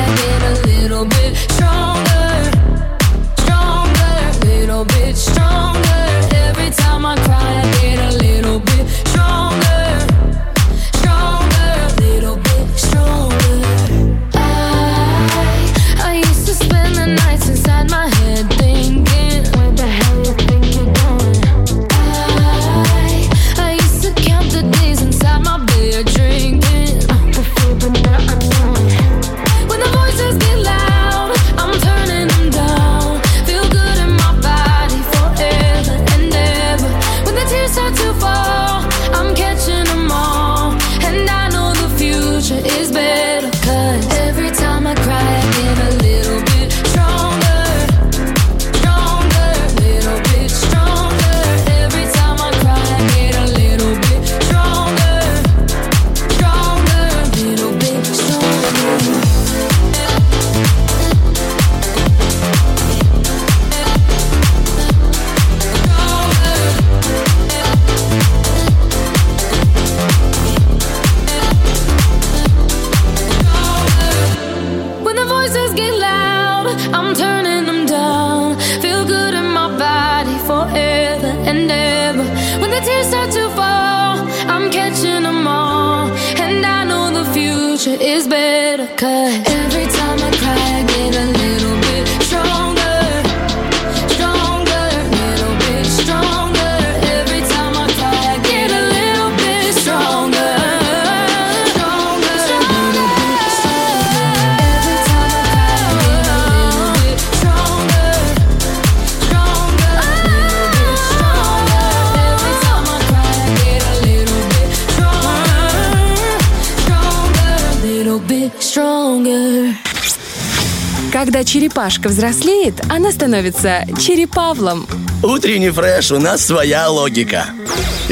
[121.51, 124.87] черепашка взрослеет, она становится черепавлом.
[125.21, 127.47] Утренний фреш, у нас своя логика.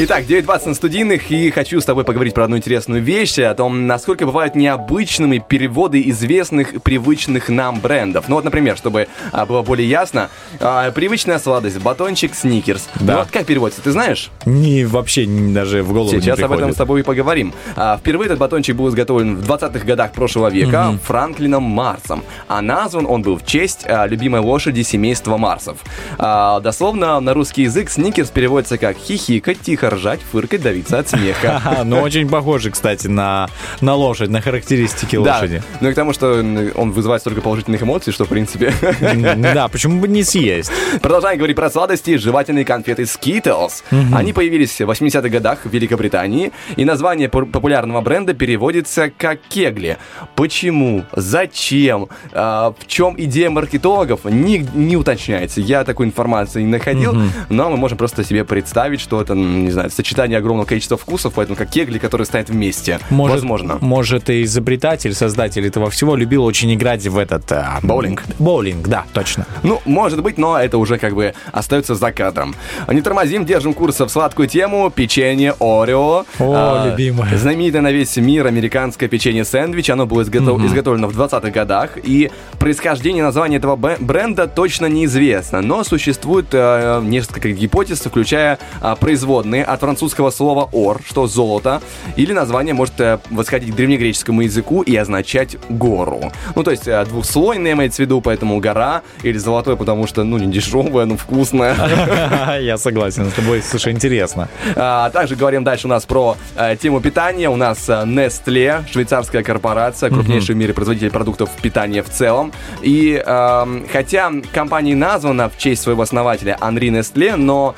[0.02, 3.86] Итак, 9.20 на студийных, и хочу с тобой поговорить про одну интересную вещь, о том,
[3.86, 8.24] насколько бывают необычными переводы известных, привычных нам брендов.
[8.26, 12.88] Ну вот, например, чтобы а, было более ясно, а, привычная сладость, батончик Сникерс.
[12.94, 13.12] Да.
[13.12, 14.30] Ну вот как переводится, ты знаешь?
[14.46, 17.52] Не, вообще не- даже в голову Сейчас не об этом с тобой и поговорим.
[17.76, 22.24] А, впервые этот батончик был изготовлен в 20-х годах прошлого века Франклином Марсом.
[22.48, 25.76] А назван он был в честь а, любимой лошади семейства Марсов.
[26.16, 31.60] А, дословно на русский язык сникерс переводится как хихикать, тихо ржать, фыркать, давиться от смеха.
[31.84, 33.48] Ну очень похоже, кстати, на,
[33.80, 35.34] на лошадь, на характеристики Да.
[35.34, 35.62] лошади.
[35.80, 36.32] Ну и к тому, что
[36.74, 38.72] он вызывает столько положительных эмоций, что, в принципе...
[39.54, 40.70] Да, почему бы не съесть?
[41.02, 42.16] Продолжаем говорить про сладости.
[42.16, 43.82] Жевательные конфеты Skittles.
[43.90, 44.14] Мгм.
[44.16, 49.96] Они появились в 80-х годах в Великобритании, и название популярного бренда переводится как кегли.
[50.36, 51.04] Почему?
[51.14, 52.08] Зачем?
[52.32, 54.24] А, в чем идея маркетологов?
[54.24, 55.60] Не, не уточняется.
[55.60, 57.30] Я такой информации не находил, Мгм.
[57.48, 61.56] но мы можем просто себе представить, что это, не знаю, сочетание огромного количества вкусов, поэтому
[61.56, 62.98] как кегли, которые стоят вместе.
[63.10, 63.78] Может, Возможно.
[63.80, 67.50] Может, и изобретатель, создатель этого всего любил очень играть в этот...
[67.52, 68.22] а, Боулинг.
[68.38, 69.46] Боулинг, да, точно.
[69.62, 72.54] Ну, может быть, но это уже как бы остается за кадром.
[72.88, 74.90] Не тормозим, держим курс в сладкую тему.
[74.90, 76.24] Печенье Орео.
[76.38, 77.36] О, любимое.
[77.36, 79.90] Знаменитое на весь мир американское печенье сэндвич.
[79.90, 80.66] Оно было изготов- Мгм.
[80.66, 81.90] изготовлено в 20-х годах.
[82.02, 85.60] И происхождение названия этого бренда точно неизвестно.
[85.62, 91.80] Но существует э, несколько гипотез, включая а, производные от французского слова «ор», что «золото».
[92.16, 96.32] Или название может э, восходить к древнегреческому языку и означать «гору».
[96.54, 100.38] Ну, то есть э, двухслойное имеется в виду, поэтому гора или золотой, потому что, ну,
[100.38, 102.58] не дешевое, но вкусное.
[102.60, 104.48] Я согласен с тобой, слушай, интересно.
[104.76, 107.48] А, Также говорим дальше у нас про э, тему питания.
[107.48, 112.52] У нас Nestle, швейцарская корпорация, крупнейший в мире производитель продуктов питания в целом.
[112.82, 117.74] И эм, хотя компания названа в честь своего основателя Анри Nestle, но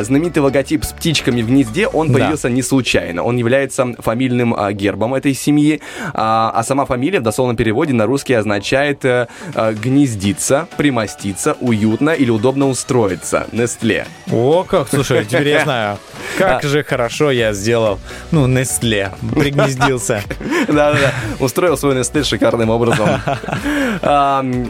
[0.00, 0.92] знаменитый логотип с
[1.26, 2.14] птичками в гнезде, он Да.
[2.18, 3.22] появился не случайно.
[3.24, 5.80] Он является фамильным э, гербом этой семьи,
[6.14, 12.10] а, а сама фамилия в дословном переводе на русский означает э, э, гнездиться, примоститься, уютно
[12.10, 13.46] или удобно устроиться.
[13.52, 14.04] Nestle.
[14.30, 15.98] О, как, слушай, теперь я знаю,
[16.38, 16.68] как А.
[16.68, 17.98] же хорошо я сделал,
[18.30, 20.22] ну, Нестле, пригнездился.
[20.68, 23.08] Да-да-да, устроил свой Nestle шикарным образом.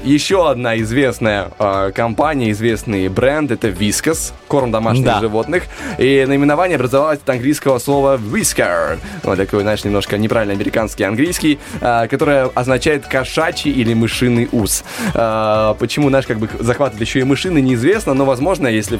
[0.05, 5.65] Еще одна известная а, компания, известный бренд, это Whiskas, корм домашних животных.
[5.99, 8.98] И наименование образовалось от английского слова whisker.
[9.23, 14.85] Вот такой, знаешь, немножко неправильно американский английский, а, которое означает кошачий или мышиный ус.
[15.14, 18.98] А, Почему, знаешь, как бы захватывает еще и мышины, неизвестно, но, возможно, если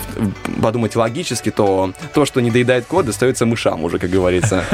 [0.63, 4.65] подумать логически, то то, что не доедает кот, достается мышам уже, как говорится.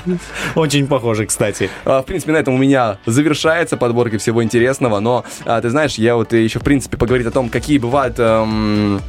[0.54, 1.70] Очень похоже, кстати.
[1.84, 6.16] А, В принципе, на этом у меня завершается подборка всего интересного, но ты знаешь, я
[6.16, 8.16] вот еще, в принципе, поговорить о том, какие бывают...
[8.18, 9.00] эм,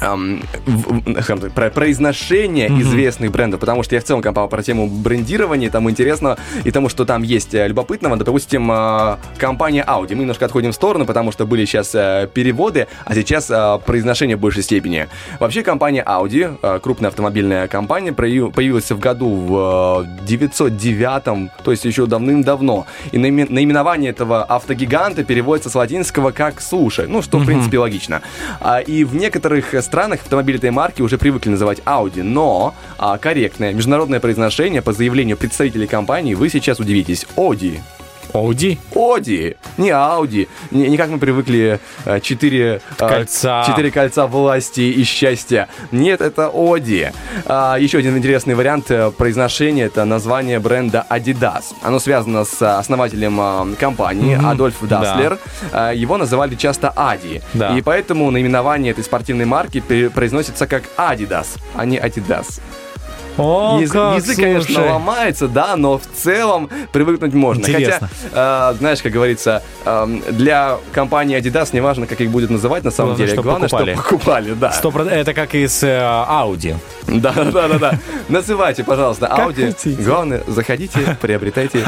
[0.00, 2.80] эм, в- в- так, про произношение Мгм.
[2.82, 6.88] известных брендов, потому что я в целом копал про тему брендирования, тому интересно, и тому,
[6.88, 8.16] что там есть э, любопытного.
[8.16, 10.14] Допустим, э, компания Audi.
[10.14, 14.36] Мы немножко отходим в сторону, потому что были сейчас э, переводы, а сейчас э, произношение
[14.36, 15.08] в большей степени.
[15.40, 21.84] Вообще, компания Audi, э, крупная автомобильная компания, появилась в году в э, 909, то есть
[21.84, 22.86] еще давным-давно.
[23.12, 27.46] И наиме- наименование этого автогиганта переводится с латинского как «слушай», ну, что, в Мгм.
[27.46, 28.22] принципе, логично.
[28.60, 33.72] А, И в некоторых странах автомобили этой марки уже привыкли называть Audi, но а, корректное
[33.72, 37.26] международное произношение по заявлению представителей компании вы сейчас удивитесь.
[37.36, 37.80] Audi.
[38.32, 38.78] Audi?
[38.94, 40.48] Audi, не Audi.
[40.70, 43.64] Не, не как мы привыкли э, четыре э, Кольца.
[43.66, 45.68] четыре кольца власти и счастья.
[45.92, 47.12] Нет, это Audi.
[47.46, 51.74] А, еще один интересный вариант э, произношения это название бренда Adidas.
[51.82, 54.46] Оно связано с основателем э, компании Мгм.
[54.48, 55.00] Адольф Да.
[55.00, 55.38] Даслер.
[55.72, 57.42] Э, Его называли часто Ади.
[57.54, 57.76] Да.
[57.76, 62.60] И поэтому наименование этой спортивной марки произносится как Adidas, а не Adidas.
[63.38, 64.90] О, Яз- как, язык, конечно, слушай.
[64.90, 67.60] ломается, да, но в целом привыкнуть можно.
[67.66, 68.08] Интересно.
[68.30, 72.84] Хотя, э, знаешь, как говорится, эм, для компании Adidas не важно, как их будет называть
[72.84, 73.36] на самом Главное, деле.
[73.36, 73.94] что Главное, покупали.
[73.94, 74.72] что покупали, да.
[74.72, 76.76] Сто проц- Это как и с э, Audi.
[77.08, 77.98] Да, да, да, да.
[78.28, 79.74] Называйте, пожалуйста, Audi.
[80.04, 81.84] Главное, заходите, приобретайте.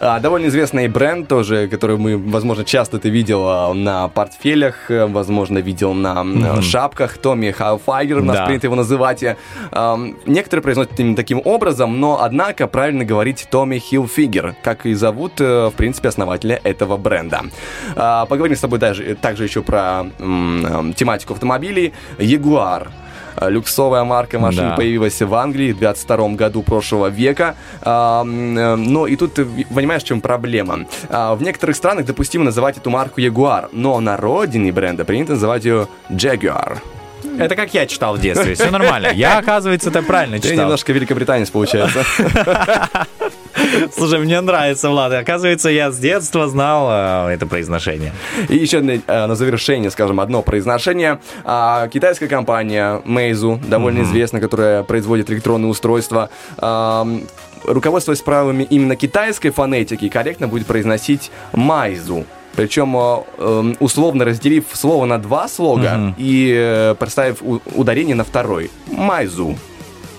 [0.00, 5.06] А, довольно известный бренд тоже, который мы, возможно, часто ты видел а, на портфелях, э,
[5.06, 7.18] возможно, видел на шапках.
[7.18, 8.46] Томми Хауфайгер, у нас Да.
[8.46, 9.22] принято его называть.
[9.72, 15.40] Ам, Некоторые произносят именно таким образом, но, однако, правильно говорить Томми Хилфигер, как и зовут,
[15.40, 17.42] э, в принципе, основателя этого бренда.
[17.96, 21.92] А, Поговорим с тобой даже, также еще про м, м, тематику автомобилей.
[22.18, 22.90] Ягуар.
[23.36, 24.76] э, люксовая марка машин Да.
[24.76, 27.54] появилась в Англии в 22 году прошлого века.
[27.82, 29.44] А, э, Но и тут ты
[29.74, 30.80] понимаешь, в чем проблема.
[31.08, 35.64] А, В некоторых странах допустимо называть эту марку Jaguar, но на родине бренда принято называть
[35.64, 36.78] ее Jaguar.
[37.38, 39.08] Это как я читал в детстве, все нормально.
[39.14, 40.64] Я, оказывается, это правильно Ты читал.
[40.64, 42.04] немножко великобританец, получается.
[43.96, 45.12] Слушай, мне нравится, Влад.
[45.12, 46.88] Оказывается, я с детства знал
[47.28, 48.12] э, это произношение.
[48.48, 51.20] И еще э, на завершение, скажем, одно произношение.
[51.44, 56.30] А, Китайская компания Meizu, довольно известная, которая производит электронные устройства,
[57.64, 62.24] руководствуясь правилами именно китайской фонетики, корректно будет произносить Майзу.
[62.60, 66.14] Причем э, эм, условно разделив слово на два слога Мгм.
[66.18, 68.70] и э, поставив у- ударение на второй.
[68.90, 69.56] Майзу.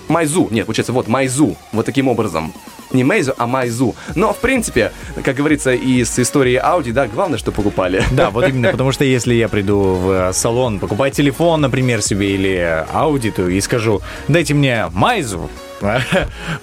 [0.08, 0.48] Майзу.
[0.50, 1.56] Нет, получается, вот Майзу.
[1.72, 2.52] Вот таким образом.
[2.92, 3.94] Не Мейзу, а Майзу.
[4.16, 4.92] Но, в принципе,
[5.24, 8.02] как говорится, и с историей Audi, да, главное, что покупали.
[8.10, 12.32] Да, вот именно, потому что если я приду в э, салон покупать телефон, например, себе
[12.34, 15.48] или Audi, то и скажу, дайте мне Майзу,
[15.82, 16.06] меня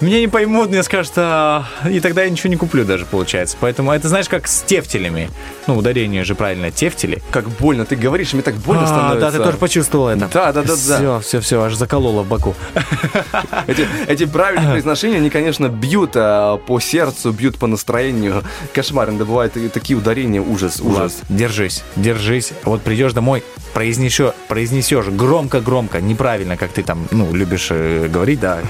[0.20, 3.56] не поймут, мне скажут, «А», и тогда я ничего не куплю даже, получается.
[3.60, 5.30] Поэтому это, знаешь, как с тефтелями.
[5.66, 7.22] Ну, ударение же правильно, тефтели.
[7.30, 9.20] Как больно ты говоришь, мне так больно А, становится.
[9.20, 10.28] Да, ты тоже почувствовал это.
[10.32, 10.74] Да, да, да, да.
[10.74, 12.54] Все, все, все, аж закололо в боку.
[13.66, 18.42] Эти, эти правильные произношения, они, конечно, бьют а, по сердцу, бьют по настроению.
[18.72, 21.18] Кошмар, иногда бывают и такие ударения, ужас, ужас.
[21.28, 22.52] держись, держись.
[22.64, 23.42] Вот придешь домой,
[23.74, 28.60] произнесешь, произнесешь громко-громко, неправильно, как ты там, ну, любишь э, говорить, да,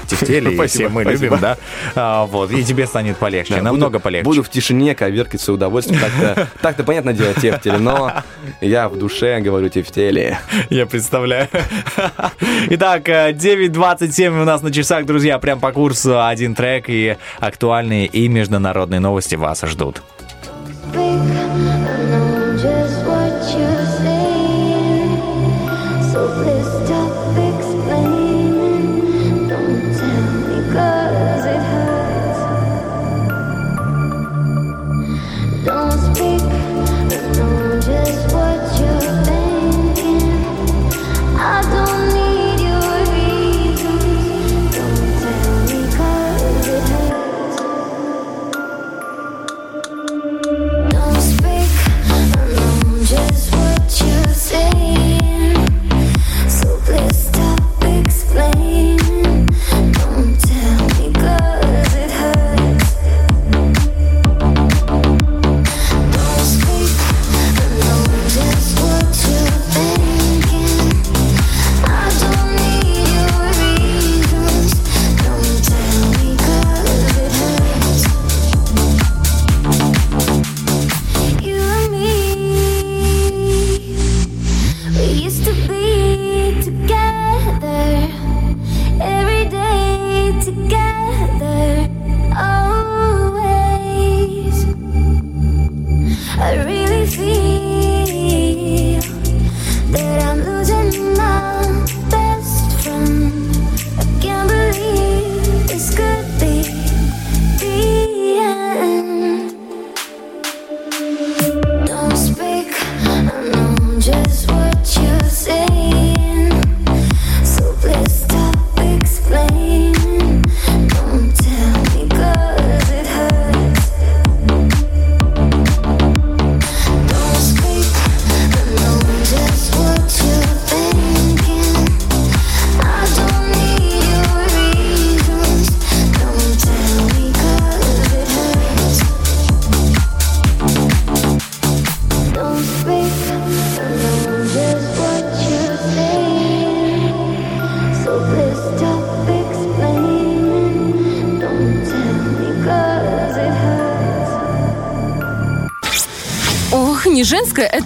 [0.41, 1.23] тефтели, и Спасибо, все мы спасибо.
[1.25, 1.57] любим, да.
[1.95, 4.25] А, вот, и тебе станет полегче, Да, намного буду, полегче.
[4.25, 5.99] Буду в тишине коверкать свое удовольствие.
[5.99, 8.11] Так-то, так-то понятно дело, тефтели, но
[8.59, 10.37] я в душе говорю тефтели.
[10.69, 11.47] Я представляю.
[12.69, 18.07] Итак, э, 9.27 у нас на часах, друзья, прям по курсу один трек и актуальные
[18.07, 20.01] и международные новости вас ждут.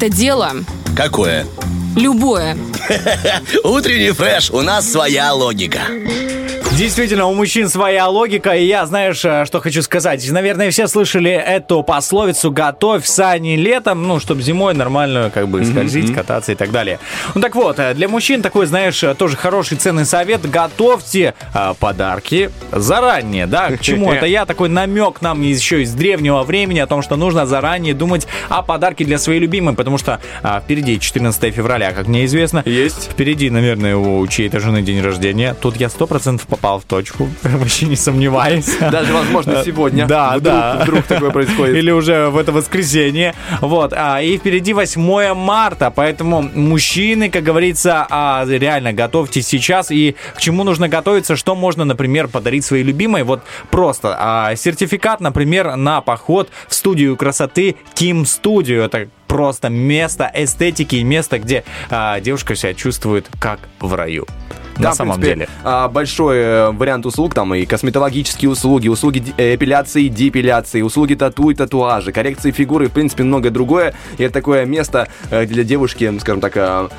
[0.06, 0.52] Это дело.
[0.96, 1.46] Какое?
[1.96, 2.58] Любое.
[3.64, 5.82] Утренний фреш, у нас своя логика.
[6.78, 10.30] Действительно, у мужчин своя логика, и я, знаешь, э, что хочу сказать.
[10.30, 16.14] Наверное, все слышали эту пословицу «готовь сани летом», ну, чтобы зимой нормально как бы скользить,
[16.14, 17.00] кататься и так далее.
[17.34, 20.42] Ну, так вот, э, для мужчин такой, знаешь, э, тоже хороший ценный совет.
[20.50, 23.70] Готовьте э, подарки заранее, да.
[23.72, 24.46] К чему это я?
[24.46, 29.06] Такой намек нам еще из древнего времени о том, что нужно заранее думать о подарке
[29.06, 32.64] для своей любимой, потому что а, впереди 14 февраля, как мне известно.
[32.66, 33.12] Есть.
[33.14, 35.56] Впереди, наверное, у чьей-то жены день рождения.
[35.62, 38.76] Тут я сто процентов попал попал в точку, вообще не сомневаюсь.
[38.80, 40.08] Даже, возможно, сегодня.
[40.08, 40.80] Да, Вдруг- да.
[40.82, 41.76] вдруг такое происходит.
[41.78, 43.36] Или уже в это воскресенье.
[43.62, 43.94] Вот.
[43.96, 49.92] А, и впереди 8 марта, поэтому мужчины, как говорится, а, реально готовьтесь сейчас.
[49.92, 53.22] И к чему нужно готовиться, что можно, например, подарить своей любимой.
[53.22, 58.84] Вот просто а, сертификат, например, на поход в студию красоты Kim Studio.
[58.84, 64.26] Это просто место эстетики и место, где а, девушка себя чувствует как в раю.
[64.78, 65.50] На самом принципе, деле.
[65.64, 71.50] а, большой э, вариант услуг, там и косметологические услуги, услуги э, эпиляции депиляции, услуги тату
[71.50, 73.94] и татуажи, коррекции фигуры, в принципе, многое другое.
[74.18, 76.90] И это такое место э, для девушки, скажем так, э,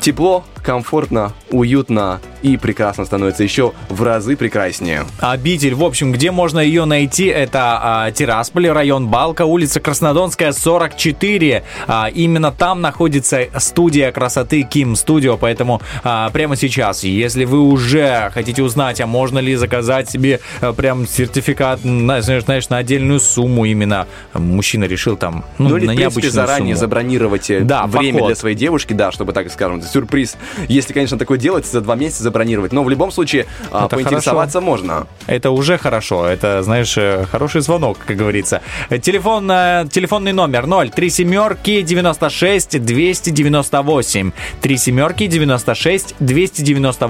[0.00, 5.04] тепло, комфортно, уютно и прекрасно становится еще в разы прекраснее.
[5.20, 11.64] Обитель, в общем, где можно ее найти, это а, Тирасполь, район Балка, улица Краснодонская, 44.
[11.86, 18.30] А, именно там находится студия красоты Ким Студио, поэтому а, прямо сейчас, если вы уже
[18.34, 23.20] хотите узнать, а можно ли заказать себе а, прям сертификат, на, знаешь, знаешь, на отдельную
[23.20, 26.80] сумму именно, мужчина решил там, ну, Ну, или, на в принципе, заранее сумму.
[26.80, 28.28] забронировать э, Да, время поход.
[28.28, 30.36] для своей девушки, да, чтобы, так скажем, сюрприз.
[30.68, 32.72] Если, конечно, такое делается, за два месяца забронировать.
[32.72, 35.06] Но в любом случае а, Это поинтересоваться можно.
[35.26, 36.26] Это уже хорошо.
[36.26, 38.60] Это, знаешь, э, хороший звонок, как говорится.
[38.90, 44.32] Э, Телефон, э, телефонный номер 0 3 семерки 96 298.
[44.60, 47.01] 3 семерки 96 298.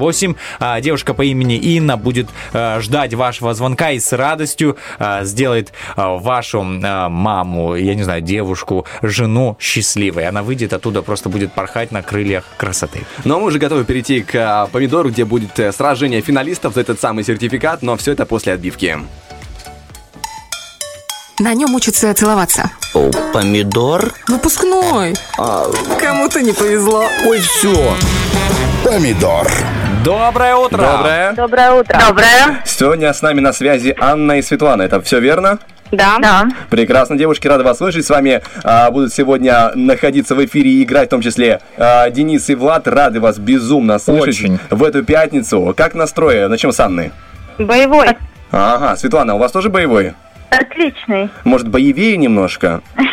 [0.59, 5.73] А, Девушка по имени Инна будет э, ждать вашего звонка и с радостью э, сделает
[5.97, 10.29] э, вашу маму, я не знаю, девушку, жену счастливой.
[10.29, 13.01] Она выйдет оттуда, просто будет порхать на крыльях красоты.
[13.25, 17.25] Но мы уже готовы перейти к а, помидору, где будет сражение финалистов за этот самый
[17.25, 18.99] сертификат, но все это после отбивки.
[21.39, 22.71] На нем учатся целоваться.
[22.95, 24.13] О, помидор?
[24.29, 25.15] Выпускной.
[25.37, 27.07] Кому-то не повезло.
[27.27, 27.97] Ой, все.
[28.85, 29.51] Помидор.
[30.05, 30.79] Доброе утро!
[30.79, 31.33] Доброе.
[31.35, 31.97] Доброе утро.
[32.09, 32.63] Доброе.
[32.65, 34.83] Сегодня с нами на связи Анна и Светлана.
[34.83, 35.61] Это все верно?
[35.93, 36.19] Да.
[36.21, 36.49] Да.
[36.71, 38.05] Прекрасно, девушки, рады вас слышать.
[38.05, 42.51] С вами а, будут сегодня находиться в эфире и играть, в том числе а, Денис
[42.51, 42.89] и Влад.
[42.89, 44.59] Рады вас безумно слышать Очень.
[44.71, 45.73] в эту пятницу.
[45.77, 46.49] Как настрой?
[46.49, 47.13] Начнем с Анны.
[47.59, 48.09] Боевой.
[48.51, 50.15] Ага, Светлана, у вас тоже боевой?
[50.51, 51.31] Отличный.
[51.45, 52.81] Может, боевее немножко?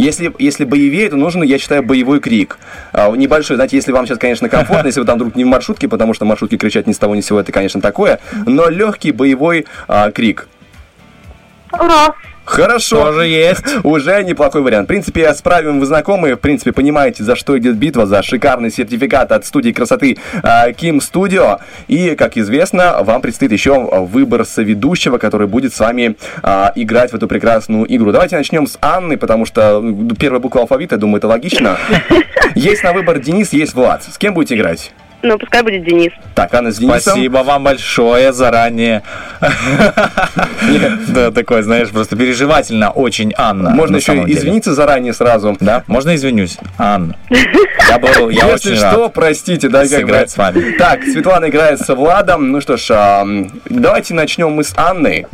[0.00, 2.58] Если, если боевее, то нужен, я считаю, боевой крик.
[2.92, 5.88] А, небольшой, знаете, если вам сейчас, конечно, комфортно, если вы там вдруг не в маршрутке,
[5.88, 9.12] потому что маршрутки кричать ни с того ни с сего, это, конечно, такое, но легкий
[9.12, 10.48] боевой а, крик.
[11.72, 12.14] Ура.
[12.50, 13.04] Хорошо.
[13.04, 13.62] Тоже есть.
[13.84, 14.86] Уже неплохой вариант.
[14.86, 16.34] В принципе, с правилами вы знакомы.
[16.34, 20.98] В принципе, понимаете, за что идет битва, за шикарный сертификат от студии красоты а, Kim
[20.98, 21.60] Studio.
[21.86, 27.14] И, как известно, вам предстоит еще выбор соведущего, который будет с вами а, играть в
[27.14, 28.10] эту прекрасную игру.
[28.10, 31.78] Давайте начнем с Анны, потому что ну, первая буква алфавита, я думаю, это логично.
[32.56, 34.02] Есть на выбор Денис, есть Влад.
[34.02, 34.92] С кем будете играть?
[35.22, 36.12] Ну, пускай будет Денис.
[36.34, 37.00] Так, Анна с Денисом.
[37.00, 39.02] Спасибо вам большое заранее.
[41.08, 43.70] Да, такое, знаешь, просто переживательно очень, Анна.
[43.70, 45.56] Можно еще извиниться заранее сразу.
[45.60, 45.84] Да?
[45.86, 46.58] Можно извинюсь?
[46.78, 47.16] Анна.
[47.90, 50.76] Я был, я Если что, простите, да, сыграть с вами.
[50.78, 52.52] Так, Светлана играет со Владом.
[52.52, 53.24] Ну что ж,
[53.68, 55.26] давайте начнем мы с Анной.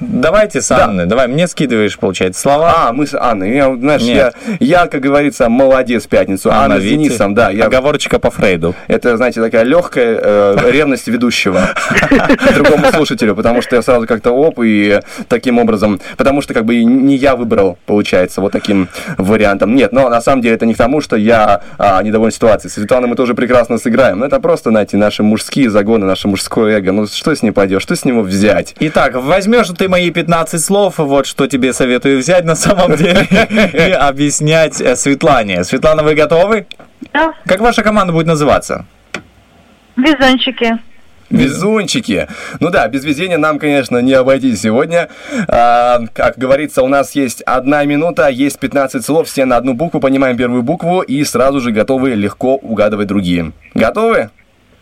[0.00, 0.84] Давайте с Да.
[0.84, 1.06] Анной.
[1.06, 2.88] Давай, мне скидываешь, получается, слова.
[2.88, 3.54] А, мы с Анной.
[3.54, 4.36] Я, знаешь, я, Нет.
[4.60, 6.50] я, как говорится, молодец в пятницу.
[6.52, 7.08] Анна, с видите?
[7.10, 7.50] Денисом, да.
[7.50, 8.74] Я, Оговорочка по Фрейду.
[8.88, 11.70] это, знаете, такая легкая э, ревность ведущего
[12.54, 16.82] другому слушателю, потому что я сразу как-то оп, и таким образом, потому что как бы
[16.82, 19.74] не я выбрал, получается, вот таким вариантом.
[19.74, 22.70] Нет, но на самом деле это не к тому, что я а, недоволен ситуацией.
[22.70, 26.78] С Светланой мы тоже прекрасно сыграем, но это просто, знаете, наши мужские загоны, наше мужское
[26.78, 26.92] эго.
[26.92, 28.74] Ну что с ним пойдешь, что с него взять?
[28.80, 33.26] Итак, возьмешь ты мои 15 слов, вот что тебе советую взять на самом деле,
[33.72, 35.64] и объяснять э, Светлане.
[35.64, 36.66] Светлана, вы готовы?
[37.12, 37.34] Да.
[37.46, 38.86] Как ваша команда будет называться?
[39.96, 40.78] Бизончики.
[41.30, 42.28] Везунчики.
[42.60, 45.08] Ну да, без везения нам, конечно, не обойтись сегодня.
[45.48, 50.00] А, как говорится, у нас есть одна минута, есть 15 слов, все на одну букву,
[50.00, 53.52] понимаем первую букву и сразу же готовы легко угадывать другие.
[53.74, 54.30] Готовы?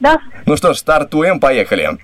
[0.01, 0.19] Да.
[0.47, 1.97] Ну что ж, стартуем, поехали.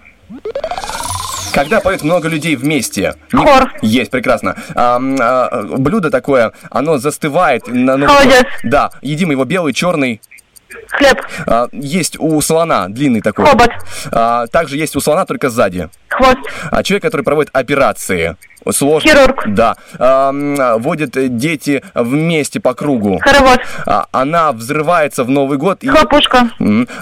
[1.52, 3.14] Когда поет много людей вместе.
[3.32, 3.72] Хор.
[3.82, 4.56] Есть, прекрасно.
[4.74, 7.66] Ам, а, блюдо такое, оно застывает.
[7.66, 8.44] На, ну, Холодец.
[8.62, 10.20] Да, едим его белый, черный.
[10.88, 11.20] Хлеб.
[11.46, 13.46] А, есть у слона длинный такой.
[13.46, 13.70] Хобот.
[14.12, 15.88] А, также есть у слона, только сзади.
[16.08, 16.38] Хвост.
[16.70, 18.36] А человек, который проводит операции.
[18.70, 19.10] Сложно.
[19.10, 19.44] Хирург.
[19.48, 19.76] Да.
[19.98, 23.18] Ам, водят дети вместе по кругу.
[23.22, 23.60] Хоровод.
[23.86, 25.82] А, Она взрывается в Новый год.
[25.82, 26.50] И, Хлопушка.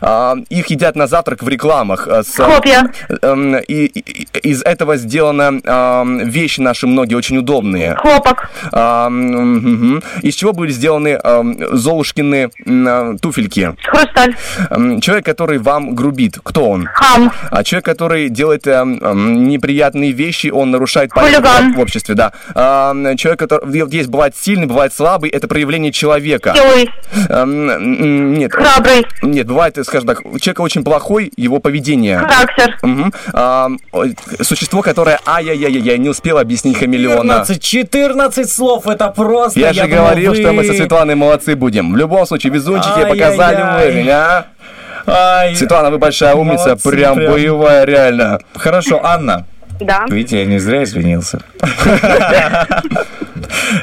[0.00, 2.06] А, их едят на завтрак в рекламах.
[2.08, 2.90] а, с- Хлопья.
[3.22, 7.94] Эм, И, и- из этого сделаны ам, вещи наши многие очень удобные.
[7.96, 8.50] Хлопок.
[8.72, 9.14] Ам,
[9.56, 10.02] мгм.
[10.22, 13.74] Из чего были сделаны ам, Золушкины а, туфельки?
[13.84, 14.34] Хрусталь.
[15.00, 16.86] Человек, который вам грубит, кто он?
[16.92, 17.32] Хам.
[17.50, 21.74] А человек, который делает ам, ам, неприятные вещи, он нарушает порядок Хулиган.
[21.74, 22.32] в обществе, да.
[22.54, 26.54] Ам, Человек, который есть бывает сильный, бывает слабый, это проявление человека.
[26.54, 26.90] Хилый.
[27.28, 28.52] Ам, м, Нет.
[28.52, 29.06] Храбрый.
[29.22, 32.18] Нет, бывает, скажем так, у человека очень плохой его поведение.
[32.18, 32.78] Характер.
[33.32, 37.44] Ам, ой, Существо, которое, ай-яй-яй-яй, не успел объяснить хамелеона.
[37.46, 39.58] 14, 14 слов, это просто...
[39.60, 41.92] Я, же думал, говорил, вы- что мы со Светланой молодцы будем.
[41.92, 43.18] В любом случае, везунчики Ай-яй-яй.
[43.18, 44.46] показали уровень, а?
[45.08, 47.32] Ай, Светлана, вы большая умница, Молодцы, прям, прям.
[47.32, 48.40] боевая, реально.
[48.54, 49.46] Хорошо, Анна.
[49.80, 50.06] Да.
[50.08, 51.40] Видите, я не зря извинился.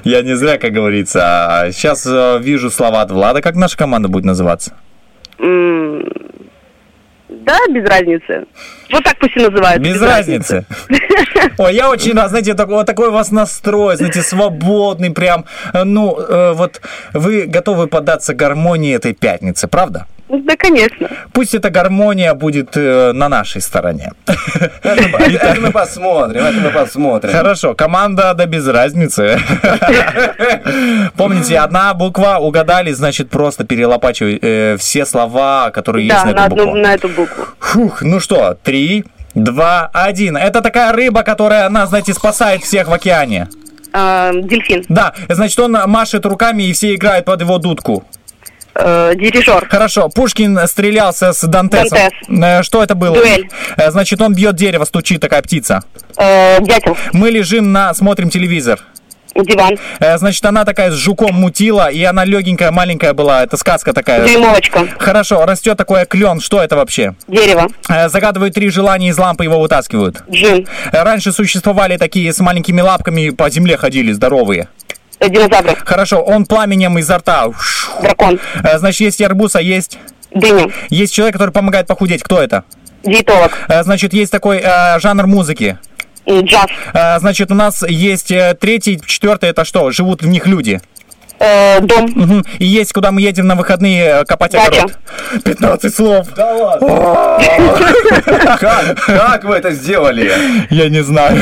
[0.03, 1.69] Я не зря, как говорится.
[1.71, 2.05] Сейчас
[2.41, 3.41] вижу слова от Влада.
[3.41, 4.73] Как наша команда будет называться?
[7.45, 8.45] Да, без разницы.
[8.91, 9.81] Вот так пусть и называют.
[9.81, 10.65] Без разницы.
[11.57, 15.45] Ой, я очень рад, знаете, такой, вот такой у вас настрой, знаете, свободный прям.
[15.73, 16.81] Э, Ну, э, вот
[17.13, 20.05] вы готовы поддаться гармонии этой пятницы, правда?
[20.29, 21.09] Да, конечно.
[21.33, 24.11] Пусть эта гармония будет э, на нашей стороне.
[24.83, 27.31] Это мы посмотрим, это мы посмотрим.
[27.31, 29.37] Хорошо, команда, да без разницы.
[31.17, 36.55] Помните, одна буква угадали, значит, просто перелопачивай э, все слова, которые есть Да, на эту
[36.55, 36.75] букву.
[36.75, 37.45] на эту букву.
[37.59, 39.05] Фух, ну что, три,
[39.35, 40.37] два, один.
[40.37, 43.49] Это такая рыба, которая нас, знаете, спасает всех в океане.
[43.93, 44.83] А, дельфин.
[44.89, 48.03] Да, значит, он машет руками, и все играют под его дудку.
[48.75, 49.67] Э, дирижер.
[49.69, 51.99] Хорошо, Пушкин стрелялся с Дантесом.
[52.29, 53.15] Э, Что это было?
[53.15, 53.49] Дуэль.
[53.77, 55.81] Э, Значит, он бьет дерево, стучит такая птица.
[56.17, 56.97] Э, дятел.
[57.11, 58.79] Мы лежим на, смотрим телевизор.
[59.35, 59.77] Диван.
[59.99, 63.43] Э, Значит, она такая с жуком мутила, и она легенькая, маленькая была.
[63.43, 64.27] Это сказка такая.
[64.27, 64.87] Дюймовочка.
[64.99, 66.39] Хорошо, растет такое клен.
[66.39, 67.15] Что это вообще?
[67.27, 67.67] Дерево.
[68.09, 70.23] Загадывают три желания из лампы, его вытаскивают.
[70.31, 70.67] Джин.
[70.91, 74.67] Раньше существовали такие с маленькими лапками, по земле ходили, здоровые.
[75.23, 75.75] Э, динозавр.
[75.85, 77.47] Хорошо, он пламенем изо рта.
[78.01, 78.39] Дракон.
[78.63, 79.97] Э, Значит, есть арбуз, а есть...
[80.33, 80.67] Дыня.
[80.89, 82.23] Есть человек, который помогает похудеть.
[82.23, 82.63] Кто это?
[83.03, 83.51] Диетолог.
[83.69, 85.77] Э, Значит, есть такой э, жанр музыки.
[86.27, 86.67] Джаз.
[87.19, 88.31] Значит, у нас есть
[88.61, 89.91] третий, четвертый, это что?
[89.91, 90.79] Живут в них люди.
[91.39, 92.05] Э, дом.
[92.15, 92.45] Мгм.
[92.59, 94.67] И есть, куда мы едем на выходные копать Дача.
[94.67, 94.93] огород.
[95.43, 96.27] 15 слов.
[96.35, 97.37] Да ладно.
[98.57, 99.05] Как?
[99.05, 100.31] Как вы это сделали?
[100.69, 101.37] Я не знаю.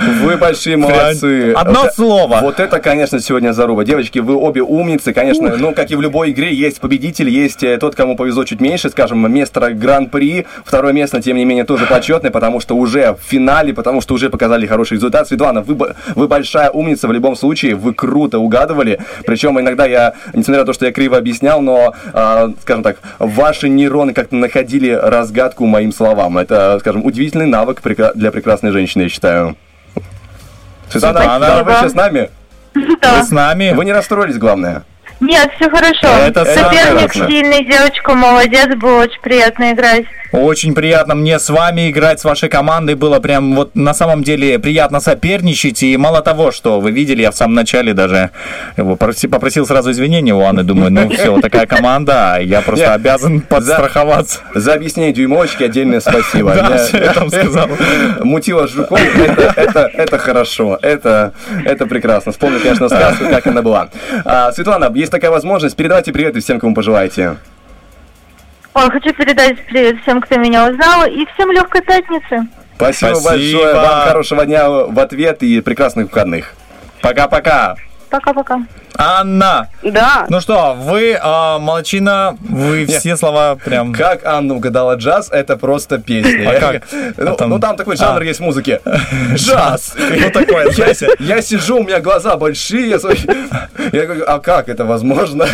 [0.00, 1.52] Вы большие молодцы.
[1.52, 2.40] Одно слово.
[2.42, 3.84] Вот это, конечно, сегодня заруба.
[3.84, 5.56] Девочки, вы обе умницы, конечно.
[5.56, 8.90] Ну, как и в любой игре, есть победитель, есть э, тот, кому повезло чуть меньше,
[8.90, 10.46] скажем, место гран-при.
[10.64, 14.30] Второе место, тем не менее, тоже почетное, потому что уже в финале, потому что уже
[14.30, 15.28] показали хороший результат.
[15.28, 18.98] Светлана, вы, вы большая умница в любом случае, вы круто угадывали.
[19.26, 23.68] Причем иногда я, несмотря на то, что я криво объяснял, но, а, скажем так, ваши
[23.68, 26.38] нейроны как-то находили разгадку моим словам.
[26.38, 27.80] Это, скажем, удивительный навык
[28.14, 29.56] для прекрасной женщины, я считаю.
[30.90, 31.46] Светлана, Светлана.
[31.46, 32.30] да, вы все с нами?
[32.74, 33.72] Вы с нами?
[33.72, 34.84] Вы не расстроились, главное.
[35.20, 36.08] Нет, все хорошо.
[36.08, 40.04] Это Соперник сильный, девочка молодец, было очень приятно играть.
[40.34, 42.96] Очень приятно мне с вами играть, с вашей командой.
[42.96, 45.84] Было прям вот на самом деле приятно соперничать.
[45.84, 48.30] И мало того, что вы видели, я в самом начале даже
[48.76, 50.64] его проси- попросил сразу извинения у Анны.
[50.64, 52.94] Думаю, ну все, такая команда, я просто Нет.
[52.96, 54.40] обязан подстраховаться.
[54.54, 56.52] За объяснение дюймовочки отдельное спасибо.
[56.64, 57.68] Да, Я- там сказал.
[58.24, 61.32] Мутила с жуком, это, это, это хорошо, это,
[61.64, 62.32] это прекрасно.
[62.32, 63.88] Вспомню, конечно, сказку, как она была.
[64.24, 67.36] А, Светлана, есть такая возможность, передавайте привет всем, кому пожелаете.
[68.74, 72.48] Хочу передать привет всем, кто меня узнал, и всем легкой пятницы.
[72.74, 73.30] Спасибо, Спасибо.
[73.30, 76.54] большое, вам хорошего дня в ответ и прекрасных выходных.
[77.00, 77.76] Пока-пока.
[78.14, 78.60] Пока-пока.
[78.96, 80.26] Анна, Да.
[80.28, 83.92] ну что, вы а, молодчина, вы все слова прям...
[83.92, 86.48] Как Анна угадала джаз, это просто песня.
[86.48, 86.82] А как?
[87.16, 88.24] Ну, А там- ну, там такой жанр А.
[88.24, 88.80] есть в музыке.
[89.34, 89.96] Джаз.
[90.24, 91.08] Ну, такое, Я, знаете.
[91.18, 92.96] я сижу, у меня глаза большие.
[93.92, 95.44] Я, говорю, а как это возможно?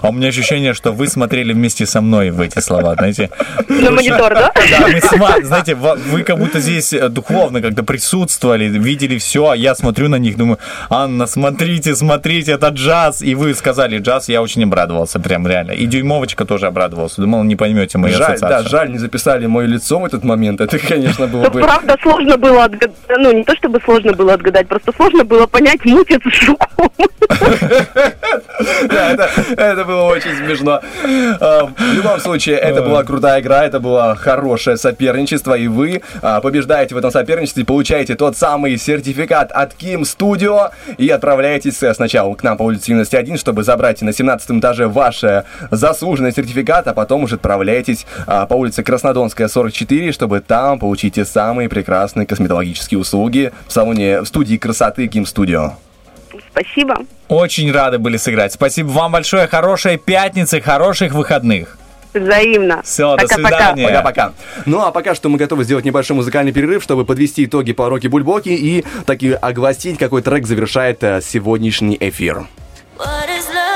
[0.00, 3.28] А у меня ощущение, что вы смотрели вместе со мной в эти слова, знаете.
[3.68, 4.50] На монитор, да?
[4.54, 9.50] Да, мы с вами, знаете, вы как будто здесь э, духовно когда присутствовали, видели все,
[9.50, 10.58] а я смотрю на них, думаю,
[10.88, 13.22] Анна, смотрите, смотрите, это джаз.
[13.22, 15.72] И вы сказали джаз, я очень обрадовался, прям реально.
[15.72, 17.20] И Дюймовочка тоже обрадовался.
[17.20, 18.64] Думал, не поймете мои Жаль, ассоциации.
[18.64, 20.60] да, жаль, не записали мое лицо в этот момент.
[20.60, 21.60] Это, конечно, было Ну, бы...
[21.60, 22.96] правда, сложно было отгадать.
[23.08, 26.68] Ну, не то чтобы сложно было отгадать, просто сложно было понять, муть это с жуком.
[28.88, 30.80] Да, это, это было очень смешно.
[31.40, 36.40] А, В любом случае, это была крутая игра, это было хорошее соперничество, и вы а,
[36.40, 42.34] побеждаете в этом соперничестве, получаете тот самый сертификат от Kim Studio и отправляетесь э, сначала
[42.34, 46.86] к нам по улице Юности 1, чтобы забрать на 17 этаже ваш э, заслуженный сертификат,
[46.88, 52.26] а потом уже отправляетесь а, по улице Краснодонская 44, чтобы там получить те самые прекрасные
[52.26, 55.72] косметологические услуги в салоне, в студии красоты Kim Studio.
[56.50, 56.98] Спасибо.
[57.28, 58.52] Очень рады были сыграть.
[58.52, 59.46] Спасибо вам большое.
[59.46, 61.78] Хорошей пятницы, хороших выходных.
[62.14, 62.82] Взаимно.
[62.82, 63.48] Все, до Пока-пока.
[63.48, 63.86] свидания.
[63.86, 64.32] Пока-пока.
[64.66, 68.06] Ну а пока что мы готовы сделать небольшой музыкальный перерыв, чтобы подвести итоги по Роки
[68.06, 72.46] Бульбоки и таки огласить, какой трек завершает э, сегодняшний эфир.
[72.98, 73.67] What is love?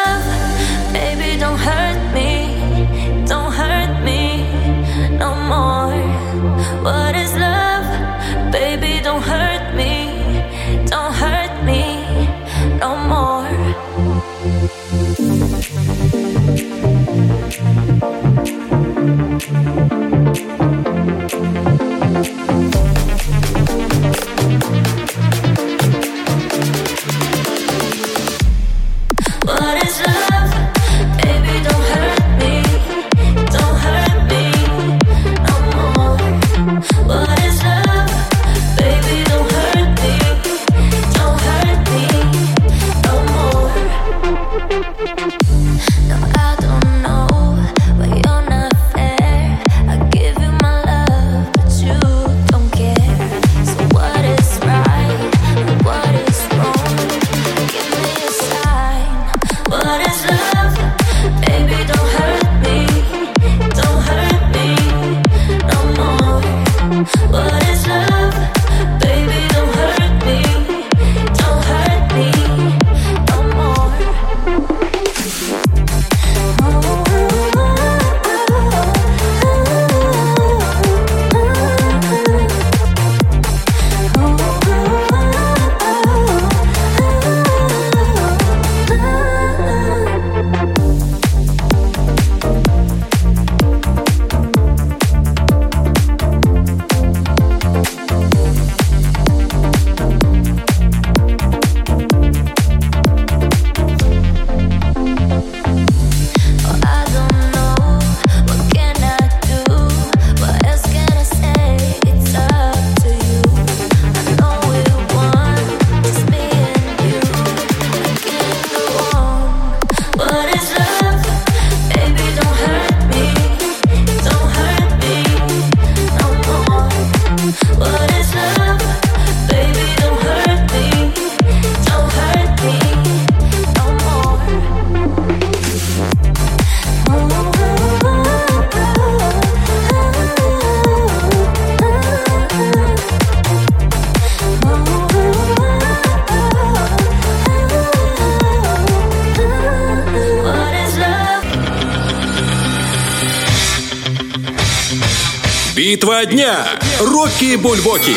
[157.43, 158.16] Рокки Бульбоки.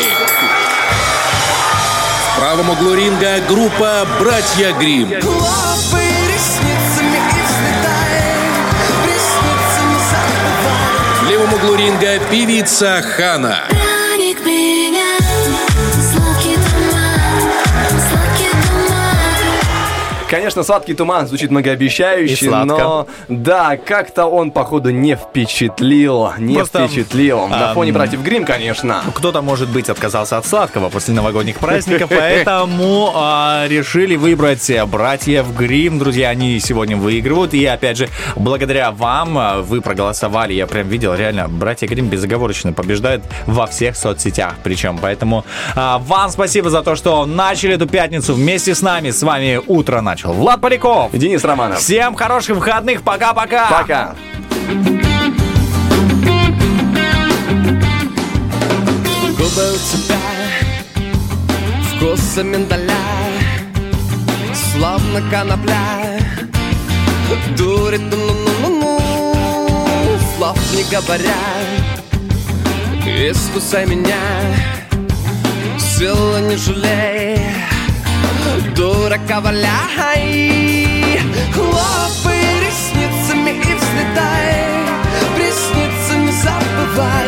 [2.30, 5.08] В правом углу ринга группа «Братья Грим».
[11.22, 13.75] В левом углу ринга певица Хана.
[20.28, 26.30] Конечно, сладкий туман звучит многообещающе, но да, как-то он, походу, не впечатлил.
[26.38, 27.46] Не Просто, впечатлил.
[27.46, 29.02] На ам, фоне братьев Грим, конечно.
[29.14, 35.46] Кто-то, может быть, отказался от сладкого после новогодних праздников, поэтому а, решили выбрать э, братьев
[35.56, 35.98] Грим.
[35.98, 37.54] Друзья, они сегодня выигрывают.
[37.54, 40.54] И, опять же, благодаря вам а, вы проголосовали.
[40.54, 44.54] Я прям видел, реально, братья Грим безоговорочно побеждают во всех соцсетях.
[44.64, 45.44] Причем, поэтому
[45.76, 49.10] а, вам спасибо за то, что начали эту пятницу вместе с нами.
[49.10, 51.12] С вами утро начал Влад Поляков.
[51.12, 51.78] Денис Романов.
[51.78, 53.02] Всем хороших выходных.
[53.02, 53.68] Пока-пока.
[53.68, 54.14] Пока.
[59.36, 60.16] Губы у тебя
[61.92, 62.94] вкуса миндаля
[64.54, 66.18] Словно конопля
[67.58, 68.98] Дурит, ну-ну-ну-ну
[70.36, 71.36] Слов не говоря
[73.04, 74.16] Искусай меня
[75.78, 77.75] Силы не жалей
[78.76, 81.20] дурака валяй
[81.54, 84.66] Хлопай ресницами и взлетай
[86.26, 87.26] не забывай.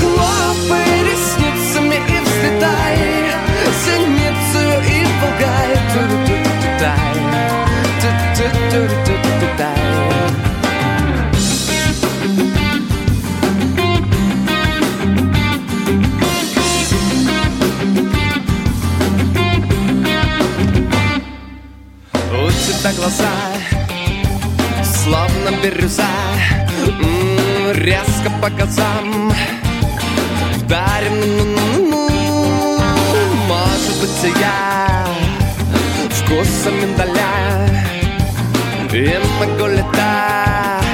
[0.00, 2.98] Хлопай ресницами и взлетай
[3.84, 7.14] Синицу и полгай Ту-ру-ту-ту-дай.
[8.00, 9.83] Ту-ту-ту-ру-ту-ту-дай.
[22.66, 23.30] Тебя глаза
[24.82, 26.08] Словно бирюза
[27.74, 29.30] Резко по глазам
[30.56, 32.78] Вдарим ну-ну-ну-ну.
[33.48, 35.06] Может быть я
[36.08, 37.68] Вкусом миндаля
[38.94, 40.84] И могу летать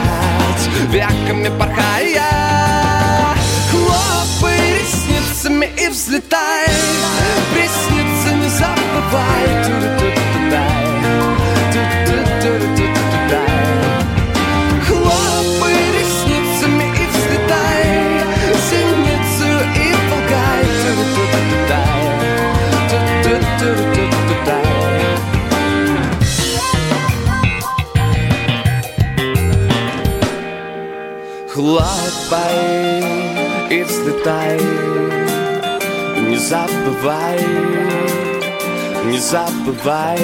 [0.90, 3.36] Веками порхая
[3.70, 6.66] Хлопай ресницами и взлетай
[7.54, 9.99] Приснится не забывай
[31.70, 33.00] Хлопай
[33.70, 34.58] и взлетай.
[36.28, 37.38] Не забывай,
[39.04, 40.18] не забывай.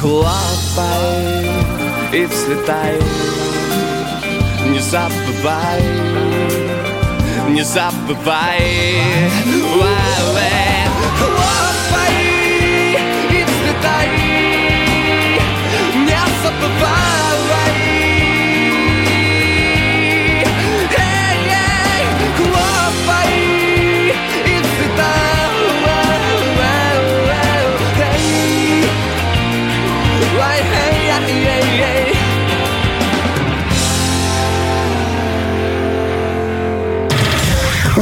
[0.00, 1.50] Хлопай
[2.10, 2.98] и взлетай.
[4.64, 5.82] Не забывай,
[7.50, 8.98] не забывай.
[9.74, 10.56] Уа-уэ.
[11.18, 11.65] Хлопай